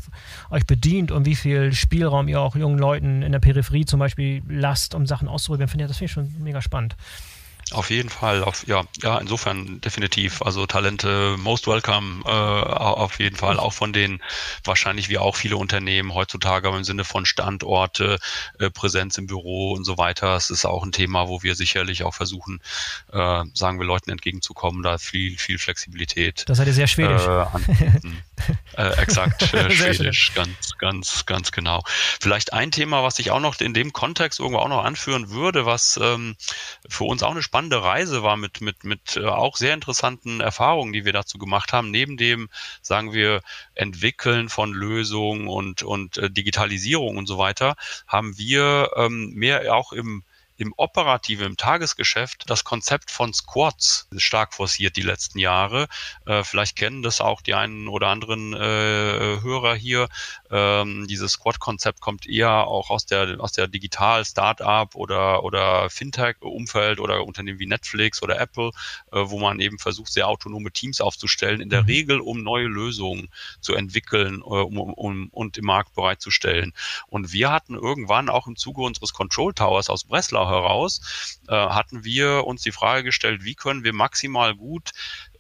euch 0.52 0.68
bedient 0.68 1.12
und 1.12 1.26
wie 1.26 1.36
viel 1.36 1.74
Spielraum 1.74 2.28
ihr 2.28 2.40
auch 2.40 2.56
jungen 2.56 2.78
Leuten 2.78 3.24
in 3.24 3.32
der 3.32 3.40
Peripherie 3.40 3.86
zum 3.86 4.00
Beispiel 4.00 4.44
lasst, 4.48 4.94
um 4.94 5.08
Sachen 5.08 5.28
auszuprobieren. 5.28 5.70
Finde 5.70 5.86
ich, 5.86 5.90
das 5.90 5.98
finde 5.98 6.06
ich 6.06 6.14
schon 6.14 6.36
mega 6.44 6.62
spannend. 6.62 6.96
Auf 7.72 7.90
jeden 7.90 8.10
Fall, 8.10 8.44
auf, 8.44 8.66
ja, 8.66 8.84
ja, 9.02 9.18
insofern 9.18 9.82
definitiv. 9.82 10.42
Also 10.42 10.66
Talente 10.66 11.36
most 11.38 11.68
welcome, 11.68 12.24
äh, 12.26 12.30
auf 12.30 13.20
jeden 13.20 13.36
Fall. 13.36 13.60
Auch 13.60 13.74
von 13.74 13.92
den 13.92 14.22
wahrscheinlich 14.64 15.10
wie 15.10 15.18
auch 15.18 15.36
viele 15.36 15.58
Unternehmen 15.58 16.14
heutzutage 16.14 16.70
im 16.70 16.86
Sinne 16.86 17.04
von 17.04 17.26
Standorte, 17.26 18.20
äh, 18.60 18.70
Präsenz 18.70 19.18
im 19.18 19.28
Büro 19.28 19.74
und 19.74 19.84
so 19.84 19.98
weiter. 19.98 20.36
Es 20.36 20.50
ist 20.50 20.66
auch 20.66 20.84
ein 20.84 20.94
Thema, 20.94 21.28
wo 21.28 21.44
wir 21.44 21.56
sicherlich 21.56 22.04
auch 22.04 22.14
versuchen, 22.14 22.62
äh, 23.12 23.44
sagen 23.54 23.80
wir 23.80 23.86
Leuten 23.86 24.12
entgegenzukommen, 24.12 24.82
da 24.82 24.98
viel, 24.98 25.38
viel 25.38 25.60
Flexibilität. 25.60 26.46
Das 26.48 26.60
seid 26.60 26.68
ihr 26.68 26.74
sehr 26.74 26.88
schwedisch. 26.88 27.24
Äh, 27.24 27.46
äh, 28.82 29.02
exakt, 29.02 29.54
äh, 29.54 29.70
schwedisch, 29.72 30.34
ganz, 30.36 30.78
ganz, 30.78 31.26
ganz 31.26 31.52
genau. 31.52 31.84
Vielleicht 32.22 32.54
ein 32.54 32.72
Thema, 32.72 33.04
was 33.04 33.20
ich 33.20 33.32
auch 33.32 33.42
noch 33.42 33.60
in 33.60 33.74
dem 33.74 33.92
Kontext 33.92 34.40
irgendwo 34.40 34.60
auch 34.60 34.70
noch 34.70 34.86
anführen 34.86 35.32
würde, 35.32 35.66
was 35.66 36.00
ähm, 36.02 36.38
für 36.88 37.04
uns 37.04 37.24
auch 37.24 37.32
eine 37.32 37.44
spannende 37.44 37.57
spannende 37.58 37.82
Reise 37.82 38.22
war 38.22 38.38
mit, 38.38 38.62
mit, 38.62 38.84
mit 38.84 39.18
äh, 39.18 39.26
auch 39.26 39.58
sehr 39.58 39.74
interessanten 39.74 40.42
Erfahrungen, 40.42 40.94
die 40.94 41.06
wir 41.06 41.14
dazu 41.14 41.40
gemacht 41.40 41.74
haben. 41.74 41.90
Neben 41.90 42.16
dem, 42.16 42.50
sagen 42.84 43.14
wir, 43.14 43.42
Entwickeln 43.74 44.48
von 44.50 44.74
Lösungen 44.74 45.48
und, 45.48 45.82
und 45.82 46.20
äh, 46.20 46.30
Digitalisierung 46.30 47.18
und 47.18 47.26
so 47.26 47.40
weiter, 47.40 47.76
haben 48.06 48.38
wir 48.38 48.92
ähm, 48.96 49.32
mehr 49.34 49.74
auch 49.74 49.92
im 49.92 50.24
im 50.58 50.74
operativen, 50.76 51.46
im 51.46 51.58
Tagesgeschäft 51.58 52.50
das 52.50 52.64
Konzept 52.64 53.12
von 53.12 53.34
Squads 53.34 54.08
stark 54.18 54.56
forciert 54.56 54.96
die 54.98 55.04
letzten 55.04 55.40
Jahre. 55.40 55.88
Äh, 56.26 56.44
vielleicht 56.44 56.76
kennen 56.76 57.04
das 57.04 57.22
auch 57.22 57.42
die 57.42 57.54
einen 57.54 57.88
oder 57.88 58.08
anderen 58.08 58.54
äh, 58.54 58.58
Hörer 59.42 59.76
hier. 59.76 60.10
Ähm, 60.50 61.08
dieses 61.08 61.34
Squad-Konzept 61.34 62.00
kommt 62.02 62.28
eher 62.28 62.68
auch 62.68 62.90
aus 62.90 63.06
der 63.06 63.40
aus 63.40 63.52
der 63.52 63.68
Digital 63.68 64.24
Startup 64.26 64.94
oder 64.96 65.44
oder 65.44 65.90
Fintech-Umfeld 65.90 67.00
oder 67.00 67.26
Unternehmen 67.26 67.60
wie 67.60 67.68
Netflix 67.68 68.22
oder 68.24 68.40
Apple, 68.40 68.72
äh, 69.12 69.24
wo 69.26 69.40
man 69.40 69.60
eben 69.60 69.80
versucht, 69.80 70.12
sehr 70.12 70.28
autonome 70.28 70.72
Teams 70.72 71.02
aufzustellen. 71.02 71.62
In 71.62 71.70
der 71.70 71.84
mhm. 71.84 71.88
Regel, 71.88 72.20
um 72.22 72.44
neue 72.44 72.68
Lösungen 72.68 73.30
zu 73.60 73.74
entwickeln 73.74 74.42
äh, 74.42 74.44
um, 74.44 74.78
um, 74.78 75.30
und 75.30 75.58
im 75.58 75.66
Markt 75.66 75.96
bereitzustellen. 75.96 76.74
Und 77.08 77.34
wir 77.34 77.52
hatten 77.52 77.76
irgendwann 77.76 78.30
auch 78.30 78.48
im 78.48 78.56
Zuge 78.56 78.82
unseres 78.82 79.14
Control 79.14 79.54
Towers 79.54 79.90
aus 79.90 80.04
Breslau 80.04 80.48
heraus, 80.48 81.38
äh, 81.48 81.54
hatten 81.54 82.04
wir 82.04 82.46
uns 82.46 82.62
die 82.62 82.72
Frage 82.72 83.04
gestellt, 83.04 83.44
wie 83.44 83.56
können 83.56 83.84
wir 83.84 83.94
maximal 83.94 84.56
gut 84.56 84.92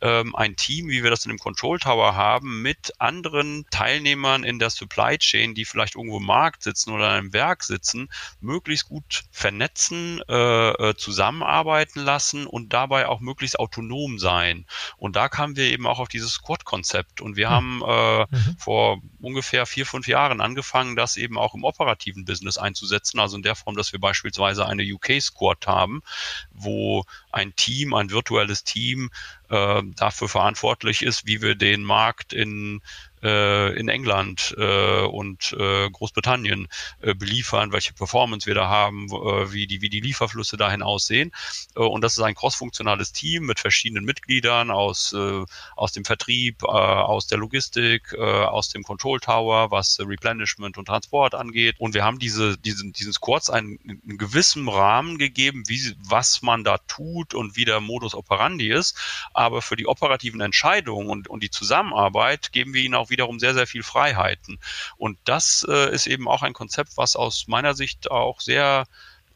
ähm, 0.01 0.35
ein 0.35 0.55
Team, 0.55 0.89
wie 0.89 1.03
wir 1.03 1.09
das 1.09 1.25
in 1.25 1.29
dem 1.29 1.39
Control 1.39 1.79
Tower 1.79 2.15
haben, 2.15 2.61
mit 2.61 2.93
anderen 2.99 3.65
Teilnehmern 3.71 4.43
in 4.43 4.59
der 4.59 4.69
Supply 4.69 5.17
Chain, 5.17 5.53
die 5.53 5.65
vielleicht 5.65 5.95
irgendwo 5.95 6.17
im 6.17 6.25
Markt 6.25 6.63
sitzen 6.63 6.91
oder 6.91 7.05
in 7.09 7.17
einem 7.17 7.33
Werk 7.33 7.63
sitzen, 7.63 8.09
möglichst 8.39 8.89
gut 8.89 9.23
vernetzen, 9.31 10.21
äh, 10.27 10.69
äh, 10.69 10.95
zusammenarbeiten 10.95 12.01
lassen 12.01 12.47
und 12.47 12.73
dabei 12.73 13.07
auch 13.07 13.19
möglichst 13.19 13.59
autonom 13.59 14.19
sein. 14.19 14.65
Und 14.97 15.15
da 15.15 15.29
kamen 15.29 15.55
wir 15.55 15.65
eben 15.65 15.87
auch 15.87 15.99
auf 15.99 16.07
dieses 16.07 16.33
Squad-Konzept. 16.33 17.21
Und 17.21 17.35
wir 17.35 17.49
mhm. 17.49 17.53
haben 17.53 17.81
äh, 17.85 18.35
mhm. 18.35 18.57
vor 18.57 19.01
ungefähr 19.21 19.65
vier, 19.65 19.85
fünf 19.85 20.07
Jahren 20.07 20.41
angefangen, 20.41 20.95
das 20.95 21.17
eben 21.17 21.37
auch 21.37 21.55
im 21.55 21.63
operativen 21.63 22.25
Business 22.25 22.57
einzusetzen. 22.57 23.19
Also 23.19 23.37
in 23.37 23.43
der 23.43 23.55
Form, 23.55 23.75
dass 23.75 23.91
wir 23.91 23.99
beispielsweise 23.99 24.65
eine 24.65 24.83
UK-Squad 24.83 25.67
haben, 25.67 26.01
wo 26.51 27.05
ein 27.37 27.55
Team, 27.55 27.93
ein 27.93 28.09
virtuelles 28.09 28.63
Team 28.63 29.09
äh, 29.49 29.81
dafür 29.95 30.27
verantwortlich 30.27 31.03
ist, 31.03 31.25
wie 31.25 31.41
wir 31.41 31.55
den 31.55 31.83
Markt 31.83 32.33
in 32.33 32.81
in 33.21 33.89
England 33.89 34.55
äh, 34.57 35.01
und 35.01 35.55
äh, 35.57 35.89
Großbritannien 35.89 36.67
äh, 37.01 37.15
beliefern, 37.15 37.71
welche 37.71 37.93
Performance 37.93 38.45
wir 38.45 38.55
da 38.55 38.67
haben, 38.67 39.07
äh, 39.07 39.51
wie, 39.51 39.67
die, 39.67 39.81
wie 39.81 39.89
die 39.89 39.99
Lieferflüsse 39.99 40.57
dahin 40.57 40.81
aussehen. 40.81 41.31
Äh, 41.75 41.79
und 41.79 42.01
das 42.03 42.17
ist 42.17 42.23
ein 42.23 42.35
crossfunktionales 42.35 43.13
Team 43.13 43.45
mit 43.45 43.59
verschiedenen 43.59 44.05
Mitgliedern 44.05 44.71
aus, 44.71 45.13
äh, 45.13 45.43
aus 45.75 45.91
dem 45.91 46.05
Vertrieb, 46.05 46.63
äh, 46.63 46.67
aus 46.67 47.27
der 47.27 47.39
Logistik, 47.39 48.13
äh, 48.13 48.21
aus 48.21 48.69
dem 48.69 48.83
Control 48.83 49.19
Tower, 49.19 49.71
was 49.71 49.99
Replenishment 49.99 50.77
und 50.77 50.85
Transport 50.85 51.35
angeht. 51.35 51.75
Und 51.79 51.93
wir 51.93 52.03
haben 52.03 52.19
diese, 52.19 52.57
diesen, 52.57 52.93
diesen 52.93 53.13
Squads 53.13 53.49
einen, 53.49 53.79
einen 53.87 54.17
gewissen 54.17 54.67
Rahmen 54.69 55.17
gegeben, 55.17 55.63
wie, 55.67 55.95
was 56.03 56.41
man 56.41 56.63
da 56.63 56.77
tut 56.77 57.33
und 57.33 57.55
wie 57.55 57.65
der 57.65 57.79
Modus 57.79 58.13
operandi 58.15 58.69
ist. 58.69 58.97
Aber 59.33 59.61
für 59.61 59.75
die 59.75 59.87
operativen 59.87 60.41
Entscheidungen 60.41 61.09
und, 61.09 61.27
und 61.27 61.43
die 61.43 61.49
Zusammenarbeit 61.49 62.51
geben 62.51 62.73
wir 62.73 62.81
ihnen 62.81 62.95
auch 62.95 63.06
wiederum 63.09 63.39
sehr, 63.39 63.53
sehr 63.53 63.67
viel 63.67 63.83
Freiheiten. 63.83 64.59
Und 64.97 65.17
das 65.23 65.65
äh, 65.69 65.93
ist 65.93 66.07
eben 66.07 66.27
auch 66.27 66.43
ein 66.43 66.53
Konzept, 66.53 66.97
was 66.97 67.15
aus 67.15 67.47
meiner 67.47 67.73
Sicht 67.73 68.11
auch 68.11 68.41
sehr 68.41 68.85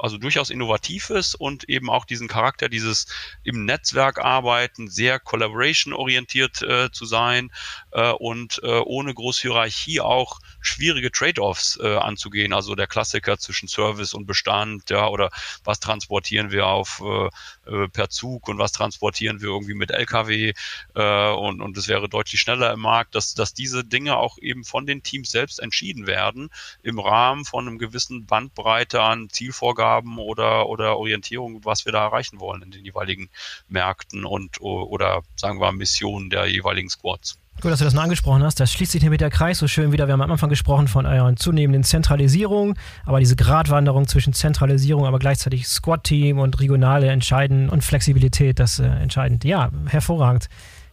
also 0.02 0.18
durchaus 0.18 0.50
innovativ 0.50 1.12
ist 1.12 1.36
und 1.36 1.70
eben 1.70 1.90
auch 1.90 2.06
diesen 2.06 2.28
Charakter 2.28 2.70
dieses 2.70 3.08
im 3.44 3.66
Netzwerk 3.66 4.18
arbeiten, 4.20 4.90
sehr 4.90 5.20
collaboration-orientiert 5.20 6.64
äh, 6.64 6.92
zu 6.92 7.06
sein 7.06 7.52
äh, 7.92 8.12
und 8.12 8.60
äh, 8.64 8.80
ohne 8.80 9.14
große 9.14 9.42
Hierarchie 9.44 10.02
auch 10.02 10.40
schwierige 10.60 11.12
Trade-offs 11.12 11.80
äh, 11.82 11.96
anzugehen. 11.98 12.52
Also 12.52 12.74
der 12.74 12.88
Klassiker 12.88 13.38
zwischen 13.38 13.68
Service 13.68 14.14
und 14.14 14.26
Bestand, 14.26 14.90
ja, 14.90 15.08
oder 15.08 15.30
was 15.64 15.80
transportieren 15.80 16.52
wir 16.52 16.66
auf 16.66 17.02
äh, 17.06 17.30
äh, 17.72 17.88
per 17.88 18.10
Zug 18.10 18.48
und 18.48 18.58
was 18.58 18.72
transportieren 18.72 19.42
wir 19.42 19.50
irgendwie 19.50 19.76
mit 19.76 19.92
LKW 19.92 20.54
und, 20.94 21.62
und 21.62 21.78
es 21.78 21.88
wäre 21.88 22.10
deutlich 22.10 22.42
schneller 22.42 22.72
im 22.74 22.80
Markt, 22.80 23.16
dass, 23.16 23.34
dass 23.34 23.54
diese 23.54 23.84
Dinge 23.84 24.18
auch 24.18 24.38
eben 24.40 24.64
von 24.64 24.86
den 24.86 25.04
Teams 25.04 25.32
selbst 25.32 25.60
entschieden 25.60 26.08
werden 26.08 26.50
im 26.84 27.00
Rahmen 27.00 27.46
von 27.46 27.68
einem 27.68 27.78
gewissen 27.78 28.26
Bandbreite 28.26 29.02
an 29.02 29.30
Zielvorgaben 29.30 29.91
oder, 30.00 30.70
oder 30.70 30.98
Orientierung, 30.98 31.64
was 31.66 31.86
wir 31.86 31.92
da 31.92 32.06
erreichen 32.06 32.40
wollen 32.40 32.62
in 32.62 32.72
den 32.72 32.86
jeweiligen 32.86 33.30
Märkten 33.68 34.26
und 34.26 34.62
oder 34.62 35.22
sagen 35.36 35.60
wir 35.60 35.72
Missionen 35.72 36.30
der 36.30 36.46
jeweiligen 36.48 36.90
Squads. 36.90 37.38
Gut, 37.60 37.70
dass 37.70 37.80
du 37.80 37.86
das 37.86 37.94
noch 37.94 38.02
angesprochen 38.02 38.44
hast. 38.44 38.60
Das 38.60 38.72
schließt 38.72 38.92
sich 38.92 39.04
nämlich 39.04 39.20
der 39.20 39.30
Kreis 39.30 39.60
so 39.60 39.68
schön 39.68 39.92
wieder. 39.92 40.08
Wir 40.08 40.14
haben 40.14 40.22
am 40.22 40.32
Anfang 40.32 40.50
gesprochen 40.50 40.88
von 40.88 41.06
eurer 41.06 41.36
zunehmenden 41.36 41.84
Zentralisierung, 41.84 42.76
aber 43.06 43.20
diese 43.20 43.36
Gratwanderung 43.36 44.08
zwischen 44.08 44.34
Zentralisierung, 44.34 45.06
aber 45.06 45.20
gleichzeitig 45.20 45.68
Squad-Team 45.68 46.40
und 46.40 46.60
regionale 46.60 47.10
Entscheiden 47.10 47.70
und 47.70 47.84
Flexibilität, 47.84 48.58
das 48.58 48.80
äh, 48.80 48.86
entscheidend. 48.86 49.44
Ja, 49.44 49.70
hervorragend. 49.86 50.48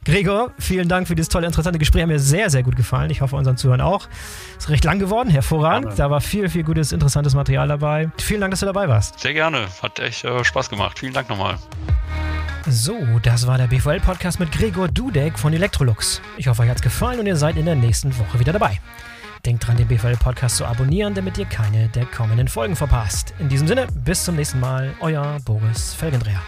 Gregor, 0.05 0.53
vielen 0.59 0.89
Dank 0.89 1.07
für 1.07 1.15
dieses 1.15 1.29
tolle, 1.29 1.47
interessante 1.47 1.79
Gespräch. 1.79 2.03
Hat 2.03 2.09
mir 2.09 2.19
sehr, 2.19 2.49
sehr 2.49 2.63
gut 2.63 2.77
gefallen. 2.77 3.11
Ich 3.11 3.21
hoffe, 3.21 3.37
unseren 3.37 3.57
Zuhörern 3.57 3.81
auch. 3.81 4.09
Ist 4.57 4.71
recht 4.71 4.85
lang 4.85 4.99
geworden, 4.99 5.29
hervorragend. 5.29 5.99
Da 5.99 6.11
war 6.11 6.21
viel, 6.21 6.49
viel 6.49 6.65
gutes, 6.65 6.93
interessantes 6.93 7.35
Material 7.35 7.69
dabei. 7.69 8.11
Vielen 8.19 8.41
Dank, 8.41 8.53
dass 8.53 8.61
du 8.61 8.67
dabei 8.67 8.89
warst. 8.89 9.21
Sehr 9.21 9.35
gerne. 9.35 9.67
Hat 9.83 9.99
echt 9.99 10.25
äh, 10.25 10.45
Spaß 10.45 10.71
gemacht. 10.71 10.99
Vielen 10.99 11.13
Dank 11.13 11.29
nochmal. 11.29 11.59
So, 12.67 12.99
das 13.23 13.47
war 13.47 13.57
der 13.59 13.67
BVL-Podcast 13.67 14.41
mit 14.41 14.53
Gregor 14.53 14.89
Dudek 14.89 15.39
von 15.39 15.53
Electrolux. 15.53 16.21
Ich 16.37 16.49
hoffe, 16.49 16.63
euch 16.63 16.69
hat's 16.69 16.83
gefallen 16.83 17.19
und 17.21 17.27
ihr 17.27 17.37
seid 17.37 17.57
in 17.57 17.65
der 17.65 17.75
nächsten 17.75 18.17
Woche 18.19 18.39
wieder 18.39 18.53
dabei. 18.53 18.81
Denkt 19.47 19.67
dran, 19.67 19.77
den 19.77 19.89
BVL-Podcast 19.89 20.57
zu 20.57 20.67
abonnieren, 20.67 21.15
damit 21.15 21.39
ihr 21.39 21.47
keine 21.47 21.89
der 21.89 22.05
kommenden 22.07 22.49
Folgen 22.49 22.77
verpasst. 22.77 23.33
In 23.39 23.49
diesem 23.49 23.69
Sinne, 23.69 23.87
bis 24.05 24.25
zum 24.25 24.37
nächsten 24.37 24.61
Mal, 24.61 24.93
euer 25.01 25.39
Boris 25.45 25.95
Felgendreher. 25.95 26.43